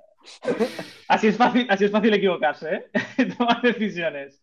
Así 1.08 1.28
es 1.28 1.36
fácil, 1.36 1.66
así 1.68 1.84
es 1.84 1.90
fácil 1.90 2.12
equivocarse, 2.14 2.74
¿eh? 2.74 3.24
Tomar 3.38 3.62
decisiones. 3.62 4.40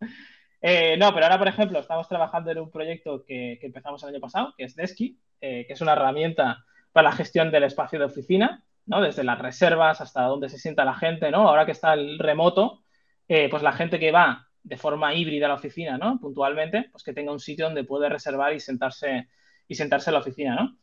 Eh, 0.61 0.97
no, 0.97 1.13
pero 1.13 1.25
ahora, 1.25 1.37
por 1.37 1.47
ejemplo, 1.47 1.79
estamos 1.79 2.07
trabajando 2.07 2.51
en 2.51 2.59
un 2.59 2.71
proyecto 2.71 3.23
que, 3.25 3.59
empezamos 3.61 4.01
el 4.03 4.09
año 4.09 4.19
pasado, 4.19 4.53
que 4.57 4.63
es 4.63 4.75
Desky, 4.75 5.19
eh, 5.41 5.65
que 5.67 5.73
es 5.73 5.81
una 5.81 5.93
herramienta 5.93 6.65
para 6.91 7.09
la 7.09 7.15
gestión 7.15 7.51
del 7.51 7.63
espacio 7.63 7.99
de 7.99 8.05
oficina, 8.05 8.63
¿no? 8.85 9.01
Desde 9.01 9.23
las 9.23 9.39
reservas 9.39 10.01
hasta 10.01 10.23
donde 10.23 10.49
se 10.49 10.57
sienta 10.57 10.85
la 10.85 10.95
gente, 10.95 11.31
¿no? 11.31 11.47
Ahora 11.47 11.65
que 11.65 11.71
está 11.71 11.93
el 11.93 12.19
remoto, 12.19 12.83
eh, 13.27 13.49
pues 13.49 13.63
la 13.63 13.73
gente 13.73 13.99
que 13.99 14.11
va 14.11 14.47
de 14.63 14.77
forma 14.77 15.13
híbrida 15.13 15.45
a 15.45 15.49
la 15.49 15.55
oficina, 15.55 15.97
¿no? 15.97 16.19
Puntualmente, 16.19 16.87
pues 16.91 17.03
que 17.03 17.13
tenga 17.13 17.31
un 17.31 17.39
sitio 17.39 17.65
donde 17.65 17.83
puede 17.83 18.09
reservar 18.09 18.53
y 18.53 18.59
sentarse, 18.59 19.27
y 19.67 19.75
sentarse 19.75 20.09
en 20.09 20.13
la 20.13 20.19
oficina, 20.19 20.55
¿no? 20.55 20.77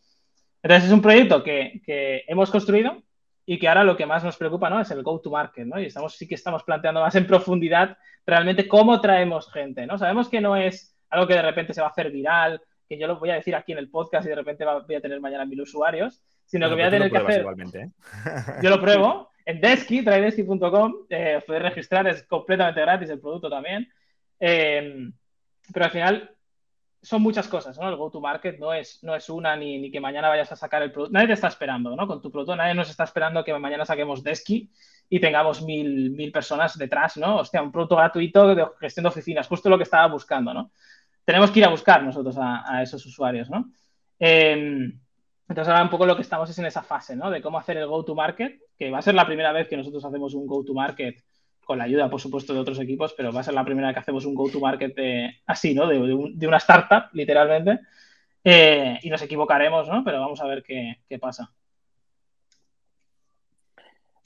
Entonces 0.63 0.89
es 0.89 0.95
un 0.95 1.03
proyecto 1.03 1.43
que, 1.43 1.83
que 1.85 2.23
hemos 2.29 2.51
construido 2.51 3.03
y 3.45 3.59
que 3.59 3.69
ahora 3.69 3.85
lo 3.85 3.97
que 3.97 4.07
más 4.07 4.23
nos 4.25 4.37
preocupa 4.37 4.71
¿no? 4.71 4.81
es 4.81 4.91
el 4.91 5.03
go-to-market, 5.03 5.67
¿no? 5.67 5.81
Y 5.81 5.87
estamos, 5.87 6.17
sí 6.17 6.29
que 6.29 6.37
estamos 6.37 6.63
planteando 6.63 7.01
más 7.01 7.15
en 7.17 7.27
profundidad 7.27 7.97
realmente 8.25 8.69
cómo 8.69 9.01
traemos 9.01 9.51
gente, 9.51 9.87
¿no? 9.87 9.99
Sabemos 9.99 10.29
que 10.29 10.41
no 10.41 10.57
es 10.57 10.97
algo 11.11 11.27
que 11.27 11.35
de 11.35 11.43
repente 11.43 11.75
se 11.75 11.81
va 11.81 11.89
a 11.89 11.91
hacer 11.91 12.11
viral, 12.11 12.61
que 12.89 12.99
yo 12.99 13.07
lo 13.07 13.19
voy 13.19 13.31
a 13.31 13.35
decir 13.35 13.55
aquí 13.55 13.73
en 13.73 13.79
el 13.79 13.91
podcast 13.91 14.27
y 14.27 14.29
de 14.29 14.37
repente 14.37 14.65
voy 14.65 14.95
a 14.95 15.01
tener 15.01 15.21
mañana 15.21 15.45
mil 15.45 15.61
usuarios, 15.61 16.23
sino 16.45 16.69
que 16.69 16.75
voy 16.75 16.85
a 16.85 16.91
tener 16.91 17.11
que 17.11 17.19
hacer... 17.19 17.41
Igualmente, 17.41 17.81
¿eh? 17.81 17.91
Yo 18.63 18.71
lo 18.71 18.81
pruebo 18.81 19.31
en 19.45 19.61
Desky, 19.61 20.05
traedesky.com, 20.05 20.95
eh, 21.09 21.43
puedes 21.45 21.63
registrar, 21.63 22.07
es 22.07 22.23
completamente 22.25 22.81
gratis 22.81 23.11
el 23.11 23.21
producto 23.21 23.51
también. 23.51 23.89
Eh, 24.39 25.11
pero 25.73 25.85
al 25.85 25.91
final 25.91 26.31
son 27.03 27.21
muchas 27.21 27.49
cosas, 27.49 27.77
¿no? 27.79 27.89
El 27.89 27.97
go-to-market 27.97 28.59
no 28.61 28.73
es, 28.73 29.03
no 29.03 29.17
es 29.17 29.29
una 29.29 29.57
ni, 29.57 29.79
ni, 29.79 29.91
que 29.91 30.01
mañana 30.01 30.29
vayas 30.29 30.53
a 30.53 30.57
sacar 30.57 30.83
el 30.83 30.93
producto. 30.93 31.13
Nadie 31.13 31.27
te 31.27 31.33
está 31.33 31.49
esperando, 31.49 31.97
¿no? 31.97 32.07
Con 32.07 32.23
tu 32.23 32.31
producto, 32.31 32.55
nadie 32.55 32.75
nos 32.75 32.89
está 32.89 33.05
esperando 33.05 33.43
que 33.43 33.53
mañana 33.59 33.85
saquemos 33.85 34.23
Desky 34.23 34.71
y 35.09 35.21
tengamos 35.21 35.63
mil, 35.63 36.13
mil 36.13 36.31
personas 36.31 36.79
detrás, 36.79 37.17
¿no? 37.17 37.39
Hostia, 37.39 37.61
un 37.61 37.73
producto 37.73 37.97
gratuito 37.97 38.55
de 38.55 38.67
gestión 38.81 39.03
de 39.03 39.09
oficinas, 39.09 39.49
justo 39.49 39.69
lo 39.69 39.77
que 39.77 39.83
estaba 39.83 40.07
buscando, 40.07 40.55
¿no? 40.55 40.71
Tenemos 41.25 41.51
que 41.51 41.59
ir 41.59 41.65
a 41.65 41.71
buscar 41.71 42.03
nosotros 42.05 42.37
a, 42.39 42.83
esos 42.83 43.05
usuarios, 43.05 43.51
¿no? 43.51 43.73
Eh, 44.21 44.93
entonces 45.49 45.69
ahora 45.69 45.83
un 45.83 45.91
poco 45.91 46.07
lo 46.07 46.15
que 46.15 46.23
estamos 46.23 46.49
es 46.51 46.59
en 46.61 46.67
esa 46.67 46.83
fase, 46.83 47.17
¿no? 47.17 47.31
De 47.31 47.43
cómo 47.43 47.59
hacer 47.59 47.79
el 47.79 47.87
go-to-market, 47.89 48.61
que 48.79 48.91
va 48.93 48.99
a 48.99 49.03
ser 49.03 49.15
la 49.15 49.27
primera 49.27 49.53
vez 49.53 49.69
que 49.69 49.77
nosotros 49.77 50.05
hacemos 50.05 50.35
un 50.35 50.47
go-to-market 50.47 51.17
con 51.73 51.79
la 51.79 51.85
ayuda, 51.85 52.11
por 52.11 52.21
supuesto, 52.21 52.53
de 52.53 52.61
otros 52.61 52.79
equipos, 52.81 53.15
pero 53.17 53.33
va 53.33 53.41
a 53.41 53.45
ser 53.45 53.55
la 53.55 53.65
primera 53.65 53.95
que 53.95 54.01
hacemos 54.01 54.27
un 54.27 54.35
go-to-market 54.35 54.95
así, 55.47 55.73
¿no? 55.73 55.87
De, 55.87 55.99
un, 55.99 56.39
de, 56.39 56.47
una 56.47 56.59
startup, 56.59 57.05
literalmente. 57.15 57.81
Eh, 58.45 58.99
y 59.01 59.09
nos 59.09 59.23
equivocaremos, 59.23 59.89
¿no? 59.89 60.05
Pero 60.05 60.21
vamos 60.21 60.39
a 60.43 60.47
ver 60.47 60.63
qué 60.63 61.19
pasa. 61.19 61.51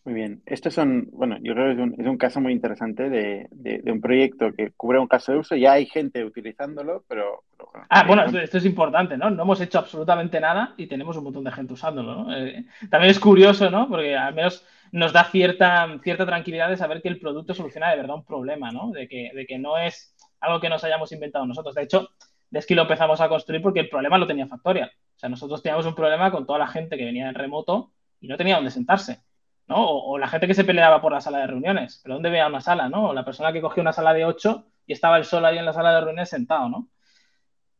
Muy 0.06 0.14
bien. 0.14 0.40
Estos 0.46 0.72
son, 0.72 1.08
bueno, 1.10 1.36
yo 1.42 1.52
creo 1.52 1.66
que 1.66 1.72
es 1.72 1.78
un, 1.80 2.00
es 2.00 2.06
un 2.06 2.16
caso 2.16 2.40
muy 2.40 2.52
interesante 2.52 3.10
de, 3.10 3.48
de, 3.50 3.80
de, 3.82 3.90
un 3.90 4.00
proyecto 4.00 4.52
que 4.56 4.70
cubre 4.76 5.00
un 5.00 5.08
caso 5.08 5.32
de 5.32 5.38
uso. 5.38 5.56
Ya 5.56 5.72
hay 5.72 5.86
gente 5.86 6.24
utilizándolo, 6.24 7.04
pero. 7.08 7.42
pero 7.50 7.70
bueno, 7.72 7.86
ah, 7.90 8.04
bueno, 8.06 8.24
esto, 8.24 8.38
esto, 8.38 8.58
es 8.58 8.66
importante, 8.66 9.16
¿no? 9.16 9.30
No 9.30 9.42
hemos 9.42 9.60
hecho 9.60 9.80
absolutamente 9.80 10.38
nada 10.38 10.74
y 10.76 10.86
tenemos 10.86 11.16
un 11.16 11.24
montón 11.24 11.42
de 11.42 11.50
gente 11.50 11.72
usándolo, 11.72 12.22
¿no? 12.22 12.36
Eh, 12.36 12.66
también 12.88 13.10
es 13.10 13.18
curioso, 13.18 13.68
¿no? 13.68 13.88
Porque 13.88 14.14
al 14.14 14.32
menos 14.32 14.64
nos 14.92 15.12
da 15.12 15.24
cierta, 15.24 15.98
cierta 16.04 16.24
tranquilidad 16.24 16.68
de 16.68 16.76
saber 16.76 17.02
que 17.02 17.08
el 17.08 17.18
producto 17.18 17.52
soluciona 17.52 17.90
de 17.90 17.96
verdad 17.96 18.14
un 18.14 18.24
problema, 18.24 18.70
¿no? 18.70 18.92
De 18.92 19.08
que, 19.08 19.32
de 19.34 19.44
que 19.44 19.58
no 19.58 19.76
es 19.76 20.14
algo 20.38 20.60
que 20.60 20.68
nos 20.68 20.84
hayamos 20.84 21.10
inventado 21.10 21.46
nosotros. 21.46 21.74
De 21.74 21.82
hecho, 21.82 22.10
Desky 22.50 22.76
lo 22.76 22.82
empezamos 22.82 23.20
a 23.20 23.28
construir 23.28 23.60
porque 23.60 23.80
el 23.80 23.88
problema 23.88 24.18
lo 24.18 24.26
tenía 24.28 24.46
Factorial. 24.46 24.92
O 25.16 25.18
sea, 25.18 25.28
nosotros 25.28 25.64
teníamos 25.64 25.84
un 25.84 25.96
problema 25.96 26.30
con 26.30 26.46
toda 26.46 26.60
la 26.60 26.68
gente 26.68 26.96
que 26.96 27.06
venía 27.06 27.28
en 27.28 27.34
remoto 27.34 27.90
y 28.20 28.28
no 28.28 28.36
tenía 28.36 28.54
dónde 28.54 28.70
sentarse. 28.70 29.25
¿No? 29.68 29.76
O, 29.76 30.12
o, 30.12 30.18
la 30.18 30.28
gente 30.28 30.46
que 30.46 30.54
se 30.54 30.64
peleaba 30.64 31.00
por 31.00 31.12
la 31.12 31.20
sala 31.20 31.38
de 31.38 31.46
reuniones. 31.46 32.00
¿Pero 32.02 32.14
dónde 32.14 32.30
veía 32.30 32.46
una 32.46 32.60
sala, 32.60 32.88
no? 32.88 33.10
O 33.10 33.14
la 33.14 33.24
persona 33.24 33.52
que 33.52 33.60
cogió 33.60 33.80
una 33.80 33.92
sala 33.92 34.12
de 34.14 34.24
8 34.24 34.66
y 34.86 34.92
estaba 34.92 35.16
el 35.18 35.24
sol 35.24 35.44
ahí 35.44 35.58
en 35.58 35.64
la 35.64 35.72
sala 35.72 35.92
de 35.92 36.00
reuniones 36.00 36.28
sentado, 36.28 36.68
¿no? 36.68 36.88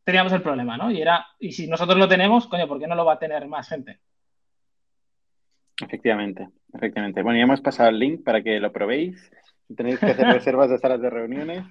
Teníamos 0.03 0.31
el 0.33 0.41
problema, 0.41 0.77
¿no? 0.77 0.91
Y 0.91 1.01
era, 1.01 1.25
y 1.39 1.51
si 1.51 1.67
nosotros 1.67 1.97
lo 1.97 2.07
tenemos, 2.07 2.47
coño, 2.47 2.67
¿por 2.67 2.79
qué 2.79 2.87
no 2.87 2.95
lo 2.95 3.05
va 3.05 3.13
a 3.13 3.19
tener 3.19 3.47
más 3.47 3.67
gente? 3.67 3.99
Efectivamente, 5.81 6.49
efectivamente. 6.73 7.21
Bueno, 7.21 7.37
ya 7.37 7.43
hemos 7.43 7.61
pasado 7.61 7.89
el 7.89 7.99
link 7.99 8.23
para 8.23 8.41
que 8.41 8.59
lo 8.59 8.71
probéis. 8.71 9.31
Tenéis 9.75 9.99
que 9.99 10.07
hacer 10.07 10.27
reservas 10.33 10.69
de 10.69 10.77
salas 10.77 11.01
de 11.01 11.09
reuniones. 11.09 11.65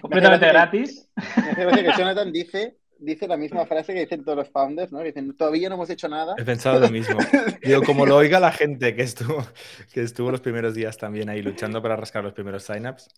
Completamente 0.00 0.46
me 0.46 0.52
gratis. 0.52 1.10
Que 1.44 1.92
Jonathan 1.98 2.32
dice 2.32 2.79
dice 3.00 3.26
la 3.26 3.36
misma 3.36 3.66
frase 3.66 3.94
que 3.94 4.00
dicen 4.00 4.24
todos 4.24 4.38
los 4.38 4.50
founders, 4.50 4.92
¿no? 4.92 4.98
Que 4.98 5.06
dicen, 5.06 5.36
todavía 5.36 5.68
no 5.68 5.76
hemos 5.76 5.90
hecho 5.90 6.08
nada. 6.08 6.34
He 6.38 6.44
pensado 6.44 6.78
lo 6.78 6.88
mismo. 6.90 7.18
Digo, 7.62 7.82
como 7.82 8.06
lo 8.06 8.16
oiga 8.16 8.38
la 8.38 8.52
gente 8.52 8.94
que 8.94 9.02
estuvo, 9.02 9.44
que 9.92 10.02
estuvo 10.02 10.30
los 10.30 10.40
primeros 10.40 10.74
días 10.74 10.96
también 10.96 11.28
ahí 11.28 11.42
luchando 11.42 11.82
para 11.82 11.96
rascar 11.96 12.22
los 12.22 12.32
primeros 12.32 12.64
signups. 12.64 13.08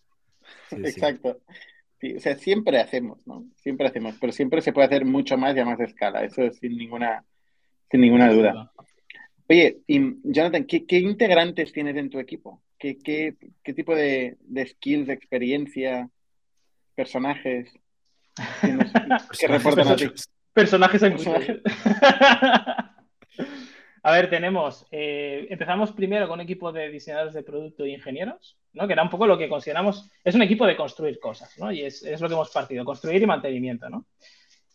Sí, 0.71 0.77
Exacto. 0.77 1.41
Sí, 2.01 2.17
o 2.17 2.21
sea, 2.21 2.35
siempre 2.37 2.81
hacemos, 2.81 3.25
¿no? 3.27 3.45
Siempre 3.57 3.87
hacemos, 3.87 4.17
pero 4.21 4.33
siempre 4.33 4.61
se 4.61 4.73
puede 4.73 4.87
hacer 4.87 5.05
mucho 5.05 5.37
más 5.39 5.55
y 5.55 5.61
a 5.61 5.65
más 5.65 5.79
escala, 5.79 6.25
eso 6.25 6.51
sin 6.51 6.77
ninguna, 6.77 7.25
sin 7.91 8.01
ninguna 8.01 8.33
duda. 8.33 8.73
Oye, 9.49 9.79
y 9.87 10.17
Jonathan, 10.25 10.65
¿qué, 10.65 10.85
qué 10.85 10.99
integrantes 10.99 11.73
tienes 11.73 11.97
en 11.97 12.11
tu 12.11 12.19
equipo? 12.19 12.61
¿Qué, 12.77 12.99
qué, 12.99 13.37
qué 13.63 13.73
tipo 13.73 13.95
de, 13.95 14.37
de 14.41 14.67
skills, 14.67 15.07
de 15.07 15.13
experiencia, 15.13 16.11
personajes? 16.97 17.73
Que, 18.61 18.73
nos, 18.73 19.29
que 19.39 19.47
reportan 19.47 19.89
a 19.89 19.97
ti. 19.97 20.11
Personajes 20.53 21.03
en 21.03 21.13
personajes. 21.13 21.61
A 24.05 24.11
ver, 24.11 24.29
tenemos, 24.29 24.85
eh, 24.91 25.47
empezamos 25.49 25.93
primero 25.93 26.27
con 26.27 26.35
un 26.35 26.41
equipo 26.41 26.73
de 26.73 26.89
diseñadores 26.89 27.35
de 27.35 27.45
producto 27.45 27.85
e 27.85 27.91
ingenieros, 27.91 28.59
¿no? 28.73 28.89
que 28.89 28.95
era 28.95 29.03
un 29.03 29.11
poco 29.11 29.29
lo 29.29 29.39
que 29.39 29.49
consideramos, 29.49 30.11
es 30.25 30.35
un 30.35 30.43
equipo 30.43 30.67
de 30.67 30.77
construir 30.77 31.21
cosas, 31.21 31.57
¿no? 31.59 31.71
y 31.71 31.83
es, 31.83 32.03
es 32.03 32.21
lo 32.21 32.27
que 32.27 32.35
hemos 32.35 32.51
partido, 32.51 32.85
construir 32.85 33.23
y 33.23 33.27
mantenimiento. 33.27 33.89
¿no? 33.89 34.07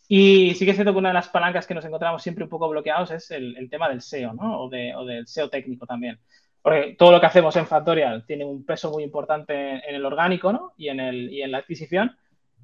Y 0.08 0.54
sí 0.56 0.64
que 0.64 0.72
es 0.72 0.78
cierto 0.78 0.94
que 0.94 1.00
una 1.00 1.10
de 1.10 1.16
las 1.16 1.28
palancas 1.28 1.68
que 1.68 1.74
nos 1.74 1.84
encontramos 1.84 2.24
siempre 2.24 2.46
un 2.46 2.50
poco 2.50 2.70
bloqueados 2.70 3.12
es 3.12 3.30
el, 3.32 3.58
el 3.58 3.70
tema 3.70 3.90
del 3.90 4.02
SEO, 4.02 4.34
¿no? 4.34 4.62
o, 4.62 4.70
de, 4.70 4.96
o, 4.96 5.04
del 5.04 5.28
SEO 5.28 5.50
técnico 5.50 5.86
también. 5.86 6.22
porque 6.62 6.96
todo 6.98 7.12
lo 7.12 7.20
que 7.20 7.26
hacemos 7.26 7.54
en 7.58 7.68
Factorial 7.68 8.26
tiene 8.26 8.46
un 8.46 8.66
peso 8.66 8.90
muy 8.92 9.04
importante 9.04 9.54
en 9.54 9.94
el 9.94 10.06
orgánico 10.06 10.54
¿no? 10.54 10.72
y, 10.78 10.88
en 10.88 11.02
el, 11.02 11.34
y 11.34 11.42
en 11.42 11.52
la 11.52 11.58
adquisición. 11.58 12.16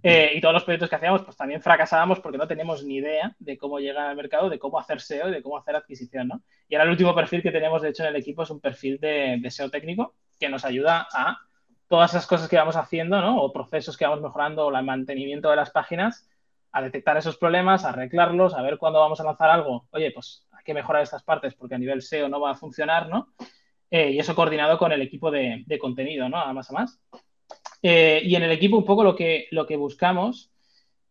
Eh, 0.06 0.34
y 0.36 0.42
todos 0.42 0.54
los 0.54 0.66
proyectos 0.66 0.90
que 0.90 0.98
hacíamos, 0.98 1.24
pues 1.24 1.38
también 1.38 1.62
fracasábamos 1.62 2.20
porque 2.20 2.38
no 2.38 2.46
teníamos 2.46 2.84
ni 2.84 2.98
idea 2.98 3.34
de 3.40 3.58
cómo 3.58 3.80
llegar 3.80 4.08
al 4.08 4.18
mercado, 4.18 4.50
de 4.50 4.60
cómo 4.60 4.78
hacer 4.78 5.00
SEO 5.00 5.30
y 5.30 5.32
de 5.32 5.42
cómo 5.42 5.58
hacer 5.58 5.78
adquisición, 5.78 6.28
¿no? 6.28 6.42
Y 6.68 6.76
ahora 6.76 6.84
el 6.84 6.90
último 6.90 7.16
perfil 7.16 7.42
que 7.42 7.52
tenemos, 7.52 7.82
de 7.82 7.90
hecho, 7.90 8.04
en 8.04 8.10
el 8.10 8.18
equipo 8.18 8.44
es 8.44 8.50
un 8.50 8.60
perfil 8.60 9.00
de, 9.00 9.42
SEO 9.50 9.70
técnico 9.70 10.14
que 10.38 10.50
nos 10.50 10.66
ayuda 10.66 11.08
a 11.14 11.38
todas 11.88 12.12
esas 12.12 12.28
cosas 12.28 12.50
que 12.50 12.58
vamos 12.58 12.76
haciendo, 12.76 13.22
¿no? 13.22 13.42
O 13.42 13.54
procesos 13.54 13.96
que 13.96 14.04
vamos 14.04 14.22
mejorando, 14.22 14.66
o 14.66 14.76
el 14.76 14.84
mantenimiento 14.84 15.50
de 15.50 15.56
las 15.56 15.70
páginas, 15.70 16.30
a 16.74 16.82
detectar 16.82 17.16
esos 17.16 17.38
problemas, 17.38 17.86
a 17.86 17.90
arreglarlos, 17.90 18.56
a 18.56 18.62
ver 18.62 18.78
cuándo 18.78 19.00
vamos 19.00 19.22
a 19.22 19.24
lanzar 19.24 19.52
algo. 19.52 19.88
Oye, 19.92 20.12
pues 20.12 20.46
hay 20.52 20.66
que 20.66 20.74
mejorar 20.74 21.04
estas 21.04 21.24
partes 21.24 21.54
porque 21.54 21.76
a 21.76 21.78
nivel 21.78 22.02
SEO 22.02 22.28
no 22.28 22.42
va 22.42 22.52
a 22.52 22.56
funcionar, 22.56 23.08
¿no? 23.08 23.30
Eh, 23.90 24.12
y 24.12 24.20
eso 24.20 24.36
coordinado 24.36 24.78
con 24.78 24.92
el 24.92 25.02
equipo 25.02 25.32
de, 25.32 25.64
de 25.66 25.80
contenido, 25.80 26.28
¿no? 26.28 26.38
A 26.40 26.52
más 26.52 26.70
a 26.72 26.74
más. 26.74 27.00
Eh, 27.86 28.22
y 28.24 28.36
en 28.36 28.44
el 28.44 28.52
equipo 28.52 28.78
un 28.78 28.86
poco 28.86 29.04
lo 29.04 29.16
que, 29.16 29.48
lo 29.52 29.68
que 29.68 29.76
buscamos 29.76 30.54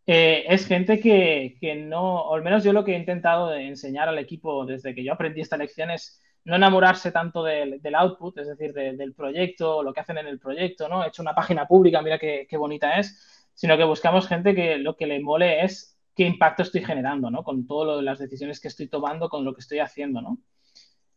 eh, 0.07 0.43
es 0.49 0.65
gente 0.65 0.99
que, 0.99 1.55
que, 1.61 1.75
no, 1.75 2.21
o 2.23 2.35
al 2.35 2.41
menos 2.41 2.63
yo 2.63 2.73
lo 2.73 2.83
que 2.83 2.93
he 2.93 2.97
intentado 2.97 3.53
enseñar 3.53 4.09
al 4.09 4.17
equipo 4.17 4.65
desde 4.65 4.95
que 4.95 5.03
yo 5.03 5.13
aprendí 5.13 5.41
esta 5.41 5.55
lección 5.55 5.91
es 5.91 6.19
no 6.45 6.55
enamorarse 6.55 7.11
tanto 7.11 7.43
del, 7.43 7.79
del 7.81 7.95
output, 7.95 8.39
es 8.39 8.47
decir, 8.47 8.73
de, 8.73 8.97
del 8.97 9.13
proyecto, 9.13 9.83
lo 9.83 9.93
que 9.93 10.01
hacen 10.01 10.17
en 10.17 10.27
el 10.27 10.39
proyecto, 10.39 10.89
¿no? 10.89 11.03
He 11.03 11.07
hecho 11.07 11.21
una 11.21 11.35
página 11.35 11.67
pública, 11.67 12.01
mira 12.01 12.19
qué, 12.19 12.47
qué, 12.49 12.57
bonita 12.57 12.99
es, 12.99 13.47
sino 13.53 13.77
que 13.77 13.85
buscamos 13.85 14.27
gente 14.27 14.53
que 14.55 14.77
lo 14.77 14.97
que 14.97 15.07
le 15.07 15.21
mole 15.21 15.63
es 15.63 15.97
qué 16.15 16.23
impacto 16.25 16.63
estoy 16.63 16.83
generando, 16.83 17.29
¿no? 17.29 17.43
Con 17.43 17.65
todas 17.67 18.03
las 18.03 18.19
decisiones 18.19 18.59
que 18.59 18.67
estoy 18.67 18.87
tomando, 18.87 19.29
con 19.29 19.45
lo 19.45 19.53
que 19.53 19.61
estoy 19.61 19.79
haciendo, 19.79 20.21
¿no? 20.21 20.39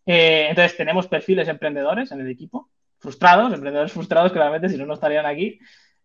Eh, 0.06 0.46
entonces, 0.50 0.76
tenemos 0.76 1.08
perfiles 1.08 1.48
emprendedores 1.48 2.12
en 2.12 2.20
el 2.20 2.30
equipo, 2.30 2.70
frustrados, 2.98 3.52
emprendedores 3.52 3.92
frustrados, 3.92 4.32
claramente, 4.32 4.68
si 4.68 4.76
no, 4.76 4.86
no 4.86 4.94
estarían 4.94 5.26
aquí. 5.26 5.58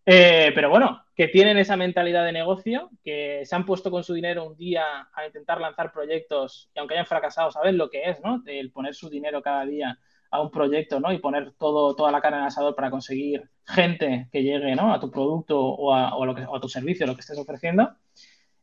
Eh, 0.04 0.50
pero 0.54 0.68
bueno, 0.68 1.04
que 1.14 1.28
tienen 1.28 1.58
esa 1.58 1.76
mentalidad 1.76 2.24
de 2.24 2.32
negocio, 2.32 2.90
que 3.04 3.42
se 3.44 3.54
han 3.54 3.64
puesto 3.64 3.90
con 3.90 4.02
su 4.02 4.14
dinero 4.14 4.44
un 4.44 4.56
día 4.56 5.08
a 5.12 5.26
intentar 5.26 5.60
lanzar 5.60 5.92
proyectos 5.92 6.70
y 6.74 6.78
aunque 6.78 6.94
hayan 6.94 7.06
fracasado, 7.06 7.50
saben 7.52 7.78
lo 7.78 7.88
que 7.88 8.10
es, 8.10 8.20
¿no? 8.20 8.42
El 8.46 8.72
poner 8.72 8.94
su 8.94 9.08
dinero 9.08 9.42
cada 9.42 9.64
día 9.64 9.98
a 10.30 10.40
un 10.40 10.50
proyecto, 10.50 10.98
¿no? 10.98 11.12
Y 11.12 11.18
poner 11.18 11.52
todo, 11.52 11.94
toda 11.94 12.10
la 12.10 12.20
cara 12.20 12.38
en 12.38 12.42
el 12.42 12.48
asador 12.48 12.74
para 12.74 12.90
conseguir 12.90 13.48
gente 13.64 14.28
que 14.32 14.42
llegue, 14.42 14.74
¿no? 14.74 14.92
A 14.92 14.98
tu 14.98 15.10
producto 15.10 15.60
o 15.60 15.94
a, 15.94 16.26
lo 16.26 16.34
que, 16.34 16.44
o 16.44 16.56
a 16.56 16.60
tu 16.60 16.68
servicio, 16.68 17.06
lo 17.06 17.14
que 17.14 17.20
estés 17.20 17.38
ofreciendo. 17.38 17.94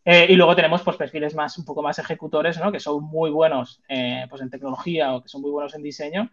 Eh, 0.04 0.28
y 0.30 0.36
luego 0.36 0.56
tenemos 0.56 0.82
pues, 0.82 0.98
perfiles 0.98 1.36
más, 1.36 1.58
un 1.58 1.66
poco 1.66 1.84
más 1.84 2.00
ejecutores, 2.00 2.60
¿no? 2.60 2.72
que 2.72 2.80
son 2.80 3.04
muy 3.04 3.30
buenos 3.30 3.82
eh, 3.88 4.26
pues, 4.30 4.42
en 4.42 4.50
tecnología 4.50 5.14
o 5.14 5.22
que 5.22 5.30
son 5.30 5.42
muy 5.42 5.52
buenos 5.52 5.76
en 5.76 5.84
diseño 5.84 6.32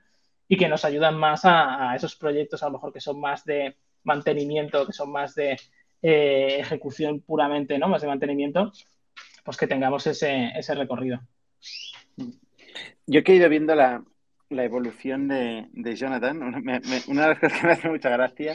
y 0.49 0.57
que 0.57 0.69
nos 0.69 0.85
ayudan 0.85 1.19
más 1.19 1.43
a, 1.45 1.95
esos 1.97 2.17
proyectos, 2.17 2.63
a 2.63 2.67
lo 2.67 2.73
mejor 2.73 2.93
que 2.93 3.01
son 3.01 3.21
más 3.21 3.45
de 3.45 3.77
mantenimiento, 4.05 4.87
que 4.87 4.93
son 4.93 5.11
más 5.11 5.35
de 5.35 5.59
eh, 6.03 6.57
ejecución 6.61 7.21
puramente, 7.21 7.79
¿no? 7.79 7.89
más 7.89 8.03
de 8.03 8.09
mantenimiento, 8.09 8.73
pues 9.45 9.57
que 9.57 9.67
tengamos 9.67 10.07
ese, 10.07 10.53
ese 10.57 10.75
recorrido. 10.75 11.21
Yo 13.07 13.25
que 13.25 13.33
he 13.33 13.37
ido 13.37 13.49
viendo 13.49 13.75
la, 13.75 14.05
la 14.49 14.65
evolución 14.65 15.29
de, 15.29 15.67
de 15.73 15.97
Jonathan, 15.97 16.43
una, 16.43 16.81
de 16.81 17.29
las 17.29 17.39
cosas 17.39 17.61
que 17.61 17.67
me 17.67 17.73
hace 17.73 17.89
mucha 17.89 18.11
gracia 18.11 18.55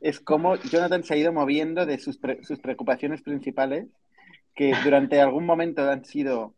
es 0.00 0.20
cómo 0.20 0.56
Jonathan 0.56 1.02
se 1.02 1.14
ha 1.14 1.16
ido 1.16 1.32
moviendo 1.32 1.86
de 1.86 1.98
sus, 1.98 2.18
sus 2.42 2.58
preocupaciones 2.60 3.22
principales 3.22 3.86
que 4.54 4.74
durante 4.84 5.20
algún 5.20 5.46
momento 5.46 5.88
han 5.88 6.04
sido, 6.04 6.54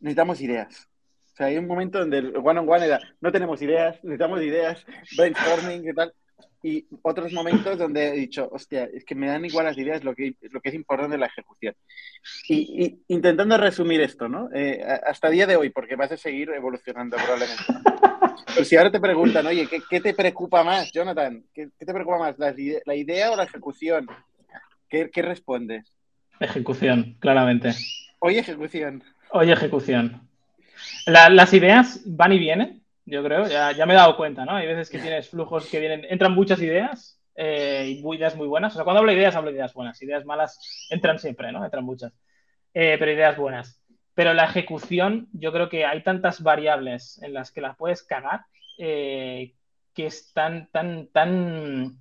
necesitamos 0.00 0.40
ideas. 0.40 0.88
O 1.36 1.38
sea, 1.38 1.48
hay 1.48 1.58
un 1.58 1.66
momento 1.66 1.98
donde 1.98 2.16
el 2.16 2.32
one 2.34 2.60
on 2.60 2.66
one 2.66 2.86
era, 2.86 2.98
no 3.20 3.30
tenemos 3.30 3.60
ideas, 3.60 4.02
necesitamos 4.02 4.40
ideas, 4.40 4.82
brainstorming 5.18 5.86
y 5.86 5.92
tal. 5.92 6.14
Y 6.62 6.86
otros 7.02 7.30
momentos 7.34 7.76
donde 7.76 8.08
he 8.08 8.12
dicho, 8.12 8.48
hostia, 8.50 8.84
es 8.84 9.04
que 9.04 9.14
me 9.14 9.26
dan 9.26 9.44
igual 9.44 9.66
las 9.66 9.76
ideas, 9.76 10.02
lo 10.02 10.14
que, 10.14 10.34
lo 10.50 10.62
que 10.62 10.70
es 10.70 10.74
importante 10.74 11.16
es 11.16 11.20
la 11.20 11.26
ejecución. 11.26 11.74
Y, 12.48 12.86
y 12.86 13.02
intentando 13.08 13.58
resumir 13.58 14.00
esto, 14.00 14.30
¿no? 14.30 14.48
Eh, 14.54 14.82
hasta 15.06 15.28
día 15.28 15.46
de 15.46 15.56
hoy, 15.56 15.68
porque 15.68 15.94
vas 15.94 16.10
a 16.10 16.16
seguir 16.16 16.48
evolucionando 16.52 17.18
probablemente. 17.18 17.64
Pero 18.54 18.64
si 18.64 18.76
ahora 18.76 18.90
te 18.90 18.98
preguntan, 18.98 19.46
oye, 19.46 19.66
¿qué, 19.66 19.82
qué 19.90 20.00
te 20.00 20.14
preocupa 20.14 20.64
más, 20.64 20.90
Jonathan? 20.90 21.44
¿Qué, 21.52 21.68
qué 21.78 21.84
te 21.84 21.92
preocupa 21.92 22.18
más, 22.18 22.38
la, 22.38 22.54
la, 22.86 22.94
idea 22.94 23.30
o 23.30 23.36
la 23.36 23.44
ejecución? 23.44 24.06
¿Qué, 24.88 25.10
qué 25.10 25.20
respondes? 25.20 25.92
Ejecución, 26.40 27.18
claramente. 27.20 27.74
Hoy 28.20 28.38
ejecución. 28.38 29.04
Hoy 29.32 29.50
ejecución. 29.50 30.26
La, 31.06 31.28
las 31.28 31.52
ideas 31.52 32.02
van 32.06 32.32
y 32.32 32.38
vienen, 32.38 32.82
yo 33.04 33.22
creo, 33.22 33.46
ya, 33.46 33.72
ya, 33.72 33.86
me 33.86 33.94
he 33.94 33.96
dado 33.96 34.16
cuenta, 34.16 34.44
¿no? 34.44 34.52
Hay 34.52 34.66
veces 34.66 34.90
que 34.90 34.98
tienes 34.98 35.28
flujos 35.28 35.66
que 35.66 35.78
vienen, 35.78 36.04
entran 36.08 36.32
muchas 36.32 36.60
ideas 36.60 37.20
eh, 37.36 37.84
y 38.02 38.14
ideas 38.14 38.34
muy 38.34 38.48
buenas. 38.48 38.72
O 38.72 38.76
sea, 38.76 38.84
cuando 38.84 39.00
hablo 39.00 39.12
de 39.12 39.18
ideas, 39.18 39.36
hablo 39.36 39.50
de 39.50 39.56
ideas 39.56 39.74
buenas. 39.74 40.00
Ideas 40.02 40.24
malas 40.24 40.58
entran 40.90 41.18
siempre, 41.18 41.52
¿no? 41.52 41.64
Entran 41.64 41.84
muchas. 41.84 42.12
Eh, 42.74 42.96
pero 42.98 43.12
ideas 43.12 43.36
buenas. 43.36 43.80
Pero 44.14 44.34
la 44.34 44.44
ejecución, 44.44 45.28
yo 45.32 45.52
creo 45.52 45.68
que 45.68 45.84
hay 45.84 46.02
tantas 46.02 46.42
variables 46.42 47.20
en 47.22 47.34
las 47.34 47.52
que 47.52 47.60
las 47.60 47.76
puedes 47.76 48.02
cagar 48.02 48.46
eh, 48.78 49.54
que 49.94 50.06
están 50.06 50.68
tan, 50.72 51.08
tan 51.08 51.98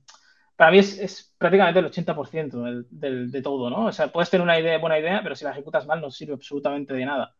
para 0.55 0.71
mí 0.71 0.79
es, 0.79 0.97
es, 0.99 1.35
prácticamente 1.37 1.79
el 1.79 1.85
80% 1.85 2.63
del, 2.63 2.87
del, 2.89 3.31
de 3.31 3.41
todo, 3.41 3.69
¿no? 3.69 3.87
O 3.87 3.91
sea, 3.91 4.07
puedes 4.07 4.29
tener 4.29 4.43
una 4.43 4.59
idea, 4.59 4.77
buena 4.77 4.99
idea, 4.99 5.21
pero 5.21 5.35
si 5.35 5.43
la 5.43 5.51
ejecutas 5.51 5.85
mal 5.85 6.01
no 6.01 6.09
sirve 6.09 6.33
absolutamente 6.33 6.93
de 6.93 7.05
nada. 7.05 7.35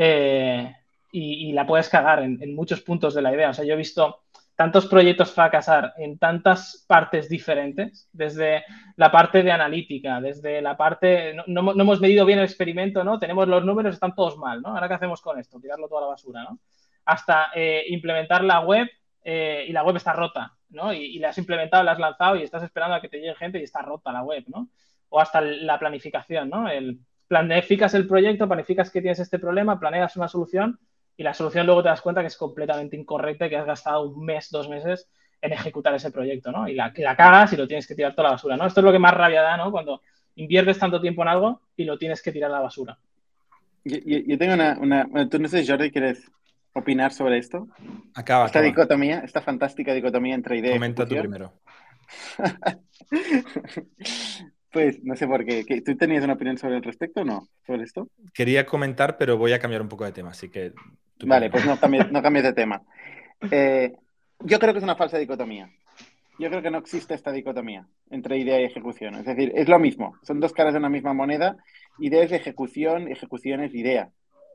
Eh, 0.00 0.72
y, 1.10 1.52
la 1.52 1.66
puedes 1.66 1.88
cagar 1.88 2.22
en, 2.22 2.54
muchos 2.54 2.80
puntos 2.80 3.14
de 3.14 3.22
la 3.22 3.34
idea. 3.34 3.50
O 3.50 3.54
sea, 3.54 3.64
yo 3.64 3.74
he 3.74 3.76
visto 3.76 4.20
tantos 4.54 4.86
proyectos 4.86 5.32
fracasar 5.32 5.94
en 5.98 6.18
tantas 6.18 6.84
partes 6.86 7.28
diferentes, 7.28 8.08
desde 8.12 8.64
la 8.96 9.10
parte 9.10 9.42
de 9.42 9.52
analítica, 9.52 10.20
desde 10.20 10.60
la 10.62 10.76
parte, 10.76 11.34
no, 11.34 11.44
no, 11.46 11.72
hemos 11.72 12.00
medido 12.00 12.24
bien 12.24 12.38
el 12.38 12.44
experimento, 12.44 13.04
¿no? 13.04 13.18
Tenemos 13.18 13.48
los 13.48 13.64
números, 13.64 13.94
están 13.94 14.14
todos 14.14 14.36
mal, 14.36 14.60
¿no? 14.60 14.68
Ahora, 14.70 14.88
¿qué 14.88 14.94
hacemos 14.94 15.20
con 15.20 15.38
esto? 15.38 15.60
Tirarlo 15.60 15.88
toda 15.88 16.02
la 16.02 16.06
basura, 16.08 16.42
¿no? 16.42 16.58
Hasta 17.04 17.48
eh, 17.54 17.84
implementar 17.88 18.44
la 18.44 18.60
web 18.60 18.88
eh, 19.22 19.64
y 19.68 19.72
la 19.72 19.84
web 19.84 19.96
está 19.96 20.12
rota, 20.12 20.56
¿no? 20.70 20.92
Y, 20.92 21.16
y, 21.16 21.18
la 21.18 21.30
has 21.30 21.38
implementado, 21.38 21.84
la 21.84 21.92
has 21.92 21.98
lanzado 21.98 22.36
y 22.36 22.42
estás 22.42 22.62
esperando 22.62 22.96
a 22.96 23.00
que 23.00 23.08
te 23.08 23.18
llegue 23.18 23.34
gente 23.36 23.60
y 23.60 23.64
está 23.64 23.82
rota 23.82 24.12
la 24.12 24.22
web, 24.22 24.44
¿no? 24.48 24.68
O 25.08 25.20
hasta 25.20 25.40
la 25.40 25.78
planificación, 25.78 26.50
¿no? 26.50 26.68
El, 26.68 27.00
planificas 27.28 27.94
el 27.94 28.06
proyecto, 28.06 28.48
planificas 28.48 28.90
que 28.90 29.00
tienes 29.00 29.20
este 29.20 29.38
problema, 29.38 29.78
planeas 29.78 30.16
una 30.16 30.28
solución 30.28 30.78
y 31.16 31.22
la 31.22 31.34
solución 31.34 31.66
luego 31.66 31.82
te 31.82 31.90
das 31.90 32.00
cuenta 32.00 32.22
que 32.22 32.28
es 32.28 32.36
completamente 32.36 32.96
incorrecta 32.96 33.46
y 33.46 33.50
que 33.50 33.56
has 33.56 33.66
gastado 33.66 34.08
un 34.08 34.24
mes, 34.24 34.50
dos 34.50 34.68
meses 34.68 35.08
en 35.40 35.52
ejecutar 35.52 35.94
ese 35.94 36.10
proyecto, 36.10 36.50
¿no? 36.50 36.68
Y 36.68 36.74
la, 36.74 36.92
la 36.96 37.16
cagas 37.16 37.52
y 37.52 37.56
lo 37.56 37.68
tienes 37.68 37.86
que 37.86 37.94
tirar 37.94 38.14
toda 38.14 38.28
la 38.28 38.34
basura, 38.34 38.56
¿no? 38.56 38.66
Esto 38.66 38.80
es 38.80 38.84
lo 38.84 38.92
que 38.92 38.98
más 38.98 39.14
rabia 39.14 39.42
da, 39.42 39.56
¿no? 39.56 39.70
Cuando 39.70 40.02
inviertes 40.36 40.78
tanto 40.78 41.00
tiempo 41.00 41.22
en 41.22 41.28
algo 41.28 41.60
y 41.76 41.84
lo 41.84 41.98
tienes 41.98 42.22
que 42.22 42.32
tirar 42.32 42.50
a 42.50 42.54
la 42.54 42.60
basura. 42.60 42.98
Yo, 43.84 44.38
tengo 44.38 44.54
una, 44.54 44.78
una, 44.80 45.28
Tú 45.28 45.38
no 45.38 45.48
sé, 45.48 45.66
Jordi, 45.66 45.90
¿quieres 45.90 46.30
opinar 46.72 47.12
sobre 47.12 47.38
esto? 47.38 47.68
Acaba. 48.14 48.46
Esta 48.46 48.58
acaba. 48.58 48.70
dicotomía, 48.70 49.20
esta 49.20 49.40
fantástica 49.40 49.94
dicotomía 49.94 50.34
entre 50.34 50.58
idea 50.58 50.72
Comenta 50.72 51.06
tú 51.06 51.16
primero. 51.16 51.52
pues 54.70 55.02
no 55.02 55.16
sé 55.16 55.26
por 55.26 55.44
qué. 55.44 55.64
¿Tú 55.84 55.96
tenías 55.96 56.24
una 56.24 56.34
opinión 56.34 56.58
sobre 56.58 56.76
el 56.76 56.82
respecto 56.82 57.22
o 57.22 57.24
no? 57.24 57.48
¿Sobre 57.66 57.84
esto? 57.84 58.08
Quería 58.34 58.66
comentar, 58.66 59.16
pero 59.16 59.38
voy 59.38 59.52
a 59.52 59.58
cambiar 59.58 59.82
un 59.82 59.88
poco 59.88 60.04
de 60.04 60.12
tema, 60.12 60.30
así 60.30 60.48
que. 60.48 60.72
Vale, 61.24 61.50
pues 61.50 61.64
no 61.64 61.78
cambies, 61.78 62.10
no 62.12 62.22
cambies 62.22 62.44
de 62.44 62.52
tema. 62.52 62.82
Eh, 63.50 63.92
yo 64.40 64.58
creo 64.58 64.72
que 64.72 64.78
es 64.78 64.84
una 64.84 64.96
falsa 64.96 65.18
dicotomía. 65.18 65.70
Yo 66.38 66.48
creo 66.50 66.62
que 66.62 66.70
no 66.70 66.78
existe 66.78 67.14
esta 67.14 67.32
dicotomía 67.32 67.86
entre 68.10 68.38
idea 68.38 68.60
y 68.60 68.64
ejecución. 68.64 69.16
Es 69.16 69.24
decir, 69.24 69.52
es 69.54 69.68
lo 69.68 69.78
mismo. 69.78 70.16
Son 70.22 70.38
dos 70.38 70.52
caras 70.52 70.72
de 70.74 70.78
una 70.78 70.88
misma 70.88 71.12
moneda. 71.12 71.56
Idea 71.98 72.22
es 72.22 72.30
ejecución, 72.30 73.08
ejecución 73.08 73.60
es 73.62 73.74
idea. 73.74 74.10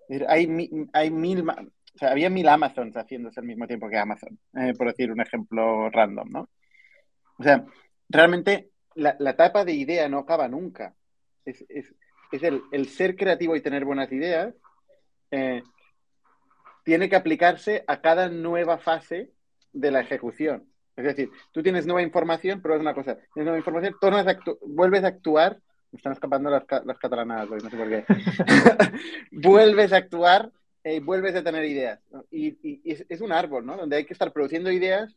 Es 0.07 0.19
decir, 0.19 0.25
hay, 0.29 0.87
hay 0.93 1.11
mil, 1.11 1.49
o 1.49 1.97
sea, 1.97 2.11
había 2.11 2.29
mil 2.29 2.47
Amazons 2.47 2.95
haciéndose 2.95 3.39
al 3.39 3.45
mismo 3.45 3.67
tiempo 3.67 3.89
que 3.89 3.97
Amazon, 3.97 4.39
eh, 4.55 4.73
por 4.77 4.87
decir 4.87 5.11
un 5.11 5.21
ejemplo 5.21 5.89
random, 5.89 6.29
¿no? 6.29 6.49
O 7.37 7.43
sea, 7.43 7.65
realmente 8.09 8.69
la, 8.95 9.15
la 9.19 9.31
etapa 9.31 9.65
de 9.65 9.73
idea 9.73 10.07
no 10.09 10.19
acaba 10.19 10.47
nunca. 10.47 10.95
Es, 11.45 11.63
es, 11.69 11.93
es 12.31 12.43
el, 12.43 12.61
el, 12.71 12.87
ser 12.87 13.15
creativo 13.15 13.55
y 13.55 13.61
tener 13.61 13.85
buenas 13.85 14.11
ideas 14.11 14.53
eh, 15.31 15.61
tiene 16.83 17.09
que 17.09 17.15
aplicarse 17.15 17.83
a 17.87 18.01
cada 18.01 18.29
nueva 18.29 18.77
fase 18.77 19.31
de 19.71 19.91
la 19.91 20.01
ejecución. 20.01 20.67
Es 20.95 21.05
decir, 21.05 21.31
tú 21.51 21.63
tienes 21.63 21.85
nueva 21.85 22.01
información, 22.01 22.61
es 22.63 22.79
una 22.79 22.93
cosa, 22.93 23.15
tienes 23.33 23.45
nueva 23.45 23.57
información, 23.57 23.95
vuelves 24.61 25.03
a 25.03 25.07
actuar, 25.07 25.59
me 25.91 25.97
están 25.97 26.13
escapando 26.13 26.49
las, 26.49 26.63
las 26.85 26.99
catalanadas 26.99 27.49
hoy, 27.49 27.61
no 27.63 27.69
sé 27.69 27.77
por 27.77 27.89
qué, 27.89 28.05
vuelves 29.31 29.91
a 29.91 29.97
actuar 29.97 30.51
eh, 30.83 30.99
vuelves 30.99 31.33
a 31.35 31.43
tener 31.43 31.63
ideas. 31.63 31.99
Y, 32.29 32.47
y, 32.61 32.81
y 32.83 32.97
es, 33.07 33.21
un 33.21 33.31
árbol, 33.31 33.65
¿no? 33.65 33.77
Donde 33.77 33.95
hay 33.95 34.05
que 34.05 34.13
estar 34.13 34.33
produciendo 34.33 34.69
ideas 34.69 35.15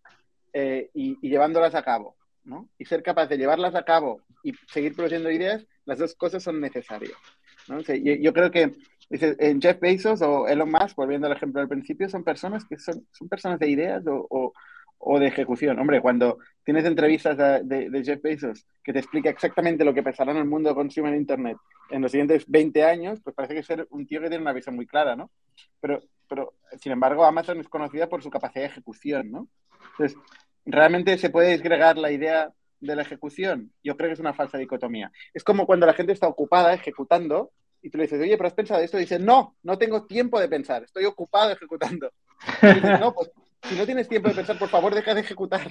eh, 0.53 0.91
y, 0.95 1.18
y, 1.20 1.29
llevándolas 1.29 1.74
a 1.74 1.83
cabo, 1.83 2.14
¿no? 2.47 2.68
Y 2.78 2.84
ser 2.84 3.03
capaz 3.03 3.26
de 3.26 3.36
llevarlas 3.36 3.74
a 3.74 3.84
cabo 3.84 4.22
y 4.42 4.55
seguir 4.72 4.94
produciendo 4.94 5.30
ideas, 5.30 5.66
las 5.84 5.99
dos 5.99 6.14
cosas 6.14 6.42
son 6.42 6.61
necesarias. 6.61 7.12
yo, 7.68 8.32
creo 8.32 8.51
que 8.51 8.74
en 9.11 9.61
Jeff 9.61 9.80
Bezos 9.80 10.22
o 10.22 10.49
Elon 10.49 10.70
Musk, 10.70 10.97
volviendo 10.97 11.26
al 11.26 11.34
ejemplo 11.34 11.61
del 11.61 11.68
principio, 11.68 12.09
son 12.09 12.24
personas 12.24 12.64
que 12.64 12.78
son, 12.78 13.07
son 13.12 13.28
personas 13.28 13.59
de 13.59 13.68
ideas 13.68 14.05
o, 14.07 14.53
o, 14.99 15.18
de 15.18 15.26
ejecución. 15.26 15.78
Hombre, 15.78 16.01
cuando 16.01 16.38
tienes 16.64 16.84
entrevistas 16.84 17.36
de, 17.36 18.03
Jeff 18.05 18.22
Bezos 18.22 18.64
que 18.82 18.92
te 18.92 19.01
explica 19.01 19.30
exactamente 19.30 19.84
lo 19.84 19.94
que 19.94 20.03
pasará 20.03 20.32
en 20.32 20.38
el 20.38 20.44
mundo 20.44 20.68
de 20.68 20.74
consumo 20.74 21.09
en 21.09 21.16
Internet 21.16 21.57
en 21.90 22.03
los 22.03 22.11
siguientes 22.11 22.44
20 22.49 22.84
años, 22.84 23.20
pues 23.22 23.34
parece 23.34 23.55
que 23.55 23.62
ser 23.62 23.86
un 23.90 24.07
tío 24.07 24.20
que 24.20 24.28
tiene 24.28 24.42
una 24.42 24.53
visión 24.53 24.74
muy 24.74 24.86
clara, 24.86 25.14
¿no? 25.14 25.30
Pero, 25.80 26.03
pero 26.28 26.55
sin 26.80 26.92
embargo, 26.92 27.24
Amazon 27.24 27.61
es 27.61 27.68
conocida 27.68 28.09
por 28.09 28.22
su 28.22 28.30
capacidad 28.30 28.62
de 28.62 28.70
ejecución, 28.70 29.30
¿no? 29.30 29.49
Entonces, 29.92 30.18
¿realmente 30.67 31.17
se 31.19 31.31
puede 31.31 31.53
disgregar 31.53 31.97
la 31.97 32.11
idea 32.11 32.53
de 32.81 32.97
la 32.97 33.03
ejecución? 33.03 33.73
Yo 33.83 33.97
creo 33.97 34.09
que 34.09 34.14
es 34.14 34.21
una 34.21 34.35
falsa 34.35 34.59
dicotomía. 34.59 35.11
Es 35.33 35.45
como 35.45 35.67
cuando 35.67 35.87
la 35.87 35.95
gente 35.95 36.12
está 36.12 36.29
ocupada 36.29 36.75
ejecutando 36.75 37.53
y 37.83 37.91
tú 37.91 37.99
le 37.99 38.05
dices, 38.05 38.21
oye, 38.21 38.37
pero 38.37 38.49
has 38.49 38.55
pensado 38.55 38.81
esto, 38.81 38.97
y 38.97 39.03
dice, 39.03 39.19
no, 39.19 39.57
no 39.62 39.79
tengo 39.79 40.07
tiempo 40.07 40.41
de 40.41 40.49
pensar, 40.49 40.83
estoy 40.83 41.05
ocupado 41.05 41.53
ejecutando. 41.53 42.11
Y 42.62 42.67
dices, 42.67 43.01
no, 43.01 43.14
pues 43.14 43.31
si 43.62 43.77
no 43.77 43.87
tienes 43.87 44.09
tiempo 44.09 44.29
de 44.29 44.35
pensar, 44.35 44.59
por 44.59 44.69
favor, 44.69 44.95
deja 44.95 45.14
de 45.14 45.21
ejecutar. 45.21 45.71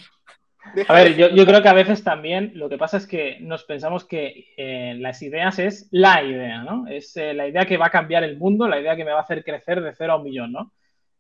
a 0.88 0.94
ver, 0.94 1.16
yo, 1.16 1.46
creo 1.46 1.62
que 1.62 1.68
a 1.68 1.74
veces 1.74 2.04
también 2.04 2.52
lo 2.56 2.70
que 2.70 2.78
pasa 2.78 2.98
es 2.98 3.08
que 3.08 3.38
nos 3.42 3.66
pensamos 3.66 4.06
que 4.06 4.54
eh, 4.58 4.96
las 4.98 5.22
ideas 5.22 5.60
es 5.60 5.88
la 5.92 6.24
idea, 6.24 6.64
¿no? 6.64 6.88
Es 6.88 7.16
eh, 7.18 7.34
la 7.34 7.48
idea 7.48 7.66
que 7.66 7.78
va 7.78 7.88
a 7.88 7.92
cambiar 7.92 8.24
el 8.24 8.38
mundo, 8.38 8.68
la 8.68 8.80
idea 8.80 8.96
que 8.96 9.06
me 9.06 9.12
va 9.12 9.20
a 9.20 9.24
hacer 9.24 9.44
crecer 9.44 9.82
de 9.82 9.94
cero 9.94 10.14
a 10.14 10.16
un 10.18 10.24
millón, 10.24 10.52
¿no? 10.52 10.72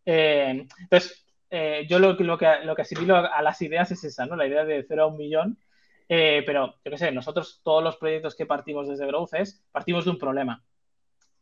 Eh, 0.05 0.65
entonces, 0.80 1.24
yo 1.87 1.99
lo, 1.99 2.17
que, 2.17 2.23
lo 2.23 2.37
que 2.75 2.81
asimilo 2.81 3.15
a, 3.15 3.41
las 3.41 3.61
ideas 3.61 3.91
es 3.91 4.03
esa, 4.03 4.25
¿no? 4.25 4.35
La 4.35 4.47
idea 4.47 4.65
de 4.65 4.85
cero 4.87 5.03
a 5.03 5.07
un 5.07 5.17
millón. 5.17 5.57
pero, 6.07 6.75
yo 6.83 6.91
qué 6.91 6.97
sé, 6.97 7.11
nosotros 7.11 7.61
todos 7.63 7.83
los 7.83 7.97
proyectos 7.97 8.35
que 8.35 8.45
partimos 8.45 8.87
desde 8.87 9.07
Growth 9.07 9.33
es, 9.33 9.63
partimos 9.71 10.05
de 10.05 10.11
un 10.11 10.17
problema. 10.17 10.63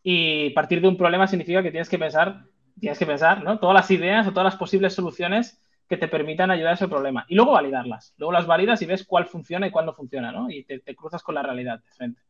Y 0.03 0.49
partir 0.51 0.81
de 0.81 0.87
un 0.87 0.97
problema 0.97 1.27
significa 1.27 1.63
que 1.63 1.71
tienes 1.71 1.89
que 1.89 1.99
pensar 1.99 2.45
tienes 2.79 2.99
que 2.99 3.05
pensar, 3.05 3.43
¿no? 3.43 3.59
Todas 3.59 3.75
las 3.75 3.91
ideas 3.91 4.27
o 4.27 4.31
todas 4.31 4.45
las 4.45 4.55
posibles 4.55 4.93
soluciones 4.93 5.61
que 5.87 5.97
te 5.97 6.07
permitan 6.07 6.51
ayudar 6.51 6.71
a 6.71 6.75
ese 6.75 6.87
problema. 6.87 7.25
Y 7.27 7.35
luego 7.35 7.51
validarlas. 7.51 8.13
Luego 8.17 8.31
las 8.31 8.47
validas 8.47 8.81
y 8.81 8.85
ves 8.85 9.05
cuál 9.05 9.25
funciona 9.25 9.67
y 9.67 9.71
cuál 9.71 9.85
no 9.85 9.93
funciona, 9.93 10.31
¿no? 10.31 10.49
Y 10.49 10.63
te, 10.63 10.81
cruzas 10.95 11.23
con 11.23 11.35
la 11.35 11.43
realidad 11.43 11.79
de 11.79 11.91
frente. 11.91 12.21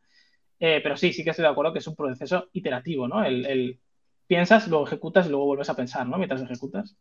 Eh, 0.60 0.80
pero 0.82 0.98
sí, 0.98 1.14
sí 1.14 1.24
que 1.24 1.32
estoy 1.32 1.44
de 1.44 1.50
acuerdo 1.50 1.74
que 1.74 1.80
es 1.80 1.88
un 1.88 1.96
proceso 1.96 2.50
iterativo, 2.54 3.08
¿no? 3.08 3.24
Piensas, 4.28 4.68
luego 4.68 4.88
ejecutas 4.88 5.28
y 5.28 5.30
luego 5.30 5.46
vuelves 5.46 5.70
a 5.70 5.76
pensar, 5.76 6.08
¿no? 6.08 6.18
Mientras 6.18 6.42
ejecutas. 6.42 6.96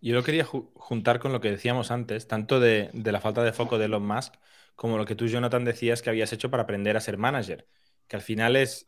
Yo 0.00 0.14
lo 0.14 0.22
quería 0.22 0.44
juntar 0.44 1.20
con 1.20 1.32
lo 1.32 1.40
que 1.40 1.50
decíamos 1.50 1.90
antes, 1.90 2.28
tanto 2.28 2.60
de, 2.60 2.90
de, 2.92 3.12
la 3.12 3.20
falta 3.20 3.42
de 3.42 3.52
foco 3.52 3.78
de 3.78 3.86
Elon 3.86 4.06
Musk 4.06 4.34
como 4.76 4.96
lo 4.96 5.04
que 5.04 5.14
tú, 5.14 5.26
Jonathan, 5.26 5.64
decías 5.64 6.02
que 6.02 6.10
habías 6.10 6.32
hecho 6.32 6.50
para 6.50 6.62
aprender 6.62 6.96
a 6.96 7.00
ser 7.00 7.18
manager, 7.18 7.66
que 8.08 8.16
al 8.16 8.22
final 8.22 8.56
es 8.56 8.86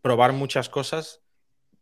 probar 0.00 0.32
muchas 0.32 0.68
cosas 0.68 1.24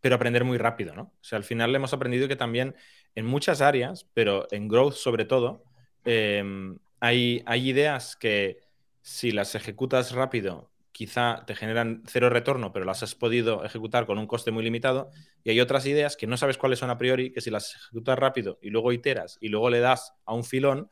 pero 0.03 0.16
aprender 0.16 0.45
muy 0.45 0.59
rápido, 0.59 0.95
¿no? 0.95 1.03
O 1.03 1.24
sea, 1.24 1.39
al 1.39 1.45
final 1.45 1.70
le 1.70 1.76
hemos 1.76 1.95
aprendido 1.95 2.26
que 2.26 2.35
también 2.35 2.74
en 3.14 3.24
muchas 3.24 3.61
áreas, 3.61 4.11
pero 4.12 4.49
en 4.51 4.66
growth 4.68 4.95
sobre 4.95 5.24
todo, 5.24 5.64
em, 6.05 6.78
hay, 6.99 7.43
hay 7.47 7.68
ideas 7.70 8.16
que 8.16 8.59
si 9.01 9.30
las 9.30 9.55
ejecutas 9.55 10.11
rápido, 10.12 10.71
quizá 10.93 11.45
te 11.47 11.55
generan 11.55 12.03
cero 12.07 12.30
retorno, 12.30 12.72
pero 12.72 12.84
las 12.84 13.03
has 13.03 13.14
podido 13.14 13.64
ejecutar 13.64 14.07
con 14.07 14.18
un 14.18 14.26
coste 14.26 14.51
muy 14.51 14.62
limitado. 14.62 15.11
Y 15.43 15.51
hay 15.51 15.61
otras 15.61 15.86
ideas 15.86 16.16
que 16.16 16.26
no 16.26 16.36
sabes 16.36 16.59
cuáles 16.59 16.78
son 16.78 16.90
a 16.90 16.99
priori, 16.99 17.32
que 17.32 17.40
si 17.40 17.51
las 17.51 17.74
ejecutas 17.74 18.18
rápido 18.18 18.59
y 18.62 18.70
luego 18.70 18.93
iteras 18.93 19.38
y 19.40 19.49
luego 19.49 19.70
le 19.70 19.80
das 19.80 20.14
a 20.24 20.34
un 20.34 20.45
filón, 20.45 20.90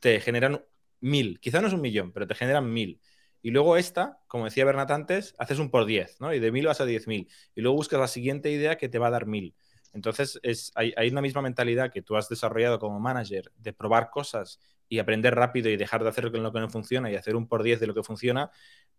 te 0.00 0.20
generan 0.20 0.64
mil. 1.00 1.38
Quizá 1.40 1.60
no 1.60 1.68
es 1.68 1.74
un 1.74 1.82
millón, 1.82 2.12
pero 2.12 2.26
te 2.26 2.34
generan 2.34 2.72
mil. 2.72 3.00
Y 3.42 3.50
luego 3.50 3.76
esta, 3.76 4.20
como 4.28 4.44
decía 4.44 4.64
Bernat 4.64 4.90
antes, 4.90 5.34
haces 5.38 5.58
un 5.58 5.70
por 5.70 5.84
10, 5.84 6.20
¿no? 6.20 6.32
Y 6.32 6.38
de 6.38 6.52
1000 6.52 6.66
vas 6.66 6.80
a 6.80 6.86
10.000. 6.86 7.28
Y 7.54 7.60
luego 7.60 7.76
buscas 7.76 8.00
la 8.00 8.08
siguiente 8.08 8.50
idea 8.50 8.76
que 8.76 8.88
te 8.88 8.98
va 8.98 9.08
a 9.08 9.10
dar 9.10 9.26
1000. 9.26 9.54
Entonces, 9.92 10.40
es, 10.42 10.72
hay, 10.74 10.94
una 11.10 11.20
misma 11.20 11.42
mentalidad 11.42 11.92
que 11.92 12.02
tú 12.02 12.16
has 12.16 12.28
desarrollado 12.28 12.78
como 12.78 12.98
manager 12.98 13.52
de 13.56 13.72
probar 13.72 14.10
cosas 14.10 14.58
y 14.88 15.00
aprender 15.00 15.34
rápido 15.34 15.68
y 15.68 15.76
dejar 15.76 16.02
de 16.02 16.08
hacer 16.08 16.24
lo 16.24 16.52
que 16.52 16.60
no 16.60 16.70
funciona 16.70 17.10
y 17.10 17.16
hacer 17.16 17.36
un 17.36 17.46
por 17.46 17.62
10 17.62 17.80
de 17.80 17.86
lo 17.86 17.94
que 17.94 18.02
funciona 18.02 18.50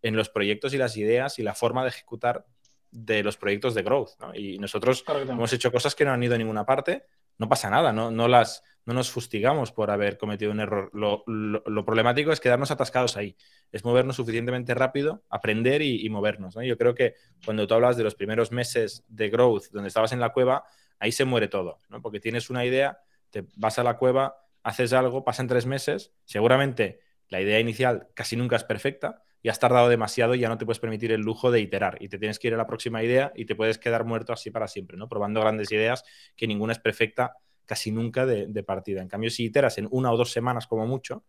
en 0.02 0.16
los 0.16 0.28
proyectos 0.28 0.74
y 0.74 0.78
las 0.78 0.96
ideas 0.96 1.38
y 1.38 1.42
la 1.42 1.54
forma 1.54 1.82
de 1.82 1.88
ejecutar 1.88 2.46
de 2.90 3.22
los 3.22 3.36
proyectos 3.36 3.74
de 3.74 3.82
growth. 3.82 4.10
¿no? 4.20 4.34
Y 4.34 4.58
nosotros 4.58 5.04
hemos 5.08 5.52
hecho 5.52 5.72
cosas 5.72 5.94
que 5.94 6.04
no 6.04 6.12
han 6.12 6.22
ido 6.22 6.34
a 6.34 6.38
ninguna 6.38 6.64
parte, 6.64 7.06
no 7.38 7.48
pasa 7.48 7.68
nada, 7.68 7.92
no, 7.92 8.10
no, 8.10 8.28
las, 8.28 8.62
no 8.86 8.94
nos 8.94 9.10
fustigamos 9.10 9.72
por 9.72 9.90
haber 9.90 10.16
cometido 10.18 10.52
un 10.52 10.60
error. 10.60 10.90
Lo, 10.94 11.84
problemático 11.84 12.30
es 12.32 12.40
quedarnos 12.40 12.70
atascados 12.70 13.16
ahí, 13.16 13.36
es 13.72 13.84
movernos 13.84 14.16
suficientemente 14.16 14.74
rápido, 14.74 15.24
aprender 15.28 15.82
y, 15.82 16.08
movernos. 16.08 16.54
Yo 16.62 16.78
creo 16.78 16.94
que 16.94 17.14
cuando 17.44 17.66
tú 17.66 17.74
hablas 17.74 17.96
de 17.96 18.04
los 18.04 18.14
primeros 18.14 18.52
meses 18.52 19.04
de 19.08 19.28
growth, 19.28 19.64
donde 19.72 19.88
estabas 19.88 20.12
en 20.12 20.20
la 20.20 20.30
cueva, 20.30 20.64
ahí 21.00 21.10
se 21.10 21.24
muere 21.24 21.48
todo, 21.48 21.78
¿no? 21.88 22.00
porque 22.00 22.20
tienes 22.20 22.50
una 22.50 22.64
idea, 22.64 23.00
te 23.30 23.44
vas 23.56 23.78
a 23.80 23.82
la 23.82 23.96
cueva, 23.96 24.36
haces 24.62 24.92
algo, 24.92 25.24
pasan 25.24 25.48
tres 25.48 25.66
meses, 25.66 26.12
seguramente 26.24 27.00
la 27.28 27.40
idea 27.40 27.58
inicial 27.58 28.08
casi 28.14 28.36
nunca 28.36 28.56
es 28.56 28.64
perfecta, 28.64 29.24
y 29.44 29.50
has 29.50 29.60
tardado 29.60 29.90
demasiado 29.90 30.34
y 30.34 30.38
ya 30.38 30.48
no 30.48 30.56
te 30.56 30.64
puedes 30.64 30.80
permitir 30.80 31.12
el 31.12 31.20
lujo 31.20 31.50
de 31.50 31.60
iterar 31.60 31.98
y 32.00 32.08
te 32.08 32.18
tienes 32.18 32.38
que 32.38 32.48
ir 32.48 32.54
a 32.54 32.56
la 32.56 32.66
próxima 32.66 33.02
idea 33.02 33.30
y 33.36 33.44
te 33.44 33.54
puedes 33.54 33.76
quedar 33.76 34.06
muerto 34.06 34.32
así 34.32 34.50
para 34.50 34.66
siempre, 34.68 34.96
¿no? 34.96 35.06
Probando 35.06 35.42
grandes 35.42 35.70
ideas 35.70 36.02
que 36.34 36.46
ninguna 36.46 36.72
es 36.72 36.78
perfecta 36.78 37.36
casi 37.66 37.92
nunca 37.92 38.24
de, 38.24 38.62
partida. 38.62 39.02
En 39.02 39.08
cambio, 39.08 39.28
si 39.28 39.44
iteras 39.44 39.76
en 39.76 39.86
una 39.90 40.10
o 40.10 40.16
dos 40.16 40.32
semanas 40.32 40.66
como 40.66 40.86
mucho, 40.86 41.24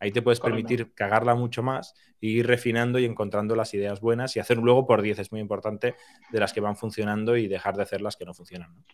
ahí 0.00 0.10
te 0.10 0.20
puedes 0.20 0.40
permitir 0.40 0.92
cagarla 0.94 1.36
mucho 1.36 1.62
más 1.62 1.94
e 2.20 2.26
ir 2.26 2.46
refinando 2.48 2.98
y 2.98 3.04
encontrando 3.04 3.54
las 3.54 3.72
ideas 3.72 4.00
buenas 4.00 4.34
y 4.34 4.40
hacer 4.40 4.56
luego 4.56 4.84
por 4.84 5.00
10 5.00 5.20
es 5.20 5.30
muy 5.30 5.40
importante 5.40 5.94
de 6.32 6.40
las 6.40 6.52
que 6.52 6.60
van 6.60 6.74
funcionando 6.74 7.36
y 7.36 7.46
dejar 7.46 7.76
de 7.76 7.84
hacer 7.84 8.00
las 8.00 8.16
que 8.16 8.24
no 8.24 8.34
funcionan. 8.34 8.84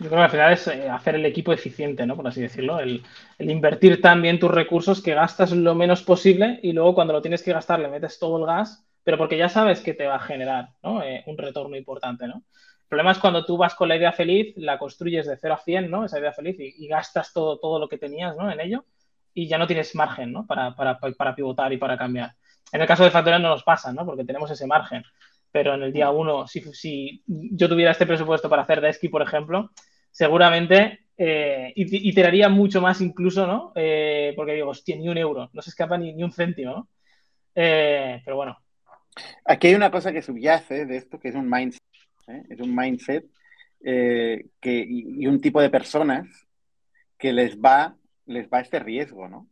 Yo 0.00 0.08
creo 0.08 0.20
que 0.20 0.24
al 0.24 0.30
final 0.30 0.52
es 0.54 0.66
eh, 0.66 0.88
hacer 0.88 1.14
el 1.14 1.26
equipo 1.26 1.52
eficiente, 1.52 2.06
¿no? 2.06 2.16
Por 2.16 2.26
así 2.26 2.40
decirlo. 2.40 2.80
El, 2.80 3.04
invertir 3.38 4.00
tan 4.00 4.22
bien 4.22 4.38
tus 4.38 4.50
recursos 4.50 5.02
que 5.02 5.14
gastas 5.14 5.52
lo 5.52 5.74
menos 5.74 6.02
posible 6.02 6.58
y 6.62 6.72
luego 6.72 6.94
cuando 6.94 7.12
lo 7.12 7.20
tienes 7.20 7.42
que 7.42 7.52
gastar 7.52 7.80
le 7.80 7.88
metes 7.88 8.18
todo 8.18 8.38
el 8.38 8.46
gas, 8.46 8.82
pero 9.04 9.18
porque 9.18 9.36
ya 9.36 9.50
sabes 9.50 9.80
que 9.80 9.92
te 9.92 10.06
va 10.06 10.14
a 10.14 10.20
generar 10.20 10.70
eh, 11.04 11.22
un 11.26 11.36
retorno 11.36 11.76
importante, 11.76 12.26
¿no? 12.26 12.36
El 12.36 12.88
problema 12.88 13.12
es 13.12 13.18
cuando 13.18 13.44
tú 13.44 13.58
vas 13.58 13.74
con 13.74 13.88
la 13.88 13.96
idea 13.96 14.12
feliz, 14.12 14.54
la 14.56 14.78
construyes 14.78 15.26
de 15.26 15.36
0 15.36 15.54
a 15.54 15.58
100, 15.58 15.90
¿no? 15.90 16.04
Esa 16.06 16.18
idea 16.18 16.32
feliz 16.32 16.56
y, 16.58 16.88
gastas 16.88 17.32
todo, 17.34 17.58
todo 17.58 17.78
lo 17.78 17.86
que 17.86 17.98
tenías, 17.98 18.34
¿no? 18.36 18.50
En 18.50 18.58
ello 18.58 18.86
y 19.34 19.48
ya 19.48 19.58
no 19.58 19.66
tienes 19.66 19.94
margen, 19.94 20.32
¿no? 20.32 20.46
Para, 20.46 20.74
para, 20.74 21.34
pivotar 21.34 21.72
y 21.74 21.76
para 21.76 21.98
cambiar. 21.98 22.32
En 22.72 22.80
el 22.80 22.86
caso 22.86 23.04
de 23.04 23.10
Factorial 23.10 23.42
no 23.42 23.50
nos 23.50 23.62
pasa, 23.62 23.92
¿no? 23.92 24.06
Porque 24.06 24.24
tenemos 24.24 24.50
ese 24.50 24.66
margen 24.66 25.04
pero 25.52 25.74
en 25.74 25.82
el 25.82 25.92
día 25.92 26.10
uno, 26.10 26.46
si, 26.46 26.60
si, 26.72 27.24
yo 27.26 27.68
tuviera 27.68 27.90
este 27.90 28.06
presupuesto 28.06 28.48
para 28.48 28.62
hacer 28.62 28.80
de 28.80 28.90
esquí, 28.90 29.08
por 29.08 29.22
ejemplo, 29.22 29.72
seguramente 30.10 31.00
eh, 31.22 31.74
iteraría 31.76 32.48
mucho 32.48 32.80
más 32.80 33.02
incluso, 33.02 33.46
¿no? 33.46 33.72
Eh, 33.74 34.32
porque 34.34 34.54
digo, 34.54 34.70
hostia, 34.70 34.96
ni 34.96 35.06
un 35.06 35.18
euro, 35.18 35.50
no 35.52 35.60
se 35.60 35.68
escapa 35.68 35.98
ni, 35.98 36.14
un 36.22 36.32
céntimo, 36.32 36.72
¿no? 36.72 36.88
Eh, 37.54 38.22
pero 38.24 38.36
bueno. 38.36 38.56
Aquí 39.44 39.66
hay 39.66 39.74
una 39.74 39.90
cosa 39.90 40.12
que 40.12 40.22
subyace 40.22 40.86
de 40.86 40.96
esto, 40.96 41.20
que 41.20 41.28
es 41.28 41.34
un 41.34 41.50
mindset, 41.50 41.82
¿eh? 42.28 42.42
es 42.48 42.60
un 42.60 42.74
mindset 42.74 43.26
que, 43.82 44.46
y, 44.62 45.26
un 45.26 45.42
tipo 45.42 45.60
de 45.60 45.68
personas 45.68 46.26
que 47.18 47.34
les 47.34 47.58
va, 47.58 47.96
les 48.24 48.48
va 48.48 48.60
este 48.60 48.78
riesgo, 48.78 49.28
¿no? 49.28 49.46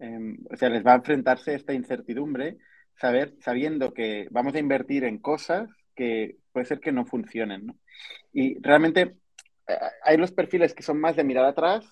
Em, 0.00 0.38
o 0.50 0.56
sea, 0.56 0.68
les 0.68 0.84
va 0.84 0.94
a 0.94 0.96
enfrentarse 0.96 1.54
esta 1.54 1.74
incertidumbre, 1.74 2.56
saber, 2.96 3.34
sabiendo 3.38 3.94
que 3.94 4.26
vamos 4.32 4.56
a 4.56 4.58
invertir 4.58 5.04
en 5.04 5.18
cosas 5.18 5.70
que 5.94 6.38
puede 6.50 6.66
ser 6.66 6.80
que 6.80 6.90
no 6.90 7.06
funcionen, 7.06 7.66
¿no? 7.66 7.76
Y 8.32 8.60
realmente 8.60 9.14
hay 10.02 10.16
los 10.16 10.32
perfiles 10.32 10.74
que 10.74 10.82
son 10.82 11.00
más 11.00 11.16
de 11.16 11.24
mirar 11.24 11.44
atrás 11.44 11.86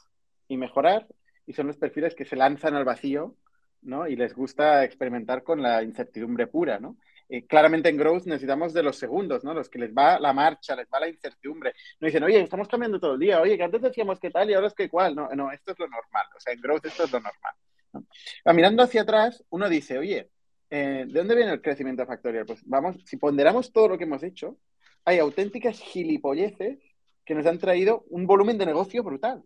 y 0.48 0.56
mejorar, 0.56 1.06
y 1.46 1.52
son 1.54 1.66
los 1.66 1.76
perfiles 1.76 2.14
que 2.14 2.24
se 2.24 2.36
lanzan 2.36 2.74
al 2.74 2.84
vacío, 2.84 3.36
¿no? 3.82 4.06
Y 4.06 4.16
les 4.16 4.34
gusta 4.34 4.84
experimentar 4.84 5.42
con 5.42 5.60
la 5.62 5.82
incertidumbre 5.82 6.46
pura, 6.46 6.78
¿no? 6.78 6.96
Eh, 7.28 7.46
claramente 7.46 7.88
en 7.88 7.96
Growth 7.96 8.26
necesitamos 8.26 8.72
de 8.72 8.82
los 8.82 8.96
segundos, 8.96 9.42
¿no? 9.42 9.54
Los 9.54 9.68
que 9.68 9.78
les 9.78 9.92
va 9.92 10.20
la 10.20 10.32
marcha, 10.32 10.76
les 10.76 10.86
va 10.92 11.00
la 11.00 11.08
incertidumbre. 11.08 11.74
No 11.98 12.06
dicen, 12.06 12.22
oye, 12.22 12.40
estamos 12.40 12.68
cambiando 12.68 13.00
todo 13.00 13.14
el 13.14 13.20
día, 13.20 13.40
oye, 13.40 13.56
que 13.56 13.64
antes 13.64 13.80
decíamos 13.80 14.20
que 14.20 14.30
tal 14.30 14.50
y 14.50 14.54
ahora 14.54 14.66
es 14.66 14.74
que 14.74 14.88
cual. 14.88 15.14
No, 15.14 15.28
no, 15.30 15.50
esto 15.50 15.72
es 15.72 15.78
lo 15.78 15.88
normal. 15.88 16.26
O 16.36 16.40
sea, 16.40 16.52
en 16.52 16.60
Growth 16.60 16.86
esto 16.86 17.04
es 17.04 17.12
lo 17.12 17.20
normal. 17.20 17.54
¿no? 17.94 18.54
mirando 18.54 18.82
hacia 18.82 19.02
atrás, 19.02 19.44
uno 19.50 19.68
dice, 19.68 19.98
oye, 19.98 20.30
eh, 20.70 21.04
¿de 21.06 21.18
dónde 21.18 21.34
viene 21.34 21.52
el 21.52 21.62
crecimiento 21.62 22.06
factorial? 22.06 22.46
Pues 22.46 22.60
vamos, 22.66 22.96
si 23.04 23.16
ponderamos 23.16 23.72
todo 23.72 23.88
lo 23.88 23.98
que 23.98 24.04
hemos 24.04 24.22
hecho, 24.22 24.58
hay 25.04 25.18
auténticas 25.18 25.80
gilipolleces 25.80 26.78
que 27.24 27.34
nos 27.34 27.46
han 27.46 27.58
traído 27.58 28.04
un 28.10 28.26
volumen 28.26 28.58
de 28.58 28.66
negocio 28.66 29.02
brutal. 29.02 29.42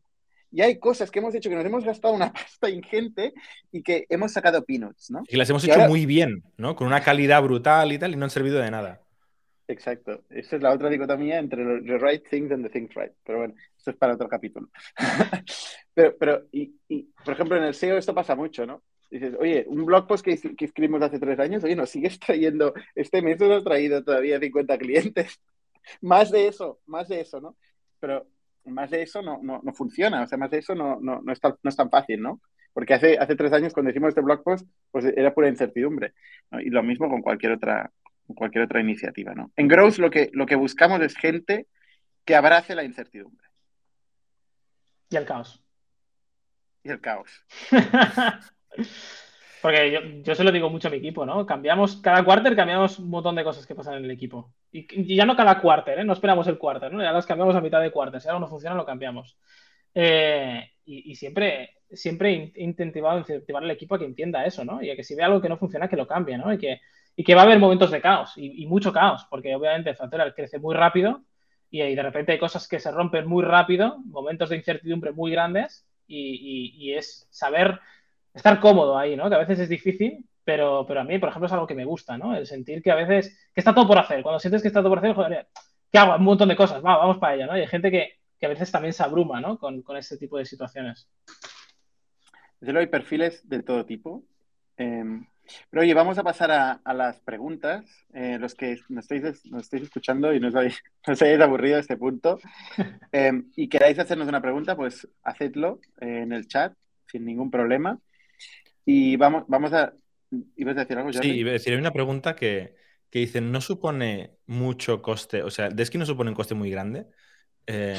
Y 0.52 0.62
hay 0.62 0.78
cosas 0.78 1.10
que 1.10 1.18
hemos 1.18 1.34
hecho 1.34 1.50
que 1.50 1.56
nos 1.56 1.64
hemos 1.64 1.84
gastado 1.84 2.14
una 2.14 2.32
pasta 2.32 2.70
ingente 2.70 3.34
y 3.72 3.82
que 3.82 4.06
hemos 4.08 4.32
sacado 4.32 4.64
peanuts, 4.64 5.10
¿no? 5.10 5.22
Y 5.28 5.36
las 5.36 5.50
hemos 5.50 5.64
hecho 5.64 5.80
muy 5.88 6.06
bien, 6.06 6.44
¿no? 6.56 6.76
Con 6.76 6.86
una 6.86 7.02
calidad 7.02 7.42
brutal 7.42 7.92
y 7.92 7.98
tal, 7.98 8.12
y 8.12 8.16
no 8.16 8.24
han 8.24 8.30
servido 8.30 8.60
de 8.60 8.70
nada. 8.70 9.02
Exacto. 9.68 10.22
Esa 10.30 10.56
es 10.56 10.62
la 10.62 10.72
otra 10.72 10.88
dicotomía 10.88 11.38
entre 11.38 11.82
the 11.82 11.98
right 11.98 12.26
things 12.28 12.52
and 12.52 12.64
the 12.64 12.70
things 12.70 12.94
right. 12.94 13.12
Pero 13.24 13.38
bueno, 13.38 13.54
esto 13.76 13.90
es 13.90 13.96
para 13.96 14.14
otro 14.14 14.28
capítulo. 14.28 14.68
pero, 15.94 16.16
pero 16.16 16.46
y, 16.52 16.74
por 17.24 17.34
ejemplo, 17.34 17.56
en 17.56 17.64
el 17.64 17.74
SEO 17.74 17.98
esto 17.98 18.14
pasa 18.14 18.36
mucho, 18.36 18.64
¿no? 18.64 18.82
Dices, 19.10 19.34
oye, 19.38 19.64
un 19.68 19.84
blog 19.84 20.06
post 20.06 20.24
que, 20.24 20.36
que 20.56 20.64
escribimos 20.64 21.02
hace 21.02 21.18
tres 21.18 21.38
años, 21.38 21.62
oye, 21.64 21.76
nos 21.76 21.90
sigues 21.90 22.18
trayendo, 22.18 22.74
este 22.94 23.22
mes 23.22 23.38
nos 23.40 23.60
ha 23.60 23.64
traído 23.64 24.02
todavía 24.02 24.38
50 24.38 24.78
clientes. 24.78 25.40
Más 26.01 26.30
de 26.30 26.49
eso, 26.49 26.80
más 26.87 27.09
de 27.09 27.20
eso, 27.20 27.41
¿no? 27.41 27.57
Pero 28.01 28.26
más 28.64 28.91
de 28.91 29.03
eso 29.03 29.22
no, 29.22 29.39
no, 29.43 29.61
no 29.62 29.72
funciona, 29.72 30.22
o 30.22 30.26
sea, 30.26 30.39
más 30.39 30.51
de 30.51 30.59
eso 30.59 30.74
no, 30.74 30.99
no, 31.01 31.20
no, 31.22 31.32
es 31.32 31.41
tan, 31.41 31.55
no 31.62 31.68
es 31.68 31.76
tan 31.76 31.91
fácil, 31.91 32.20
¿no? 32.22 32.41
Porque 32.72 32.95
hace, 32.95 33.18
hace 33.18 33.37
tres 33.37 33.53
años 33.53 33.72
cuando 33.72 33.91
hicimos 33.91 34.09
este 34.11 34.20
blog 34.20 34.43
post, 34.43 34.68
pues 34.91 35.07
era 35.07 35.32
pura 35.32 35.49
incertidumbre. 35.49 36.12
¿no? 36.51 36.61
Y 36.61 36.68
lo 36.68 36.82
mismo 36.82 37.09
con 37.09 37.22
cualquier 37.22 37.53
otra, 37.53 37.91
con 38.26 38.37
cualquier 38.37 38.64
otra 38.64 38.80
iniciativa, 38.80 39.34
¿no? 39.34 39.51
En 39.57 39.66
Growth 39.66 39.97
lo 39.97 40.11
que, 40.11 40.28
lo 40.34 40.45
que 40.45 40.57
buscamos 40.57 41.01
es 41.01 41.16
gente 41.16 41.68
que 42.26 42.34
abrace 42.34 42.74
la 42.74 42.84
incertidumbre. 42.84 43.47
Y 45.09 45.16
el 45.16 45.24
caos. 45.24 45.64
Y 46.82 46.91
el 46.91 47.01
caos. 47.01 47.47
Porque 49.62 49.90
yo, 49.90 50.00
yo, 50.22 50.34
se 50.34 50.44
lo 50.44 50.52
digo 50.52 50.70
mucho 50.70 50.88
a 50.88 50.90
mi 50.90 50.98
equipo, 50.98 51.24
¿no? 51.24 51.46
Cambiamos, 51.46 51.96
cada 51.96 52.24
cuarter 52.24 52.54
cambiamos 52.54 52.98
un 52.98 53.09
montón 53.09 53.34
de 53.34 53.44
cosas 53.44 53.66
que 53.66 53.74
pasan 53.74 53.94
en 53.94 54.04
el 54.04 54.11
equipo. 54.11 54.52
Y, 54.70 55.14
ya 55.16 55.24
no 55.24 55.36
cada 55.36 55.61
cuarter, 55.61 55.98
¿eh? 55.98 56.04
No 56.04 56.12
esperamos 56.12 56.46
el 56.46 56.59
cuarter, 56.59 56.92
¿no? 56.92 57.02
Ya 57.02 57.12
las 57.12 57.26
cambiamos 57.26 57.57
a 57.57 57.61
mitad 57.61 57.80
de 57.80 57.90
cuarter. 57.90 58.20
Si 58.20 58.28
algo 58.28 58.40
no 58.40 58.48
funciona, 58.48 58.76
lo 58.76 58.84
cambiamos. 58.84 59.36
Eh, 59.94 60.70
y, 60.84 61.11
y, 61.11 61.14
siempre, 61.16 61.76
siempre 61.90 62.52
he 62.54 62.62
intentado 62.62 63.18
incentivar 63.18 63.62
al 63.62 63.70
equipo 63.70 63.94
a 63.94 63.98
que 63.98 64.04
entienda 64.04 64.44
eso, 64.44 64.64
¿no? 64.64 64.82
Y 64.82 64.90
a 64.90 64.96
que 64.96 65.04
si 65.04 65.14
ve 65.14 65.24
algo 65.24 65.40
que 65.40 65.48
no 65.48 65.57
funciona, 65.57 65.88
que 65.88 65.96
lo 65.96 66.07
cambie, 66.07 66.36
¿no? 66.36 66.52
Y 66.52 66.59
que, 66.59 66.80
y 67.16 67.24
que 67.24 67.34
va 67.34 67.42
a 67.42 67.44
haber 67.44 67.59
momentos 67.59 67.90
de 67.90 68.00
caos 68.00 68.34
y, 68.36 68.66
mucho 68.66 68.92
caos, 68.92 69.26
porque 69.30 69.54
obviamente 69.54 69.94
Factorial 69.94 70.34
crece 70.34 70.59
muy 70.59 70.74
rápido 70.74 71.22
y, 71.70 71.94
de 71.94 72.02
repente 72.02 72.32
hay 72.32 72.38
cosas 72.38 72.68
que 72.68 72.78
se 72.78 72.90
rompen 72.90 73.26
muy 73.26 73.42
rápido, 73.42 73.96
momentos 74.04 74.50
de 74.50 74.57
incertidumbre 74.57 75.12
muy 75.12 75.30
grandes 75.30 75.86
y, 76.07 76.74
y 76.76 76.94
es 76.94 77.26
saber 77.30 77.80
estar 78.37 78.61
cómodo 78.61 78.97
ahí, 78.97 79.16
¿no? 79.16 79.28
Que 79.28 79.34
a 79.34 79.39
veces 79.39 79.59
es 79.59 79.68
difícil, 79.68 80.24
pero, 80.45 80.84
pero 80.87 81.01
a 81.01 81.05
mí, 81.05 81.18
por 81.18 81.28
ejemplo, 81.30 81.47
es 81.47 81.53
algo 81.53 81.66
que 81.66 81.74
me 81.74 81.84
gusta, 81.84 82.16
¿no? 82.16 82.37
El 82.37 82.47
sentir 82.47 82.82
que 82.82 82.91
a 82.91 82.95
veces, 82.95 83.51
que 83.55 83.61
está 83.61 83.74
todo 83.74 83.89
por 83.89 83.99
hacer. 83.99 84.22
Cuando 84.22 84.39
sientes 84.39 84.62
que 84.62 84.68
está 84.68 84.80
todo 84.80 84.91
por 84.91 84.99
hacer, 84.99 85.14
joder, 85.14 85.49
¿qué 85.91 85.99
hago? 85.99 86.16
Un 86.16 86.24
montón 86.24 86.49
de 86.49 86.57
cosas, 86.57 86.84
va, 86.84 86.99
vamos 86.99 87.18
para 87.18 87.32
allá, 87.32 87.47
¿no? 87.47 87.57
Y 87.57 87.62
hay 87.62 87.66
gente 87.66 87.91
que, 87.91 88.20
que 88.39 88.47
a 88.47 88.51
veces 88.51 88.70
también 88.70 88.93
se 88.93 89.03
abruma, 89.03 89.41
¿no? 89.41 89.59
Con, 89.59 89.82
con 89.82 89.97
este 89.97 90.16
tipo 90.18 90.39
de 90.39 90.45
situaciones. 90.45 91.09
Desde 92.61 92.72
luego 92.72 92.84
hay 92.84 92.91
perfiles 92.91 93.49
de 93.49 93.62
todo 93.62 93.84
tipo. 93.84 94.24
Eh, 94.76 95.05
pero 95.70 95.82
oye, 95.82 95.95
vamos 95.95 96.18
a 96.18 96.22
pasar 96.22 96.51
a, 96.51 96.72
a 96.84 96.95
las 96.95 97.20
preguntas. 97.20 97.84
Eh, 98.12 98.39
los 98.39 98.55
que 98.55 98.78
nos 98.89 99.05
estáis, 99.05 99.45
nos 99.47 99.62
estáis 99.62 99.84
escuchando 99.84 100.32
y 100.32 100.41
no 100.41 100.49
os 100.49 100.55
habéis, 100.55 100.82
no 101.07 101.12
os 101.12 101.22
hayáis 101.22 101.41
aburrido 101.41 101.76
a 101.76 101.80
este 101.80 101.97
punto 101.97 102.39
eh, 103.12 103.43
y 103.57 103.68
queráis 103.68 103.99
hacernos 103.99 104.28
una 104.28 104.43
pregunta, 104.43 104.76
pues 104.76 105.09
hacedlo 105.22 105.80
eh, 106.01 106.22
en 106.22 106.32
el 106.32 106.47
chat 106.47 106.74
sin 107.07 107.24
ningún 107.24 107.51
problema. 107.51 107.99
Y 108.87 109.16
vamos, 109.16 109.45
vamos 109.49 109.72
a. 109.72 109.93
¿Ibas 110.57 110.76
a 110.76 110.80
decir 110.80 110.97
algo, 110.97 111.11
Jordi? 111.12 111.28
Sí, 111.28 111.34
iba 111.34 111.51
a 111.51 111.55
decir, 111.55 111.72
hay 111.74 111.78
una 111.78 111.93
pregunta 111.93 112.34
que, 112.37 112.76
que 113.11 113.18
dice: 113.18 113.41
¿no 113.41 113.61
supone 113.61 114.30
mucho 114.47 115.03
coste? 115.03 115.43
O 115.43 115.51
sea, 115.51 115.68
¿Desky 115.68 115.99
no 115.99 116.07
supone 116.07 116.30
un 116.30 116.37
coste 116.37 116.55
muy 116.55 116.70
grande? 116.70 117.07
Eh, 117.66 117.99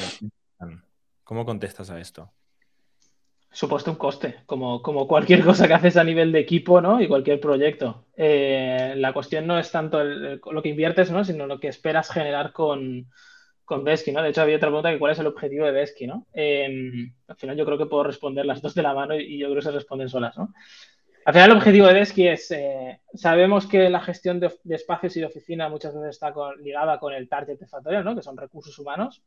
¿Cómo 1.22 1.44
contestas 1.44 1.90
a 1.90 2.00
esto? 2.00 2.32
Supuesto 3.50 3.90
un 3.90 3.96
coste, 3.96 4.36
como, 4.46 4.82
como 4.82 5.06
cualquier 5.06 5.44
cosa 5.44 5.66
que 5.66 5.74
haces 5.74 5.96
a 5.96 6.04
nivel 6.04 6.32
de 6.32 6.40
equipo, 6.40 6.80
¿no? 6.80 7.00
Y 7.00 7.08
cualquier 7.08 7.40
proyecto. 7.40 8.06
Eh, 8.16 8.94
la 8.96 9.12
cuestión 9.12 9.46
no 9.46 9.58
es 9.58 9.70
tanto 9.70 10.00
el, 10.00 10.24
el, 10.24 10.40
lo 10.50 10.62
que 10.62 10.68
inviertes, 10.70 11.10
¿no? 11.10 11.24
Sino 11.24 11.46
lo 11.46 11.60
que 11.60 11.68
esperas 11.68 12.10
generar 12.10 12.52
con, 12.52 13.10
con 13.68 13.84
Desky, 13.84 14.12
¿no? 14.12 14.22
De 14.22 14.30
hecho, 14.30 14.40
había 14.40 14.56
otra 14.56 14.70
pregunta 14.70 14.90
que 14.90 14.98
cuál 14.98 15.12
es 15.12 15.18
el 15.18 15.26
objetivo 15.26 15.66
de 15.66 15.72
Desky, 15.72 16.06
¿no? 16.06 16.26
Eh, 16.32 17.10
al 17.28 17.36
final 17.36 17.54
yo 17.54 17.66
creo 17.66 17.76
que 17.76 17.84
puedo 17.84 18.02
responder 18.02 18.46
las 18.46 18.62
dos 18.62 18.74
de 18.74 18.82
la 18.82 18.94
mano 18.94 19.14
y, 19.14 19.38
yo 19.38 19.46
creo 19.48 19.56
que 19.56 19.66
se 19.66 19.70
responden 19.70 20.08
solas, 20.08 20.38
¿no? 20.38 20.54
Al 21.26 21.34
final 21.34 21.50
el 21.50 21.56
objetivo 21.58 21.86
de 21.86 21.94
Desky 21.94 22.28
es, 22.28 22.50
eh, 22.50 23.02
sabemos 23.12 23.66
que 23.66 23.90
la 23.90 24.00
gestión 24.00 24.40
de, 24.40 24.50
de, 24.64 24.74
espacios 24.74 25.14
y 25.18 25.20
de 25.20 25.26
oficina 25.26 25.68
muchas 25.68 25.94
veces 25.94 26.10
está 26.10 26.32
con, 26.32 26.56
ligada 26.62 26.98
con 26.98 27.12
el 27.12 27.28
target 27.28 27.58
de 27.58 27.66
Factorial, 27.66 28.04
¿no? 28.04 28.16
Que 28.16 28.22
son 28.22 28.38
recursos 28.38 28.78
humanos. 28.78 29.22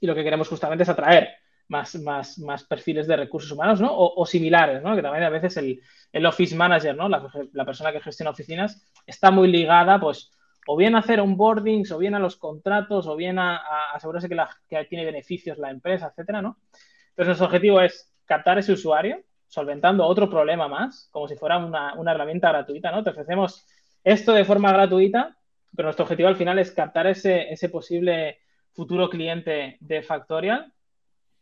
Y 0.00 0.06
lo 0.06 0.14
que 0.14 0.24
queremos 0.24 0.48
justamente 0.48 0.84
es 0.84 0.88
atraer 0.88 1.28
más, 1.68 1.94
más, 1.96 2.38
más 2.38 2.64
perfiles 2.64 3.06
de 3.06 3.16
recursos 3.16 3.52
humanos, 3.52 3.82
¿no? 3.82 3.92
O, 3.92 4.18
o, 4.18 4.24
similares, 4.24 4.82
¿no? 4.82 4.96
Que 4.96 5.02
también 5.02 5.24
a 5.24 5.28
veces 5.28 5.58
el, 5.58 5.82
el 6.10 6.24
office 6.24 6.56
manager, 6.56 6.96
¿no? 6.96 7.06
La, 7.10 7.28
la 7.52 7.64
persona 7.66 7.92
que 7.92 8.00
gestiona 8.00 8.30
oficinas 8.30 8.82
está 9.06 9.30
muy 9.30 9.48
ligada, 9.48 10.00
pues, 10.00 10.32
o 10.70 10.76
bien 10.76 10.94
hacer 10.96 11.18
onboardings, 11.18 11.90
o 11.92 11.96
bien 11.96 12.14
a 12.14 12.18
los 12.18 12.36
contratos, 12.36 13.06
o 13.06 13.16
bien 13.16 13.38
a, 13.38 13.56
a 13.56 13.92
asegurarse 13.94 14.28
que, 14.28 14.34
la, 14.34 14.50
que, 14.68 14.84
tiene 14.84 15.06
beneficios 15.06 15.56
la 15.56 15.70
empresa, 15.70 16.08
etcétera, 16.08 16.42
¿no? 16.42 16.58
Entonces, 17.08 17.28
nuestro 17.28 17.46
objetivo 17.46 17.80
es 17.80 18.14
captar 18.26 18.58
ese 18.58 18.72
usuario, 18.72 19.18
solventando 19.46 20.04
otro 20.04 20.28
problema 20.28 20.68
más, 20.68 21.08
como 21.10 21.26
si 21.26 21.36
fuera 21.36 21.56
una, 21.56 21.94
una, 21.94 22.12
herramienta 22.12 22.50
gratuita, 22.50 22.90
¿no? 22.90 23.02
Te 23.02 23.08
ofrecemos 23.08 23.66
esto 24.04 24.34
de 24.34 24.44
forma 24.44 24.70
gratuita, 24.70 25.38
pero 25.74 25.86
nuestro 25.86 26.02
objetivo 26.02 26.28
al 26.28 26.36
final 26.36 26.58
es 26.58 26.70
captar 26.72 27.06
ese, 27.06 27.50
ese 27.50 27.70
posible 27.70 28.40
futuro 28.74 29.08
cliente 29.08 29.78
de 29.80 30.02
Factorial 30.02 30.74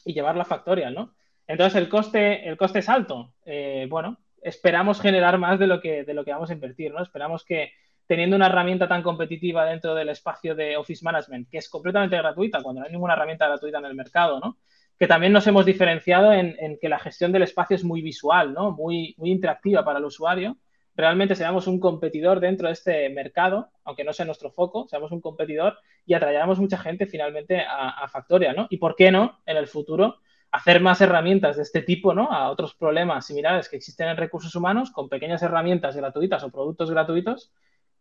y 0.04 0.14
llevarlo 0.14 0.42
a 0.42 0.44
Factorial, 0.44 0.94
¿no? 0.94 1.16
Entonces, 1.48 1.74
el 1.82 1.88
coste, 1.88 2.48
el 2.48 2.56
coste 2.56 2.78
es 2.78 2.88
alto. 2.88 3.34
Eh, 3.44 3.88
bueno, 3.90 4.18
esperamos 4.40 5.00
generar 5.00 5.36
más 5.38 5.58
de 5.58 5.66
lo, 5.66 5.80
que, 5.80 6.04
de 6.04 6.14
lo 6.14 6.24
que 6.24 6.30
vamos 6.30 6.50
a 6.50 6.54
invertir, 6.54 6.92
¿no? 6.92 7.02
Esperamos 7.02 7.44
que 7.44 7.72
teniendo 8.06 8.36
una 8.36 8.46
herramienta 8.46 8.88
tan 8.88 9.02
competitiva 9.02 9.64
dentro 9.64 9.94
del 9.94 10.08
espacio 10.08 10.54
de 10.54 10.76
Office 10.76 11.04
Management, 11.04 11.48
que 11.50 11.58
es 11.58 11.68
completamente 11.68 12.16
gratuita, 12.16 12.62
cuando 12.62 12.80
no 12.80 12.86
hay 12.86 12.92
ninguna 12.92 13.14
herramienta 13.14 13.46
gratuita 13.46 13.78
en 13.78 13.86
el 13.86 13.94
mercado, 13.94 14.40
¿no? 14.40 14.58
Que 14.98 15.06
también 15.06 15.32
nos 15.32 15.46
hemos 15.46 15.66
diferenciado 15.66 16.32
en, 16.32 16.78
que 16.80 16.88
la 16.88 16.98
gestión 16.98 17.32
del 17.32 17.42
espacio 17.42 17.74
es 17.74 17.84
muy 17.84 18.02
visual, 18.02 18.54
¿no? 18.54 18.70
Muy, 18.70 19.14
muy 19.18 19.30
interactiva 19.30 19.84
para 19.84 19.98
el 19.98 20.04
usuario. 20.04 20.56
Realmente 20.94 21.34
seamos 21.34 21.66
un 21.66 21.78
competidor 21.78 22.40
dentro 22.40 22.68
de 22.68 22.72
este 22.72 23.10
mercado, 23.10 23.68
aunque 23.84 24.04
no 24.04 24.14
sea 24.14 24.24
nuestro 24.24 24.50
foco, 24.50 24.86
seamos 24.88 25.12
un 25.12 25.20
competidor 25.20 25.76
y 26.06 26.14
atrayamos 26.14 26.58
mucha 26.58 26.78
gente 26.78 27.06
finalmente 27.06 27.60
a, 27.60 27.90
a 27.90 28.08
Factoria, 28.08 28.54
¿no? 28.54 28.66
Y 28.70 28.78
por 28.78 28.96
qué 28.96 29.10
no, 29.10 29.40
en 29.44 29.58
el 29.58 29.66
futuro, 29.66 30.20
hacer 30.50 30.80
más 30.80 31.00
herramientas 31.02 31.56
de 31.56 31.62
este 31.64 31.82
tipo, 31.82 32.14
¿no? 32.14 32.30
A 32.32 32.50
otros 32.50 32.74
problemas 32.74 33.26
similares 33.26 33.68
que 33.68 33.76
existen 33.76 34.08
en 34.08 34.16
recursos 34.16 34.54
humanos 34.54 34.90
con 34.90 35.08
pequeñas 35.08 35.42
herramientas 35.42 35.96
gratuitas 35.96 36.42
o 36.44 36.50
productos 36.50 36.90
gratuitos 36.90 37.52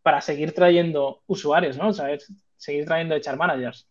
para 0.05 0.21
seguir 0.21 0.51
trayendo 0.51 1.23
usuarios, 1.25 1.79
¿no? 1.79 1.87
O 1.87 1.93
sea, 1.93 2.15
seguir 2.57 2.85
trayendo 2.85 3.15
HR 3.15 3.37
managers. 3.37 3.87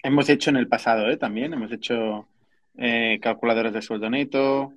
Hemos 0.00 0.28
hecho 0.28 0.50
en 0.50 0.58
el 0.58 0.68
pasado, 0.68 1.10
¿eh? 1.10 1.16
También 1.16 1.52
hemos 1.54 1.72
hecho 1.72 2.28
eh, 2.76 3.18
calculadores 3.20 3.72
de 3.72 3.82
sueldo 3.82 4.08
neto, 4.08 4.74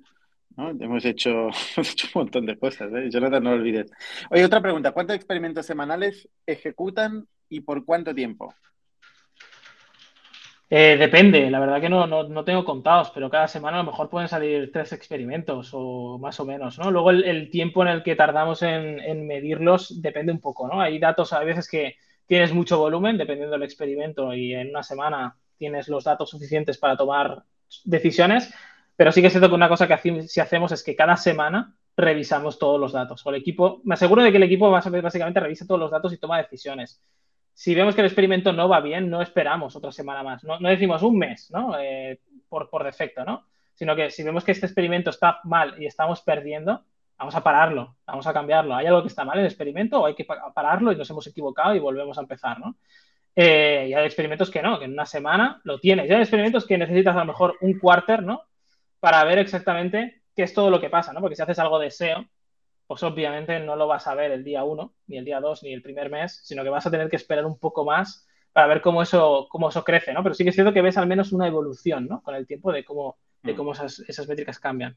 ¿no? 0.56 0.70
Hemos, 0.70 1.04
hecho, 1.04 1.30
hemos 1.76 1.92
hecho 1.92 2.08
un 2.12 2.22
montón 2.22 2.44
de 2.44 2.58
cosas, 2.58 2.92
¿eh? 2.92 3.08
Jonathan, 3.08 3.44
no 3.44 3.50
lo 3.50 3.62
olvides. 3.62 3.88
Oye, 4.30 4.44
otra 4.44 4.60
pregunta. 4.60 4.90
¿Cuántos 4.90 5.14
experimentos 5.14 5.64
semanales 5.64 6.28
ejecutan 6.44 7.28
y 7.48 7.60
por 7.60 7.84
cuánto 7.84 8.12
tiempo? 8.12 8.52
Eh, 10.74 10.96
depende, 10.96 11.50
la 11.50 11.60
verdad 11.60 11.82
que 11.82 11.90
no, 11.90 12.06
no, 12.06 12.22
no, 12.22 12.44
tengo 12.44 12.64
contados, 12.64 13.10
pero 13.10 13.28
cada 13.28 13.46
semana 13.46 13.76
a 13.78 13.82
lo 13.82 13.90
mejor 13.90 14.08
pueden 14.08 14.26
salir 14.26 14.72
tres 14.72 14.94
experimentos 14.94 15.68
o 15.74 16.18
más 16.18 16.40
o 16.40 16.46
menos, 16.46 16.78
¿no? 16.78 16.90
Luego 16.90 17.10
el, 17.10 17.50
tiempo 17.50 17.82
en 17.82 17.88
el 17.88 18.02
que 18.02 18.16
tardamos 18.16 18.62
en, 18.62 18.98
en, 18.98 19.26
medirlos 19.26 20.00
depende 20.00 20.32
un 20.32 20.40
poco, 20.40 20.66
¿no? 20.66 20.80
Hay 20.80 20.98
datos, 20.98 21.34
a 21.34 21.40
veces 21.40 21.68
que 21.68 21.96
tienes 22.24 22.54
mucho 22.54 22.78
volumen 22.78 23.18
dependiendo 23.18 23.52
del 23.52 23.64
experimento 23.64 24.32
y 24.32 24.54
en 24.54 24.70
una 24.70 24.82
semana 24.82 25.36
tienes 25.58 25.88
los 25.88 26.04
datos 26.04 26.30
suficientes 26.30 26.78
para 26.78 26.96
tomar 26.96 27.42
decisiones, 27.84 28.50
pero 28.96 29.12
sí 29.12 29.20
que 29.20 29.26
es 29.26 29.34
cierto 29.34 29.50
que 29.50 29.54
una 29.54 29.68
cosa 29.68 29.86
que 29.86 30.26
si 30.26 30.40
hacemos 30.40 30.72
es 30.72 30.82
que 30.82 30.96
cada 30.96 31.18
semana 31.18 31.76
revisamos 31.98 32.58
todos 32.58 32.80
los 32.80 32.92
datos. 32.92 33.22
El 33.26 33.34
equipo, 33.34 33.82
me 33.84 33.92
aseguro 33.92 34.22
de 34.22 34.30
que 34.30 34.38
el 34.38 34.44
equipo 34.44 34.70
básicamente 34.70 35.38
revisa 35.38 35.66
todos 35.66 35.80
los 35.80 35.90
datos 35.90 36.14
y 36.14 36.16
toma 36.16 36.38
decisiones 36.38 37.02
si 37.62 37.76
vemos 37.76 37.94
que 37.94 38.00
el 38.00 38.08
experimento 38.08 38.52
no 38.52 38.68
va 38.68 38.80
bien, 38.80 39.08
no 39.08 39.22
esperamos 39.22 39.76
otra 39.76 39.92
semana 39.92 40.24
más. 40.24 40.42
No, 40.42 40.58
decimos 40.58 41.00
un 41.04 41.16
mes, 41.16 41.48
¿no? 41.52 41.78
Eh, 41.78 42.18
por, 42.48 42.82
defecto, 42.82 43.24
¿no? 43.24 43.46
Sino 43.72 43.94
que 43.94 44.10
si 44.10 44.24
vemos 44.24 44.42
que 44.42 44.50
este 44.50 44.66
experimento 44.66 45.10
está 45.10 45.38
mal 45.44 45.80
y 45.80 45.86
estamos 45.86 46.22
perdiendo, 46.22 46.82
vamos 47.16 47.36
a 47.36 47.44
pararlo, 47.44 47.98
vamos 48.04 48.26
a 48.26 48.32
cambiarlo. 48.32 48.74
¿Hay 48.74 48.86
algo 48.86 49.02
que 49.02 49.06
está 49.06 49.24
mal 49.24 49.38
en 49.38 49.44
el 49.44 49.46
experimento 49.48 50.00
o 50.00 50.06
hay 50.06 50.16
que 50.16 50.24
pararlo 50.24 50.90
y 50.90 50.96
nos 50.96 51.08
hemos 51.10 51.24
equivocado 51.28 51.72
y 51.76 51.78
volvemos 51.78 52.18
a 52.18 52.22
empezar, 52.22 52.58
¿no? 52.58 52.74
Eh, 53.36 53.86
y 53.90 53.94
hay 53.94 54.06
experimentos 54.06 54.50
que 54.50 54.60
no, 54.60 54.80
que 54.80 54.86
en 54.86 54.94
una 54.94 55.06
semana 55.06 55.60
lo 55.62 55.78
tienes. 55.78 56.10
Y 56.10 56.12
hay 56.12 56.20
experimentos 56.20 56.66
que 56.66 56.76
necesitas 56.76 57.14
a 57.14 57.20
lo 57.20 57.26
mejor 57.26 57.58
un 57.60 57.78
quarter, 57.78 58.24
¿no? 58.24 58.42
Para 58.98 59.22
ver 59.22 59.38
exactamente 59.38 60.22
qué 60.34 60.42
es 60.42 60.52
todo 60.52 60.68
lo 60.68 60.80
que 60.80 60.90
pasa, 60.90 61.12
¿no? 61.12 61.20
Porque 61.20 61.36
si 61.36 61.42
haces 61.42 61.60
algo 61.60 61.78
de 61.78 61.92
SEO, 61.92 62.24
pues 62.92 63.04
obviamente 63.04 63.58
no 63.58 63.74
lo 63.74 63.86
vas 63.86 64.06
a 64.06 64.14
ver 64.14 64.32
el 64.32 64.44
día 64.44 64.64
1, 64.64 64.94
ni 65.06 65.16
el 65.16 65.24
día 65.24 65.40
2, 65.40 65.62
ni 65.62 65.72
el 65.72 65.80
primer 65.80 66.10
mes, 66.10 66.42
sino 66.44 66.62
que 66.62 66.68
vas 66.68 66.84
a 66.84 66.90
tener 66.90 67.08
que 67.08 67.16
esperar 67.16 67.46
un 67.46 67.58
poco 67.58 67.86
más 67.86 68.28
para 68.52 68.66
ver 68.66 68.82
cómo 68.82 69.00
eso, 69.00 69.46
cómo 69.48 69.70
eso 69.70 69.82
crece, 69.82 70.12
¿no? 70.12 70.22
Pero 70.22 70.34
sí 70.34 70.44
que 70.44 70.50
es 70.50 70.54
cierto 70.54 70.74
que 70.74 70.82
ves 70.82 70.98
al 70.98 71.06
menos 71.06 71.32
una 71.32 71.46
evolución, 71.46 72.06
¿no? 72.06 72.20
Con 72.20 72.34
el 72.34 72.46
tiempo 72.46 72.70
de 72.70 72.84
cómo, 72.84 73.16
de 73.42 73.54
cómo 73.54 73.72
esas, 73.72 74.00
esas 74.00 74.28
métricas 74.28 74.58
cambian. 74.58 74.94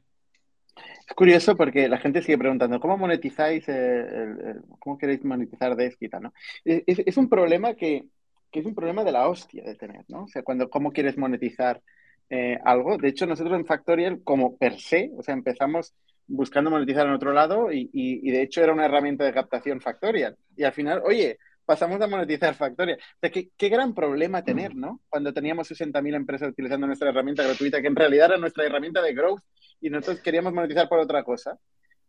Es 1.08 1.14
curioso 1.14 1.56
porque 1.56 1.88
la 1.88 1.96
gente 1.96 2.20
sigue 2.20 2.36
preguntando, 2.36 2.78
¿cómo 2.80 2.98
monetizáis, 2.98 3.66
el, 3.66 3.76
el, 3.76 4.62
cómo 4.78 4.98
queréis 4.98 5.24
monetizar 5.24 5.74
Deskita, 5.74 6.20
¿no? 6.20 6.34
Es, 6.66 6.98
es, 6.98 7.16
un 7.16 7.30
problema 7.30 7.72
que, 7.72 8.04
que, 8.50 8.60
es 8.60 8.66
un 8.66 8.74
problema 8.74 9.04
de 9.04 9.12
la 9.12 9.26
hostia 9.26 9.64
de 9.64 9.74
tener, 9.74 10.04
¿no? 10.08 10.24
O 10.24 10.28
sea, 10.28 10.42
cuando, 10.42 10.68
¿cómo 10.68 10.92
quieres 10.92 11.16
monetizar 11.16 11.80
eh, 12.28 12.58
algo? 12.62 12.98
De 12.98 13.08
hecho, 13.08 13.24
nosotros 13.24 13.58
en 13.58 13.64
Factorial, 13.64 14.22
como 14.22 14.58
per 14.58 14.78
se, 14.78 15.12
o 15.16 15.22
sea, 15.22 15.32
empezamos 15.32 15.94
buscando 16.26 16.70
monetizar 16.70 17.06
en 17.06 17.12
otro 17.12 17.32
lado 17.32 17.72
y, 17.72 17.90
y, 17.92 18.30
de 18.30 18.42
hecho 18.42 18.62
era 18.62 18.72
una 18.72 18.86
herramienta 18.86 19.24
de 19.24 19.32
captación 19.32 19.80
factorial. 19.80 20.36
Y 20.56 20.64
al 20.64 20.72
final, 20.72 21.02
oye, 21.04 21.38
pasamos 21.64 22.00
a 22.00 22.06
monetizar 22.06 22.54
Factoria. 22.56 22.96
O 22.96 23.18
sea, 23.20 23.30
qué, 23.30 23.50
qué 23.56 23.68
gran 23.68 23.94
problema 23.94 24.44
tener, 24.44 24.74
¿no? 24.74 25.00
Cuando 25.08 25.32
teníamos 25.32 25.70
60.000 25.70 26.14
empresas 26.14 26.50
utilizando 26.50 26.86
nuestra 26.86 27.10
herramienta 27.10 27.42
gratuita, 27.42 27.80
que 27.80 27.88
en 27.88 27.96
realidad 27.96 28.26
era 28.26 28.38
nuestra 28.38 28.64
herramienta 28.64 29.02
de 29.02 29.14
growth 29.14 29.40
y 29.80 29.90
nosotros 29.90 30.20
queríamos 30.20 30.52
monetizar 30.52 30.88
por 30.88 30.98
otra 30.98 31.22
cosa. 31.22 31.58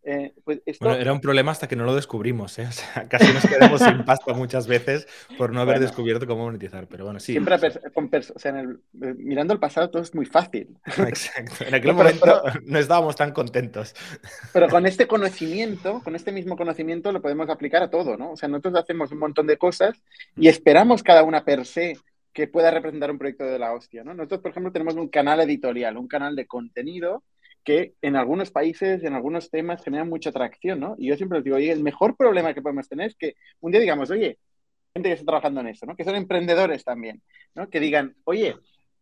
Eh, 0.09 0.33
pues 0.45 0.61
esto... 0.65 0.85
bueno, 0.85 1.01
era 1.01 1.11
un 1.11 1.19
problema 1.19 1.51
hasta 1.51 1.67
que 1.67 1.75
no 1.75 1.83
lo 1.83 1.93
descubrimos, 1.93 2.57
¿eh? 2.59 2.65
O 2.69 2.71
sea, 2.71 3.09
casi 3.09 3.33
nos 3.33 3.45
quedamos 3.45 3.81
sin 3.81 4.05
pasta 4.05 4.33
muchas 4.33 4.65
veces 4.65 5.05
por 5.37 5.51
no 5.51 5.59
haber 5.59 5.75
Bueno. 5.75 5.87
descubierto 5.87 6.25
cómo 6.25 6.45
monetizar. 6.45 6.87
Pero 6.87 7.03
bueno, 7.03 7.19
sí. 7.19 7.33
Siempre 7.33 7.57
con 7.93 8.09
o 8.13 8.39
sea, 8.39 8.51
en 8.51 8.57
el- 8.57 8.79
eh, 9.03 9.13
mirando 9.17 9.53
el 9.53 9.59
pasado 9.59 9.89
todo 9.89 10.01
es 10.01 10.15
muy 10.15 10.25
fácil. 10.25 10.77
Exacto. 11.07 11.65
En 11.65 11.75
aquel 11.75 11.93
No, 11.93 11.97
pero- 12.03 12.15
momento 12.41 12.59
no 12.65 12.79
estábamos 12.79 13.17
tan 13.17 13.33
contentos. 13.33 13.93
Pero 14.53 14.69
con 14.69 14.85
este 14.85 15.07
conocimiento, 15.07 16.01
con 16.03 16.15
este 16.15 16.31
mismo 16.31 16.55
conocimiento, 16.55 17.11
lo 17.11 17.21
podemos 17.21 17.49
aplicar 17.49 17.83
a 17.83 17.89
todo, 17.89 18.15
¿no? 18.15 18.31
O 18.31 18.37
sea, 18.37 18.47
nosotros 18.47 18.75
hacemos 18.75 19.11
un 19.11 19.19
montón 19.19 19.45
de 19.45 19.57
cosas 19.57 20.01
y 20.37 20.47
esperamos 20.47 21.03
cada 21.03 21.23
una 21.23 21.43
per 21.43 21.65
se 21.65 21.97
que 22.31 22.47
pueda 22.47 22.71
representar 22.71 23.11
un 23.11 23.17
proyecto 23.17 23.43
de 23.43 23.59
la 23.59 23.73
hostia, 23.73 24.03
¿no? 24.05 24.13
Nosotros, 24.13 24.39
por 24.41 24.51
ejemplo, 24.51 24.71
tenemos 24.71 24.93
un 24.95 25.09
canal 25.09 25.41
editorial, 25.41 25.97
un 25.97 26.07
canal 26.07 26.35
de 26.35 26.45
contenido 26.45 27.23
que 27.67 27.95
en 28.01 28.15
algunos 28.15 28.51
países, 28.51 29.03
en 29.03 29.13
algunos 29.15 29.51
temas, 29.51 29.83
genera 29.83 30.05
mucha 30.05 30.31
atracción, 30.31 30.79
¿no? 30.81 30.95
Y 30.97 31.07
yo 31.09 31.17
siempre 31.17 31.39
les 31.39 31.45
digo, 31.45 31.57
oye, 31.57 31.71
el 31.73 31.83
mejor 31.83 32.15
problema 32.17 32.53
que 32.55 32.63
podemos 32.63 32.89
tener 32.89 33.09
es 33.09 33.17
que 33.17 33.35
un 33.61 33.71
día 33.73 33.81
digamos, 33.81 34.09
oye, 34.11 34.39
gente 34.93 35.09
que 35.09 35.13
está 35.13 35.25
trabajando 35.25 35.61
en 35.61 35.67
esto, 35.67 35.85
¿no? 35.85 35.95
Que 35.95 36.03
son 36.05 36.15
emprendedores 36.15 36.83
también, 36.83 37.21
¿no? 37.55 37.69
Que 37.69 37.79
digan, 37.81 38.15
oye, 38.25 38.55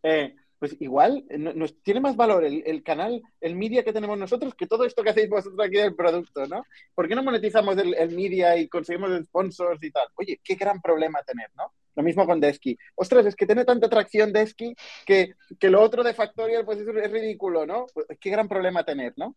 eh, 0.03 0.36
pues 0.59 0.76
igual 0.82 1.26
eh, 1.30 1.38
no- 1.38 1.53
nos 1.53 1.82
tiene 1.84 1.99
más 2.01 2.16
valor 2.16 2.43
el, 2.45 2.84
canal, 2.84 3.22
el 3.41 3.55
media 3.55 3.84
que 3.84 3.93
tenemos 3.93 4.18
nosotros 4.18 4.55
que 4.55 4.68
todo 4.68 4.86
esto 4.86 5.03
que 5.03 5.11
hacéis 5.11 5.30
vosotros 5.30 5.59
aquí 5.66 5.78
del 5.78 5.95
producto, 5.95 6.45
¿no? 6.47 6.63
¿Por 6.95 7.07
qué 7.07 7.16
no 7.16 7.24
monetizamos 7.24 7.78
el 7.78 8.16
media 8.16 8.57
y 8.57 8.68
conseguimos 8.70 9.11
sponsors 9.26 9.84
y 9.84 9.91
tal? 9.91 10.07
Oye, 10.16 10.39
qué 10.43 10.55
gran 10.55 10.82
problema 10.82 11.20
tener, 11.26 11.49
¿no? 11.57 11.72
Lo 11.95 12.03
mismo 12.03 12.25
con 12.25 12.39
Desky. 12.39 12.77
Ostras, 12.95 13.25
es 13.25 13.35
que 13.35 13.45
tiene 13.45 13.65
tanta 13.65 13.87
atracción 13.87 14.33
Desky 14.33 14.75
que, 15.05 15.35
que 15.59 15.69
lo 15.69 15.81
otro 15.81 16.03
de 16.03 16.13
Factorial 16.13 16.65
pues 16.65 16.79
es, 16.79 16.87
es 16.87 17.11
ridículo, 17.11 17.65
¿no? 17.65 17.85
Pues, 17.93 18.05
qué 18.19 18.29
gran 18.29 18.47
problema 18.47 18.83
tener, 18.83 19.13
¿no? 19.17 19.35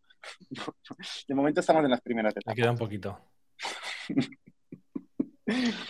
De 1.29 1.35
momento 1.35 1.61
estamos 1.61 1.85
en 1.85 1.91
las 1.91 2.01
primeras 2.01 2.35
Me 2.35 2.41
etapas. 2.41 2.57
queda 2.57 2.71
un 2.71 2.79
poquito. 2.79 3.19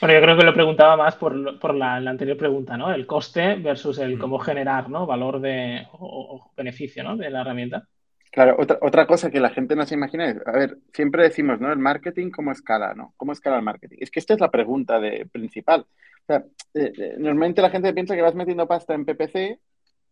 Bueno, 0.01 0.15
yo 0.15 0.23
creo 0.23 0.37
que 0.39 0.45
lo 0.45 0.55
preguntaba 0.55 0.97
más 0.97 1.17
por, 1.17 1.59
por 1.59 1.75
la, 1.75 1.99
la 1.99 2.11
anterior 2.11 2.37
pregunta, 2.37 2.77
¿no? 2.77 2.93
El 2.93 3.09
coste 3.09 3.57
versus 3.57 3.99
el 3.99 4.17
cómo 4.17 4.39
generar, 4.39 4.89
¿no? 4.89 5.05
Valor 5.05 5.41
de, 5.41 5.85
o, 5.95 6.37
o 6.37 6.53
beneficio, 6.57 7.03
¿no? 7.03 7.17
De 7.17 7.29
la 7.29 7.41
herramienta. 7.41 7.83
Claro, 8.31 8.57
otra, 8.59 8.79
otra 8.83 9.07
cosa 9.07 9.31
que 9.31 9.41
la 9.41 9.51
gente 9.51 9.75
no 9.75 9.87
se 9.87 9.95
imagina 9.95 10.29
es, 10.31 10.37
a 10.47 10.53
ver, 10.53 10.79
siempre 10.93 11.23
decimos, 11.23 11.61
¿no? 11.61 11.73
El 11.73 11.79
marketing, 11.79 12.31
¿cómo 12.31 12.53
escala, 12.53 12.95
no? 12.95 13.15
¿Cómo 13.17 13.33
escala 13.33 13.57
el 13.57 13.63
marketing? 13.65 13.97
Es 14.01 14.11
que 14.11 14.21
esta 14.21 14.35
es 14.35 14.41
la 14.41 14.51
pregunta 14.51 15.01
de, 15.01 15.27
principal. 15.33 15.81
O 16.23 16.27
sea, 16.27 16.45
eh, 16.75 16.93
eh, 16.97 17.15
normalmente 17.19 17.63
la 17.63 17.71
gente 17.71 17.93
piensa 17.95 18.15
que 18.15 18.23
vas 18.23 18.35
metiendo 18.35 18.69
pasta 18.69 18.95
en 18.95 19.05
PPC, 19.07 19.61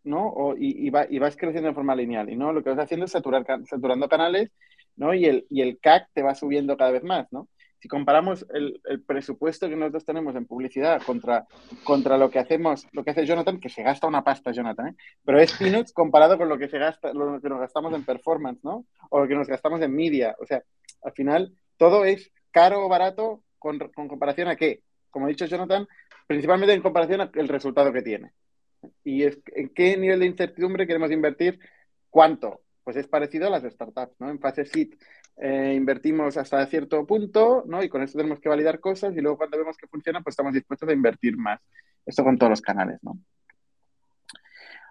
¿no? 0.04 0.28
O, 0.28 0.54
y, 0.56 0.88
va- 0.90 1.06
y 1.10 1.18
vas 1.18 1.36
creciendo 1.36 1.68
de 1.68 1.74
forma 1.74 1.94
lineal. 1.94 2.30
Y 2.30 2.36
no, 2.36 2.52
lo 2.52 2.62
que 2.64 2.70
vas 2.70 2.78
haciendo 2.78 3.04
es 3.06 3.12
saturar, 3.12 3.44
saturando 3.66 4.08
canales, 4.08 4.50
¿no? 4.96 5.12
Y 5.14 5.26
el, 5.26 5.46
y 5.50 5.60
el 5.62 5.78
CAC 5.78 6.08
te 6.14 6.22
va 6.22 6.34
subiendo 6.34 6.76
cada 6.76 6.92
vez 6.92 7.04
más, 7.04 7.26
¿no? 7.32 7.48
Si 7.78 7.88
comparamos 7.88 8.46
el, 8.54 8.80
el 8.84 9.02
presupuesto 9.02 9.68
que 9.68 9.76
nosotros 9.76 10.04
tenemos 10.04 10.34
en 10.34 10.46
publicidad 10.46 11.02
contra, 11.02 11.46
contra 11.84 12.16
lo 12.16 12.30
que 12.30 12.38
hacemos, 12.38 12.86
lo 12.92 13.04
que 13.04 13.10
hace 13.10 13.26
Jonathan, 13.26 13.60
que 13.60 13.68
se 13.68 13.82
gasta 13.82 14.06
una 14.06 14.24
pasta, 14.24 14.52
Jonathan, 14.52 14.88
¿eh? 14.88 14.94
pero 15.24 15.38
es 15.38 15.52
peanuts 15.52 15.92
comparado 15.92 16.38
con 16.38 16.48
lo 16.48 16.58
que 16.58 16.68
se 16.68 16.78
gasta, 16.78 17.12
lo 17.12 17.40
que 17.40 17.48
nos 17.48 17.60
gastamos 17.60 17.92
en 17.94 18.04
performance, 18.04 18.64
¿no? 18.64 18.86
O 19.10 19.20
lo 19.20 19.28
que 19.28 19.34
nos 19.34 19.46
gastamos 19.46 19.80
en 19.82 19.94
media. 19.94 20.34
O 20.40 20.46
sea, 20.46 20.62
al 21.02 21.12
final 21.12 21.52
todo 21.76 22.04
es 22.04 22.32
caro 22.50 22.84
o 22.84 22.88
barato 22.88 23.42
con, 23.58 23.78
con 23.94 24.08
comparación 24.08 24.48
a 24.48 24.56
qué. 24.56 24.82
Como 25.10 25.26
ha 25.26 25.28
dicho 25.28 25.46
Jonathan, 25.46 25.86
principalmente 26.26 26.74
en 26.74 26.82
comparación 26.82 27.20
al 27.20 27.48
resultado 27.48 27.92
que 27.92 28.02
tiene. 28.02 28.32
Y 29.04 29.24
es 29.24 29.38
en 29.54 29.68
qué 29.70 29.96
nivel 29.96 30.20
de 30.20 30.26
incertidumbre 30.26 30.86
queremos 30.86 31.10
invertir, 31.10 31.58
cuánto. 32.10 32.62
Pues 32.84 32.96
es 32.96 33.08
parecido 33.08 33.48
a 33.48 33.50
las 33.50 33.64
startups, 33.64 34.14
¿no? 34.20 34.30
En 34.30 34.38
fase 34.38 34.64
seed 34.64 34.94
eh, 35.38 35.74
invertimos 35.76 36.36
hasta 36.36 36.64
cierto 36.66 37.06
punto, 37.06 37.64
¿no? 37.66 37.82
Y 37.82 37.88
con 37.88 38.02
eso 38.02 38.16
tenemos 38.18 38.40
que 38.40 38.48
validar 38.48 38.80
cosas 38.80 39.14
y 39.16 39.20
luego 39.20 39.36
cuando 39.38 39.58
vemos 39.58 39.76
que 39.76 39.86
funciona, 39.86 40.20
pues 40.22 40.32
estamos 40.34 40.52
dispuestos 40.54 40.88
a 40.88 40.92
invertir 40.92 41.36
más. 41.36 41.60
Esto 42.04 42.24
con 42.24 42.38
todos 42.38 42.50
los 42.50 42.60
canales, 42.62 42.98
¿no? 43.02 43.18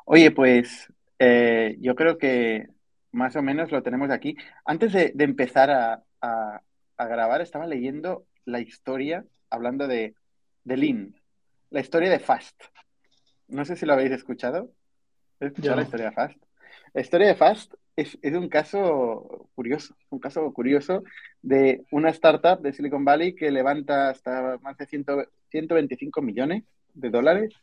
Oye, 0.05 0.31
pues 0.31 0.91
eh, 1.19 1.77
yo 1.79 1.95
creo 1.95 2.17
que 2.17 2.67
más 3.11 3.35
o 3.35 3.41
menos 3.41 3.71
lo 3.71 3.81
tenemos 3.81 4.11
aquí. 4.11 4.35
Antes 4.65 4.93
de, 4.93 5.11
de 5.15 5.23
empezar 5.23 5.71
a, 5.71 6.03
a- 6.21 6.61
a 6.97 7.05
grabar, 7.07 7.41
estaba 7.41 7.65
leyendo 7.67 8.25
la 8.45 8.59
historia, 8.59 9.25
hablando 9.49 9.87
de, 9.87 10.15
de 10.63 10.77
Lean, 10.77 11.15
la 11.71 11.79
historia 11.81 12.09
de 12.09 12.19
Fast. 12.19 12.61
No 13.47 13.65
sé 13.65 13.75
si 13.75 13.85
lo 13.85 13.93
habéis 13.93 14.11
escuchado. 14.11 14.71
¿Habéis 15.39 15.53
escuchado 15.53 15.75
la 15.77 15.81
historia 15.83 16.05
de 16.05 16.11
Fast? 16.11 16.37
La 16.93 17.01
historia 17.01 17.27
de 17.27 17.35
Fast 17.35 17.73
es, 17.95 18.17
es 18.21 18.33
un 18.33 18.49
caso 18.49 19.49
curioso, 19.55 19.95
un 20.09 20.19
caso 20.19 20.51
curioso 20.53 21.03
de 21.41 21.85
una 21.91 22.09
startup 22.09 22.61
de 22.61 22.73
Silicon 22.73 23.05
Valley 23.05 23.35
que 23.35 23.51
levanta 23.51 24.09
hasta 24.09 24.57
más 24.61 24.77
de 24.77 24.85
100 24.85 25.05
125 25.49 26.21
millones 26.21 26.63
de 26.93 27.09
dólares 27.09 27.53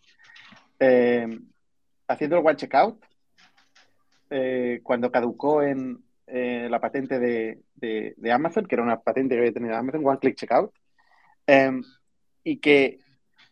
eh, 0.79 1.29
haciendo 2.09 2.39
el 2.39 2.47
One 2.47 2.57
Checkout 2.57 3.05
eh, 4.31 4.81
cuando 4.83 5.11
caducó 5.13 5.63
en 5.63 6.03
eh, 6.27 6.69
la 6.71 6.81
patente 6.81 7.19
de, 7.19 7.61
de- 7.75 8.33
Amazon, 8.33 8.67
que 8.67 8.75
era 8.75 8.83
una 8.83 9.01
patente 9.01 9.35
que 9.35 9.41
había 9.41 9.53
tenido 9.53 9.77
Amazon, 9.77 10.07
One 10.07 10.19
Click 10.19 10.37
Checkout, 10.37 10.73
eh, 11.47 11.81
y 12.43 12.57
que, 12.57 13.01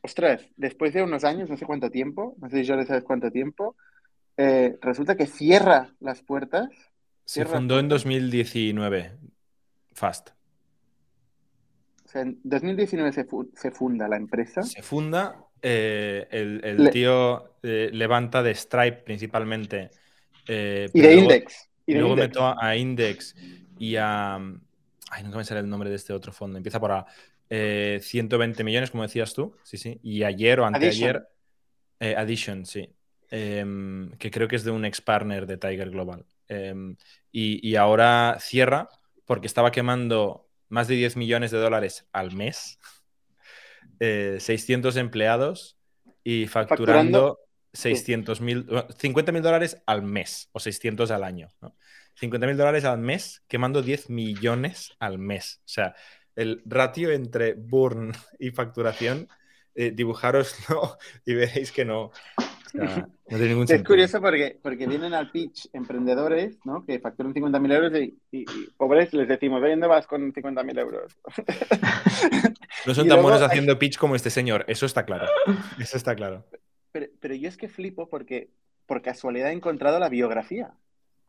ostras, 0.01 0.49
después 0.57 0.95
de 0.95 1.03
unos 1.03 1.24
años, 1.24 1.51
no 1.51 1.57
sé 1.59 1.66
cuánto 1.66 1.91
tiempo, 1.91 2.35
no 2.41 2.49
sé 2.49 2.59
si 2.59 2.64
yo 2.64 2.83
sabes 2.85 3.05
cuánto 3.05 3.31
tiempo, 3.31 3.76
eh, 4.43 4.78
resulta 4.80 5.16
que 5.16 5.26
cierra 5.26 5.95
las 6.01 6.22
puertas. 6.22 6.68
Se 7.24 7.34
Cierra 7.34 7.51
fundó 7.57 7.78
en 7.78 7.88
puertas. 7.88 8.05
2019. 8.05 9.12
Fast. 9.93 10.30
O 12.05 12.09
sea, 12.09 12.22
en 12.22 12.41
2019 12.43 13.12
se, 13.12 13.24
fu- 13.24 13.51
se 13.55 13.70
funda 13.70 14.09
la 14.09 14.16
empresa. 14.16 14.62
Se 14.62 14.82
funda. 14.82 15.45
eh, 15.62 16.26
el 16.30 16.61
el 16.64 16.84
Le- 16.84 16.91
tío 16.91 17.57
eh, 17.62 17.91
levanta 17.93 18.43
de 18.43 18.55
Stripe 18.55 19.03
principalmente. 19.05 19.91
eh, 20.49 20.88
Y 20.95 21.01
de 21.01 21.07
luego- 21.09 21.22
Index. 21.22 21.68
Y 21.86 21.93
de 21.93 21.99
luego 22.01 22.14
Index. 22.14 22.28
meto 22.30 22.55
a, 22.61 22.76
Index 22.76 23.36
y 23.78 23.97
a. 23.97 24.36
Ay, 24.36 25.22
nunca 25.24 25.36
me 25.38 25.45
sale 25.45 25.61
el 25.61 25.68
nombre 25.68 25.91
de 25.91 25.97
este 25.97 26.12
otro 26.14 26.32
fondo. 26.32 26.57
Empieza 26.57 26.80
por 26.80 26.93
A. 26.93 27.05
eh, 27.51 27.99
120 28.03 28.62
millones, 28.64 28.91
como 28.91 29.03
decías 29.03 29.34
tú. 29.34 29.55
Sí, 29.64 29.76
sí. 29.76 29.99
Y 30.03 30.22
ayer 30.22 30.61
o 30.61 30.64
anteayer. 30.66 31.26
Addition. 32.01 32.18
Addition, 32.18 32.64
sí. 32.66 32.88
Em, 33.31 34.11
que 34.18 34.31
creo 34.31 34.49
que 34.49 34.57
es 34.57 34.64
de 34.64 34.72
un 34.72 34.85
ex 34.85 35.01
partner 35.01 35.47
de 35.47 35.57
Tiger 35.57 35.91
Global. 35.91 36.26
Em, 36.49 36.97
y, 37.31 37.66
y 37.66 37.76
ahora 37.76 38.37
cierra 38.41 38.89
porque 39.24 39.47
estaba 39.47 39.70
quemando 39.70 40.49
más 40.68 40.89
de 40.89 40.97
10 40.97 41.16
millones 41.16 41.51
de 41.51 41.59
dólares 41.59 42.07
al 42.12 42.33
mes, 42.33 42.78
eh, 44.01 44.39
600 44.41 44.97
empleados 44.97 45.78
y 46.24 46.47
facturando, 46.47 46.89
Facturando, 46.89 47.39
600 47.72 48.41
mil, 48.41 48.66
50 48.99 49.33
mil 49.33 49.43
dólares 49.43 49.81
al 49.87 50.03
mes 50.03 50.49
o 50.53 50.59
600 50.59 51.11
al 51.11 51.22
año. 51.22 51.49
¿no? 51.61 51.76
50 52.14 52.47
mil 52.47 52.57
dólares 52.57 52.85
al 52.85 52.99
mes 52.99 53.43
quemando 53.47 53.83
10 53.83 54.11
millones 54.11 54.93
al 54.99 55.18
mes. 55.18 55.61
O 55.64 55.68
sea, 55.68 55.95
el 56.35 56.62
ratio 56.64 57.11
entre 57.11 57.55
burn 57.55 58.12
y 58.39 58.51
facturación, 58.51 59.28
eh, 59.74 59.93
dibujároslo 59.93 60.99
y 61.24 61.35
veréis 61.35 61.72
que 61.72 61.85
no. 61.85 62.11
O 62.66 62.70
sea, 62.70 62.96
no 63.28 63.36
tiene 63.36 63.48
ningún 63.48 63.66
Es 63.68 63.82
curioso 63.82 64.20
porque, 64.20 64.58
porque 64.62 64.86
vienen 64.86 65.12
al 65.14 65.30
pitch 65.30 65.68
emprendedores 65.72 66.58
¿no? 66.64 66.84
que 66.84 66.98
facturan 67.00 67.32
50.000 67.34 67.72
euros 67.72 67.92
y, 68.00 68.18
y- 68.30 68.40
y 68.42 68.70
pobres 68.76 69.12
les 69.12 69.26
decimos, 69.28 69.61
¿de 69.62 69.70
dónde 69.70 69.86
vas 69.86 70.06
con 70.06 70.32
50.000 70.32 70.78
euros? 70.78 71.16
No 72.86 72.94
son 72.94 73.06
Y 73.06 73.08
tan 73.08 73.22
buenos 73.22 73.40
hay- 73.42 73.48
haciendo 73.48 73.78
pitch 73.78 73.98
como 73.98 74.14
este 74.16 74.30
señor, 74.30 74.64
eso 74.68 74.86
está 74.86 75.04
claro. 75.04 75.26
Eso 75.78 75.96
está 75.96 76.14
claro. 76.14 76.44
Pero, 76.92 77.06
pero 77.20 77.34
yo 77.34 77.48
es 77.48 77.56
que 77.56 77.68
flipo 77.68 78.08
porque 78.08 78.48
por 78.86 79.02
casualidad 79.02 79.50
he 79.50 79.52
encontrado 79.52 79.98
la 79.98 80.08
biografía. 80.08 80.72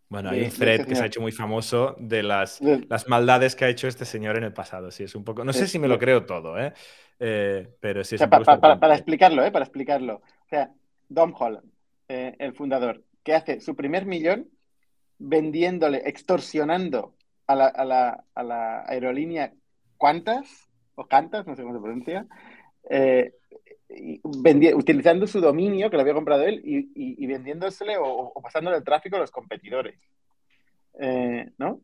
Bueno, 0.10 0.30
hay 0.30 0.40
de 0.40 0.46
un 0.46 0.52
thread 0.52 0.76
este 0.82 0.88
que 0.88 0.96
se 0.96 1.04
ha 1.04 1.06
hecho 1.06 1.22
muy 1.22 1.32
famoso 1.32 1.96
de 2.00 2.24
las, 2.24 2.60
De- 2.60 2.86
las 2.90 3.08
maldades 3.08 3.56
que 3.56 3.66
ha 3.66 3.70
hecho 3.70 3.88
este 3.88 4.06
señor 4.06 4.38
en 4.38 4.44
el 4.44 4.54
pasado. 4.54 4.92
Sí, 4.92 5.04
es 5.04 5.16
un 5.16 5.24
poco. 5.24 5.44
No 5.44 5.54
sé 5.54 5.68
si 5.68 5.80
me 5.80 5.88
lo 5.88 5.98
creo 6.00 6.26
todo, 6.26 6.58
¿eh? 6.60 6.74
Eh, 7.20 7.70
pero 7.80 8.04
sí 8.04 8.16
O 8.16 8.18
es 8.18 8.20
sea, 8.20 8.26
un 8.28 8.32
poco 8.32 8.44
pa- 8.46 8.60
para, 8.60 8.80
para 8.80 8.96
explicarlo, 8.96 9.44
¿eh? 9.46 9.52
Para 9.52 9.66
explicarlo. 9.66 10.16
O 10.16 10.50
sea, 10.50 10.72
Dom 11.14 11.34
Holland, 11.38 11.70
eh, 12.08 12.36
el 12.40 12.54
fundador, 12.54 13.04
que 13.24 13.34
hace 13.34 13.60
su 13.60 13.76
primer 13.76 14.06
millón 14.06 14.48
vendiéndole, 15.20 16.02
extorsionando 16.06 17.16
a 17.48 17.56
la, 17.56 17.68
a 17.68 17.86
la- 17.86 18.24
a 18.34 18.44
la 18.44 18.84
aerolínea 18.88 19.54
Qantas, 20.00 20.70
o 20.96 21.06
Cantas, 21.06 21.46
no 21.46 21.56
sé 21.56 21.64
cómo 21.64 21.76
se 21.76 21.82
pronuncia, 21.82 22.26
eh, 22.90 23.34
vendi- 24.24 24.74
utilizando 24.74 25.28
su 25.28 25.42
dominio 25.42 25.90
que 25.90 25.98
lo 25.98 26.02
había 26.02 26.14
comprado 26.14 26.44
él 26.44 26.62
y, 26.64 26.78
y- 26.96 27.24
y 27.24 27.28
vendiéndosele 27.28 27.98
o, 27.98 28.06
o 28.08 28.42
pasándole 28.42 28.78
el 28.78 28.84
tráfico 28.84 29.18
a 29.18 29.20
los 29.20 29.32
competidores. 29.32 30.00
Eh, 31.00 31.50
¿no? 31.58 31.82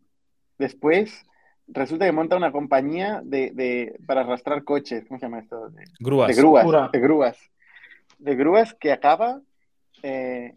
Después 0.58 1.26
resulta 1.68 2.06
que 2.06 2.12
monta 2.14 2.38
una 2.38 2.52
compañía 2.52 3.22
de, 3.24 4.00
para 4.08 4.22
arrastrar 4.22 4.64
coches. 4.64 5.06
¿Cómo 5.08 5.20
se 5.20 5.26
llama 5.26 5.40
esto? 5.40 5.70
De, 5.70 5.84
grúas. 6.00 6.28
De 6.30 6.34
grúas. 6.42 6.64
De 6.92 7.00
grúas. 7.00 7.38
De 8.18 8.36
grúas 8.36 8.74
que 8.74 8.92
acaba 8.92 9.42
eh, 10.04 10.56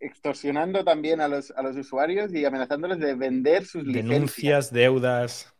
extorsionando 0.00 0.84
también 0.84 1.20
a 1.20 1.28
los, 1.28 1.50
a 1.52 1.62
los 1.62 1.76
usuarios 1.76 2.32
y 2.32 2.44
amenazándoles 2.44 2.98
de 2.98 3.14
vender 3.14 3.64
sus 3.64 3.84
licencias. 3.84 4.10
Denuncias, 4.10 4.72
deudas. 4.72 5.54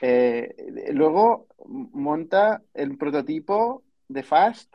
Eh, 0.00 0.54
luego 0.92 1.46
monta 1.66 2.62
el 2.74 2.96
prototipo 2.96 3.82
de 4.08 4.22
Fast 4.22 4.74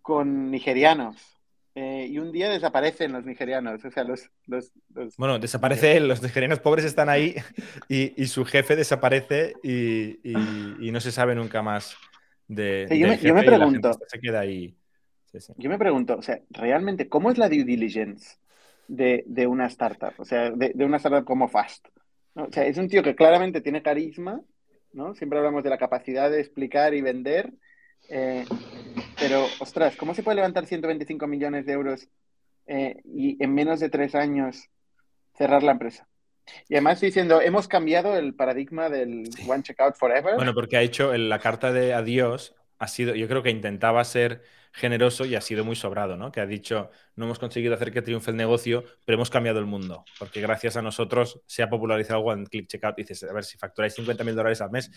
con 0.00 0.50
nigerianos. 0.50 1.16
Eh, 1.74 2.06
y 2.10 2.18
un 2.18 2.32
día 2.32 2.50
desaparecen 2.50 3.12
los 3.12 3.24
nigerianos. 3.24 3.82
O 3.84 3.90
sea, 3.90 4.04
los, 4.04 4.28
bueno, 5.16 5.38
desaparece 5.38 5.96
él, 5.96 6.08
los 6.08 6.22
nigerianos 6.22 6.58
pobres 6.58 6.84
están 6.84 7.08
ahí 7.08 7.34
y, 7.88 8.26
su 8.26 8.44
jefe 8.44 8.76
desaparece 8.76 9.54
y, 9.62 10.90
no 10.90 11.00
se 11.00 11.12
sabe 11.12 11.34
nunca 11.34 11.62
más 11.62 11.96
de. 12.54 12.86
yo, 13.22 13.34
me, 13.34 13.42
pregunto. 13.42 13.92
Se 14.06 14.18
queda 14.18 14.40
ahí. 14.40 14.74
Yo 15.56 15.70
me 15.70 15.78
pregunto, 15.78 16.16
o 16.16 16.22
sea, 16.22 16.40
realmente, 16.50 17.08
¿cómo 17.08 17.30
es 17.30 17.38
la 17.38 17.48
due 17.48 17.64
diligence 17.64 18.36
de, 18.86 19.24
una 19.46 19.66
startup? 19.66 20.12
O 20.18 20.24
sea, 20.24 20.50
de, 20.50 20.84
una 20.84 20.98
startup 20.98 21.24
como 21.24 21.48
Fast. 21.48 21.88
O 22.34 22.50
sea, 22.50 22.66
es 22.66 22.76
un 22.78 22.88
tío 22.88 23.02
que 23.02 23.14
claramente 23.14 23.60
tiene 23.60 23.82
carisma, 23.82 24.40
¿no? 24.92 25.14
Siempre 25.14 25.38
hablamos 25.38 25.64
de 25.64 25.70
la 25.70 25.78
capacidad 25.78 26.30
de 26.30 26.40
explicar 26.40 26.94
y 26.94 27.00
vender. 27.00 27.52
Eh, 28.10 28.44
pero, 29.18 29.46
ostras, 29.60 29.96
¿cómo 29.96 30.14
se 30.14 30.22
puede 30.22 30.36
levantar 30.36 30.66
125 30.66 31.26
millones 31.26 31.64
de 31.66 31.72
euros 31.72 32.08
eh, 32.66 33.00
y 33.04 33.42
en 33.42 33.54
menos 33.54 33.80
de 33.80 33.88
tres 33.88 34.14
años 34.14 34.68
cerrar 35.34 35.62
la 35.62 35.72
empresa? 35.72 36.06
Y 36.68 36.74
además 36.74 37.00
diciendo, 37.00 37.40
hemos 37.40 37.68
cambiado 37.68 38.16
el 38.16 38.34
paradigma 38.34 38.88
del 38.88 39.28
One 39.46 39.62
Checkout 39.62 39.96
Forever. 39.96 40.34
Bueno, 40.34 40.54
porque 40.54 40.76
ha 40.76 40.82
hecho 40.82 41.16
la 41.16 41.38
carta 41.38 41.72
de 41.72 41.94
adiós, 41.94 42.54
ha 42.78 42.88
sido, 42.88 43.14
yo 43.14 43.28
creo 43.28 43.42
que 43.42 43.50
intentaba 43.50 44.04
ser 44.04 44.42
generoso 44.72 45.26
y 45.26 45.34
ha 45.34 45.40
sido 45.40 45.64
muy 45.64 45.76
sobrado, 45.76 46.16
¿no? 46.16 46.32
Que 46.32 46.40
ha 46.40 46.46
dicho, 46.46 46.90
no 47.14 47.26
hemos 47.26 47.38
conseguido 47.38 47.74
hacer 47.74 47.92
que 47.92 48.02
triunfe 48.02 48.30
el 48.30 48.36
negocio, 48.36 48.84
pero 49.04 49.16
hemos 49.16 49.30
cambiado 49.30 49.58
el 49.58 49.66
mundo, 49.66 50.04
porque 50.18 50.40
gracias 50.40 50.76
a 50.76 50.82
nosotros 50.82 51.40
se 51.46 51.62
ha 51.62 51.68
popularizado 51.68 52.20
One 52.20 52.46
Click 52.46 52.66
Checkout. 52.66 52.98
Y 52.98 53.02
dices, 53.02 53.28
a 53.28 53.32
ver, 53.32 53.44
si 53.44 53.58
facturáis 53.58 53.94
50 53.94 54.24
mil 54.24 54.34
dólares 54.34 54.60
al 54.62 54.70
mes, 54.70 54.90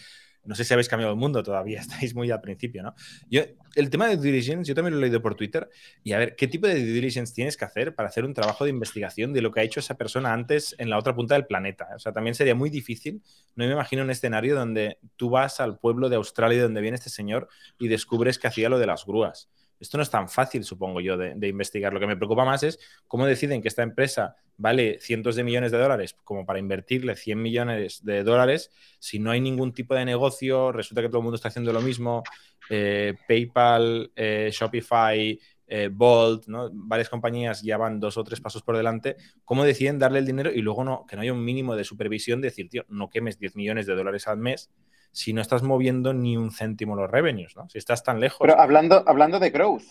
no 0.45 0.55
sé 0.55 0.63
si 0.63 0.73
habéis 0.73 0.89
cambiado 0.89 1.13
el 1.13 1.19
mundo 1.19 1.43
todavía, 1.43 1.79
estáis 1.81 2.15
muy 2.15 2.31
al 2.31 2.41
principio, 2.41 2.83
¿no? 2.83 2.95
Yo, 3.29 3.41
el 3.75 3.89
tema 3.89 4.07
de 4.07 4.17
due 4.17 4.25
diligence, 4.25 4.67
yo 4.67 4.75
también 4.75 4.93
lo 4.93 4.99
he 4.99 5.01
leído 5.01 5.21
por 5.21 5.35
Twitter, 5.35 5.69
y 6.03 6.13
a 6.13 6.17
ver, 6.17 6.35
¿qué 6.35 6.47
tipo 6.47 6.67
de 6.67 6.75
due 6.75 6.93
diligence 6.93 7.33
tienes 7.33 7.57
que 7.57 7.65
hacer 7.65 7.95
para 7.95 8.09
hacer 8.09 8.25
un 8.25 8.33
trabajo 8.33 8.63
de 8.63 8.69
investigación 8.69 9.33
de 9.33 9.41
lo 9.41 9.51
que 9.51 9.59
ha 9.59 9.63
hecho 9.63 9.79
esa 9.79 9.95
persona 9.95 10.33
antes 10.33 10.75
en 10.77 10.89
la 10.89 10.97
otra 10.97 11.15
punta 11.15 11.35
del 11.35 11.45
planeta? 11.45 11.87
O 11.95 11.99
sea, 11.99 12.11
también 12.11 12.35
sería 12.35 12.55
muy 12.55 12.69
difícil, 12.69 13.21
no 13.55 13.65
me 13.65 13.71
imagino 13.71 14.03
un 14.03 14.09
escenario 14.09 14.55
donde 14.55 14.99
tú 15.15 15.29
vas 15.29 15.59
al 15.59 15.77
pueblo 15.77 16.09
de 16.09 16.15
Australia 16.15 16.63
donde 16.63 16.81
viene 16.81 16.95
este 16.95 17.09
señor 17.09 17.47
y 17.79 17.87
descubres 17.87 18.39
que 18.39 18.47
hacía 18.47 18.69
lo 18.69 18.79
de 18.79 18.87
las 18.87 19.05
grúas 19.05 19.49
esto 19.80 19.97
no 19.97 20.03
es 20.03 20.09
tan 20.09 20.30
fácil, 20.30 20.63
supongo 20.63 21.01
yo, 21.01 21.17
de, 21.17 21.47
investigar. 21.47 21.93
Lo 21.93 21.99
que 21.99 22.07
me 22.07 22.17
preocupa 22.17 22.45
más 22.45 22.63
es 22.63 22.80
cómo 23.07 23.26
deciden 23.26 23.61
que 23.61 23.67
esta 23.67 23.84
empresa 23.84 24.36
vale 24.57 24.99
cientos 24.99 25.36
de 25.36 25.43
millones 25.43 25.71
de 25.71 25.78
dólares 25.78 26.15
como 26.23 26.45
para 26.45 26.59
invertirle 26.59 27.15
100 27.15 27.41
millones 27.41 28.03
de 28.05 28.23
dólares 28.23 28.71
si 28.99 29.19
no 29.19 29.32
hay 29.32 29.41
ningún 29.41 29.73
tipo 29.73 29.95
de 29.95 30.05
negocio, 30.05 30.71
resulta 30.71 31.01
que 31.01 31.09
todo 31.09 31.17
el 31.19 31.23
mundo 31.23 31.36
está 31.36 31.49
haciendo 31.49 31.73
lo 31.73 31.82
mismo, 31.82 32.23
eh, 32.69 33.15
PayPal, 33.28 34.11
eh, 34.15 34.49
Shopify, 34.51 35.38
eh, 35.67 35.89
Bolt, 35.91 36.47
¿no? 36.47 36.69
varias 36.71 37.09
compañías 37.09 37.61
ya 37.61 37.78
van 37.78 37.99
dos 37.99 38.17
o 38.17 38.23
tres 38.23 38.39
pasos 38.39 38.61
por 38.61 38.78
delante, 38.78 39.17
¿cómo 39.43 39.65
deciden 39.65 39.99
darle 39.99 40.19
el 40.19 40.26
dinero 40.26 40.51
y 40.51 40.61
luego 40.61 40.84
no, 40.84 41.05
que 41.07 41.15
no 41.15 41.23
haya 41.23 41.34
un 41.34 41.43
mínimo 41.43 41.76
de 41.76 41.84
supervisión 41.84 42.39
de 42.39 42.47
decir, 42.47 42.69
tío, 42.69 42.86
no 42.88 43.09
quemes 43.09 43.39
10 43.39 43.55
millones 43.55 43.86
de 43.88 43.95
dólares 43.95 44.28
al 44.28 44.38
mes 44.38 44.71
si 45.16 45.32
no 45.32 45.41
estás 45.41 45.63
moviendo 45.63 46.13
ni 46.13 46.36
un 46.36 46.51
céntimo 46.51 46.93
los 46.93 47.09
revenues, 47.09 47.55
¿no? 47.55 47.70
Si 47.70 47.78
estás 47.78 48.03
tan 48.03 48.20
lejos. 48.20 48.39
Pero 48.41 48.59
hablando, 48.59 49.01
hablando 49.07 49.39
de 49.39 49.49
growth, 49.49 49.86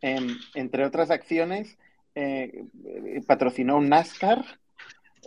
em, 0.00 0.38
entre 0.54 0.86
otras 0.86 1.10
acciones, 1.10 1.78
eh, 2.14 2.64
patrocinó 3.26 3.76
un 3.76 3.90
NASCAR, 3.90 4.42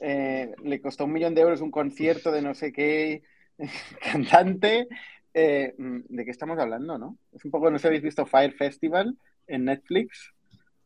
eh, 0.02 0.52
le 0.64 0.82
costó 0.82 1.06
un 1.06 1.14
millón 1.14 1.36
de 1.36 1.41
euros 1.41 1.62
un 1.62 1.70
concierto 1.70 2.32
de 2.32 2.41
no 2.41 2.56
sé 2.56 2.74
qué 2.74 3.22
cantante. 4.02 4.88
Eh, 5.32 5.76
¿De 5.78 6.26
qué 6.26 6.32
estamos 6.32 6.58
hablando, 6.58 6.98
no? 6.98 7.20
Es 7.32 7.46
un 7.46 7.52
poco, 7.52 7.70
no 7.70 7.78
sé 7.78 7.84
si 7.84 7.88
habéis 7.89 8.04
visto 8.04 8.26
Fire 8.26 8.54
Festival 8.54 9.16
en 9.46 9.66
Netflix, 9.66 10.34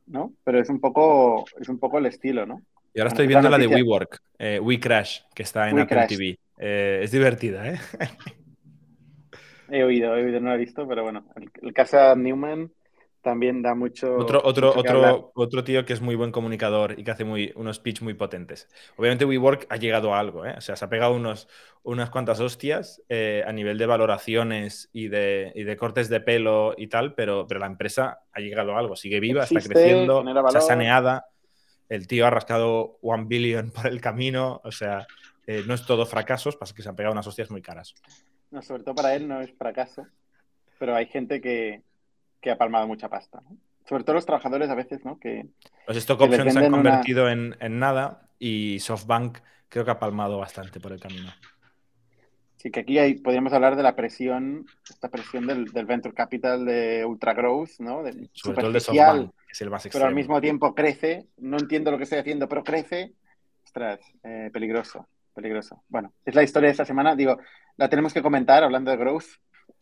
¿no? 0.06 0.34
Pero 0.44 0.60
es 0.60 0.70
un 0.70 0.82
poco, 0.82 1.46
es 1.62 1.70
un 1.70 1.80
poco 1.80 1.98
el 2.00 2.08
estilo, 2.08 2.46
¿no? 2.46 2.62
Y 2.94 3.00
ahora 3.00 3.10
estoy 3.10 3.28
viendo 3.28 3.50
la, 3.50 3.58
de 3.58 3.68
WeWork, 3.68 4.22
WeCrash, 4.62 5.22
que 5.34 5.44
está 5.44 5.70
en 5.70 5.80
Apple 5.80 6.08
TV. 6.10 6.40
es 6.58 7.12
divertida, 7.12 7.70
¿eh? 7.70 7.80
He 9.72 9.84
oído, 9.84 10.16
he 10.16 10.24
oído, 10.24 10.40
no 10.40 10.50
lo 10.50 10.56
he 10.56 10.60
visto, 10.60 10.88
pero 10.88 11.04
bueno, 11.04 11.26
el, 11.62 11.74
caso 11.74 11.98
de 11.98 12.16
Newman 12.16 12.72
también 13.22 13.62
da 13.62 13.76
mucho. 13.76 14.16
Otro, 14.16 14.42
otro, 14.44 14.74
otro, 14.76 15.32
otro 15.36 15.64
tío 15.64 15.86
que 15.86 15.94
es 15.94 16.02
muy 16.02 16.16
buen 16.16 16.32
comunicador 16.32 16.98
y 16.98 17.04
que 17.04 17.12
hace 17.12 17.26
muy, 17.26 17.52
unos 17.56 17.80
pitch 17.80 18.02
muy 18.02 18.14
potentes. 18.14 18.70
Obviamente, 18.98 19.26
WeWork 19.26 19.68
ha 19.70 19.78
llegado 19.78 20.14
a 20.14 20.20
algo, 20.20 20.46
¿eh? 20.46 20.56
o 20.58 20.62
sea, 20.62 20.76
se 20.76 20.86
ha 20.86 20.90
pegado 20.90 21.14
unos, 21.14 21.48
unas 21.84 22.10
cuantas 22.10 22.40
hostias 22.40 23.02
eh, 23.10 23.44
a 23.46 23.52
nivel 23.52 23.78
de 23.78 23.86
valoraciones 23.86 24.90
y 24.94 25.10
de, 25.10 25.52
y 25.56 25.64
de, 25.64 25.78
cortes 25.78 26.10
de 26.10 26.22
pelo 26.22 26.74
y 26.78 26.88
tal, 26.88 27.14
pero, 27.14 27.46
pero 27.48 27.60
la 27.60 27.68
empresa 27.68 28.20
ha 28.32 28.40
llegado 28.40 28.74
a 28.74 28.80
algo, 28.80 28.96
sigue 28.96 29.20
viva, 29.20 29.44
está 29.44 29.60
creciendo, 29.60 30.24
está 30.48 30.62
saneada. 30.62 31.26
El 31.90 32.08
tío 32.08 32.28
ha 32.28 32.30
rascado 32.30 33.00
one 33.02 33.26
billion 33.28 33.72
por 33.72 33.88
el 33.88 34.00
camino, 34.00 34.62
o 34.64 34.72
sea, 34.72 35.06
eh, 35.46 35.64
no 35.66 35.74
es 35.74 35.86
todo 35.86 36.06
fracasos, 36.06 36.56
pasa 36.56 36.76
que 36.76 36.84
se 36.84 36.90
han 36.90 36.96
pegado 36.96 37.14
unas 37.14 37.28
hostias 37.28 37.50
muy 37.50 37.62
caras. 37.62 37.96
No, 38.52 38.62
sobre 38.62 38.84
todo 38.84 38.96
para 38.96 39.16
él 39.16 39.28
no 39.28 39.42
es 39.42 39.52
fracaso, 39.54 40.08
pero 40.80 40.96
hay 40.96 41.06
gente 41.06 41.42
que, 41.42 41.84
ha 42.50 42.56
palmado 42.56 42.88
mucha 42.88 43.10
pasta. 43.10 43.42
Sobre 43.88 44.04
todo 44.04 44.16
los 44.16 44.26
trabajadores 44.26 44.70
a 44.70 44.76
veces, 44.76 45.04
¿no? 45.06 45.20
Que, 45.20 45.46
los 45.88 45.98
stock 45.98 46.22
options 46.22 46.54
se 46.54 46.60
han 46.60 46.72
convertido 46.72 47.30
en, 47.30 47.56
nada 47.80 48.30
y 48.40 48.80
SoftBank 48.80 49.40
creo 49.68 49.86
que 49.86 49.92
ha 49.92 50.00
palmado 50.00 50.38
bastante 50.40 50.80
por 50.80 50.92
el 50.92 51.00
camino. 51.00 51.32
Sí, 52.58 52.72
que 52.72 52.82
aquí 52.82 52.98
hay, 52.98 53.16
podríamos 53.16 53.54
hablar 53.54 53.76
de 53.76 53.84
la 53.84 53.96
presión, 53.96 54.66
esta 54.90 55.10
presión 55.10 55.48
del, 55.48 55.66
venture 55.86 56.14
capital 56.14 56.66
de 56.66 57.06
ultra 57.06 57.34
growth, 57.34 57.80
¿no? 57.80 58.04
Sobre 58.34 58.58
todo 58.58 58.68
el 58.68 58.74
de 58.74 58.80
SoftBank, 58.80 59.32
que 59.32 59.52
es 59.52 59.62
el 59.62 59.70
más 59.70 59.86
extremo. 59.86 60.02
Pero 60.02 60.10
al 60.10 60.16
mismo 60.16 60.42
tiempo 60.42 60.76
crece, 60.76 61.28
no 61.38 61.58
entiendo 61.58 61.92
lo 61.92 61.98
que 61.98 62.04
estoy 62.04 62.20
haciendo, 62.20 62.50
pero 62.50 62.64
crece. 62.64 63.14
Ostras, 63.64 64.00
eh, 64.24 64.50
peligroso 64.52 65.08
peligroso. 65.40 65.84
Bueno, 65.88 66.14
es 66.26 66.36
la 66.36 66.44
historia 66.44 66.68
de 66.68 66.72
esta 66.72 66.86
semana. 66.86 67.16
Digo, 67.16 67.38
la 67.80 67.90
tenemos 67.90 68.14
que 68.14 68.22
comentar 68.22 68.62
hablando 68.62 68.92
de 68.92 68.98
growth, 68.98 69.24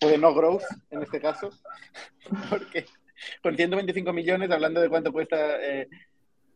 o 0.03 0.07
de 0.07 0.19
no 0.19 0.33
growth 0.33 0.61
en 0.91 1.01
este 1.01 1.19
caso, 1.19 1.49
porque 2.49 2.85
con 3.41 3.55
125 3.55 4.13
millones, 4.13 4.51
hablando 4.51 4.79
de 4.79 4.87
cuánto 4.87 5.11
cuesta 5.11 5.35
eh, 5.59 5.89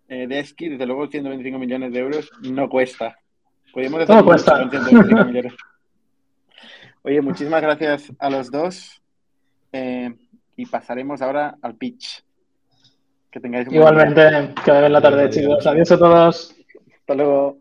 eh 0.07 0.27
Desky, 0.27 0.69
desde 0.69 0.85
luego 0.85 1.07
125 1.07 1.57
millones 1.57 1.91
de 1.91 1.99
euros 1.99 2.29
no 2.43 2.69
cuesta. 2.69 3.17
Podríamos 3.73 4.07
no 4.07 4.23
cuesta. 4.23 4.69
Oye, 7.01 7.21
muchísimas 7.21 7.61
gracias 7.63 8.13
a 8.19 8.29
los 8.29 8.51
dos 8.51 9.01
eh, 9.71 10.13
y 10.55 10.65
pasaremos 10.67 11.23
ahora 11.23 11.55
al 11.63 11.75
pitch. 11.75 12.23
Que 13.31 13.39
tengáis 13.39 13.67
Igualmente, 13.71 14.53
que 14.63 14.71
vean 14.71 14.93
la 14.93 15.01
tarde, 15.01 15.29
chicos. 15.29 15.65
Adiós 15.65 15.91
a 15.91 15.97
todos. 15.97 16.55
Hasta 16.99 17.15
luego 17.15 17.60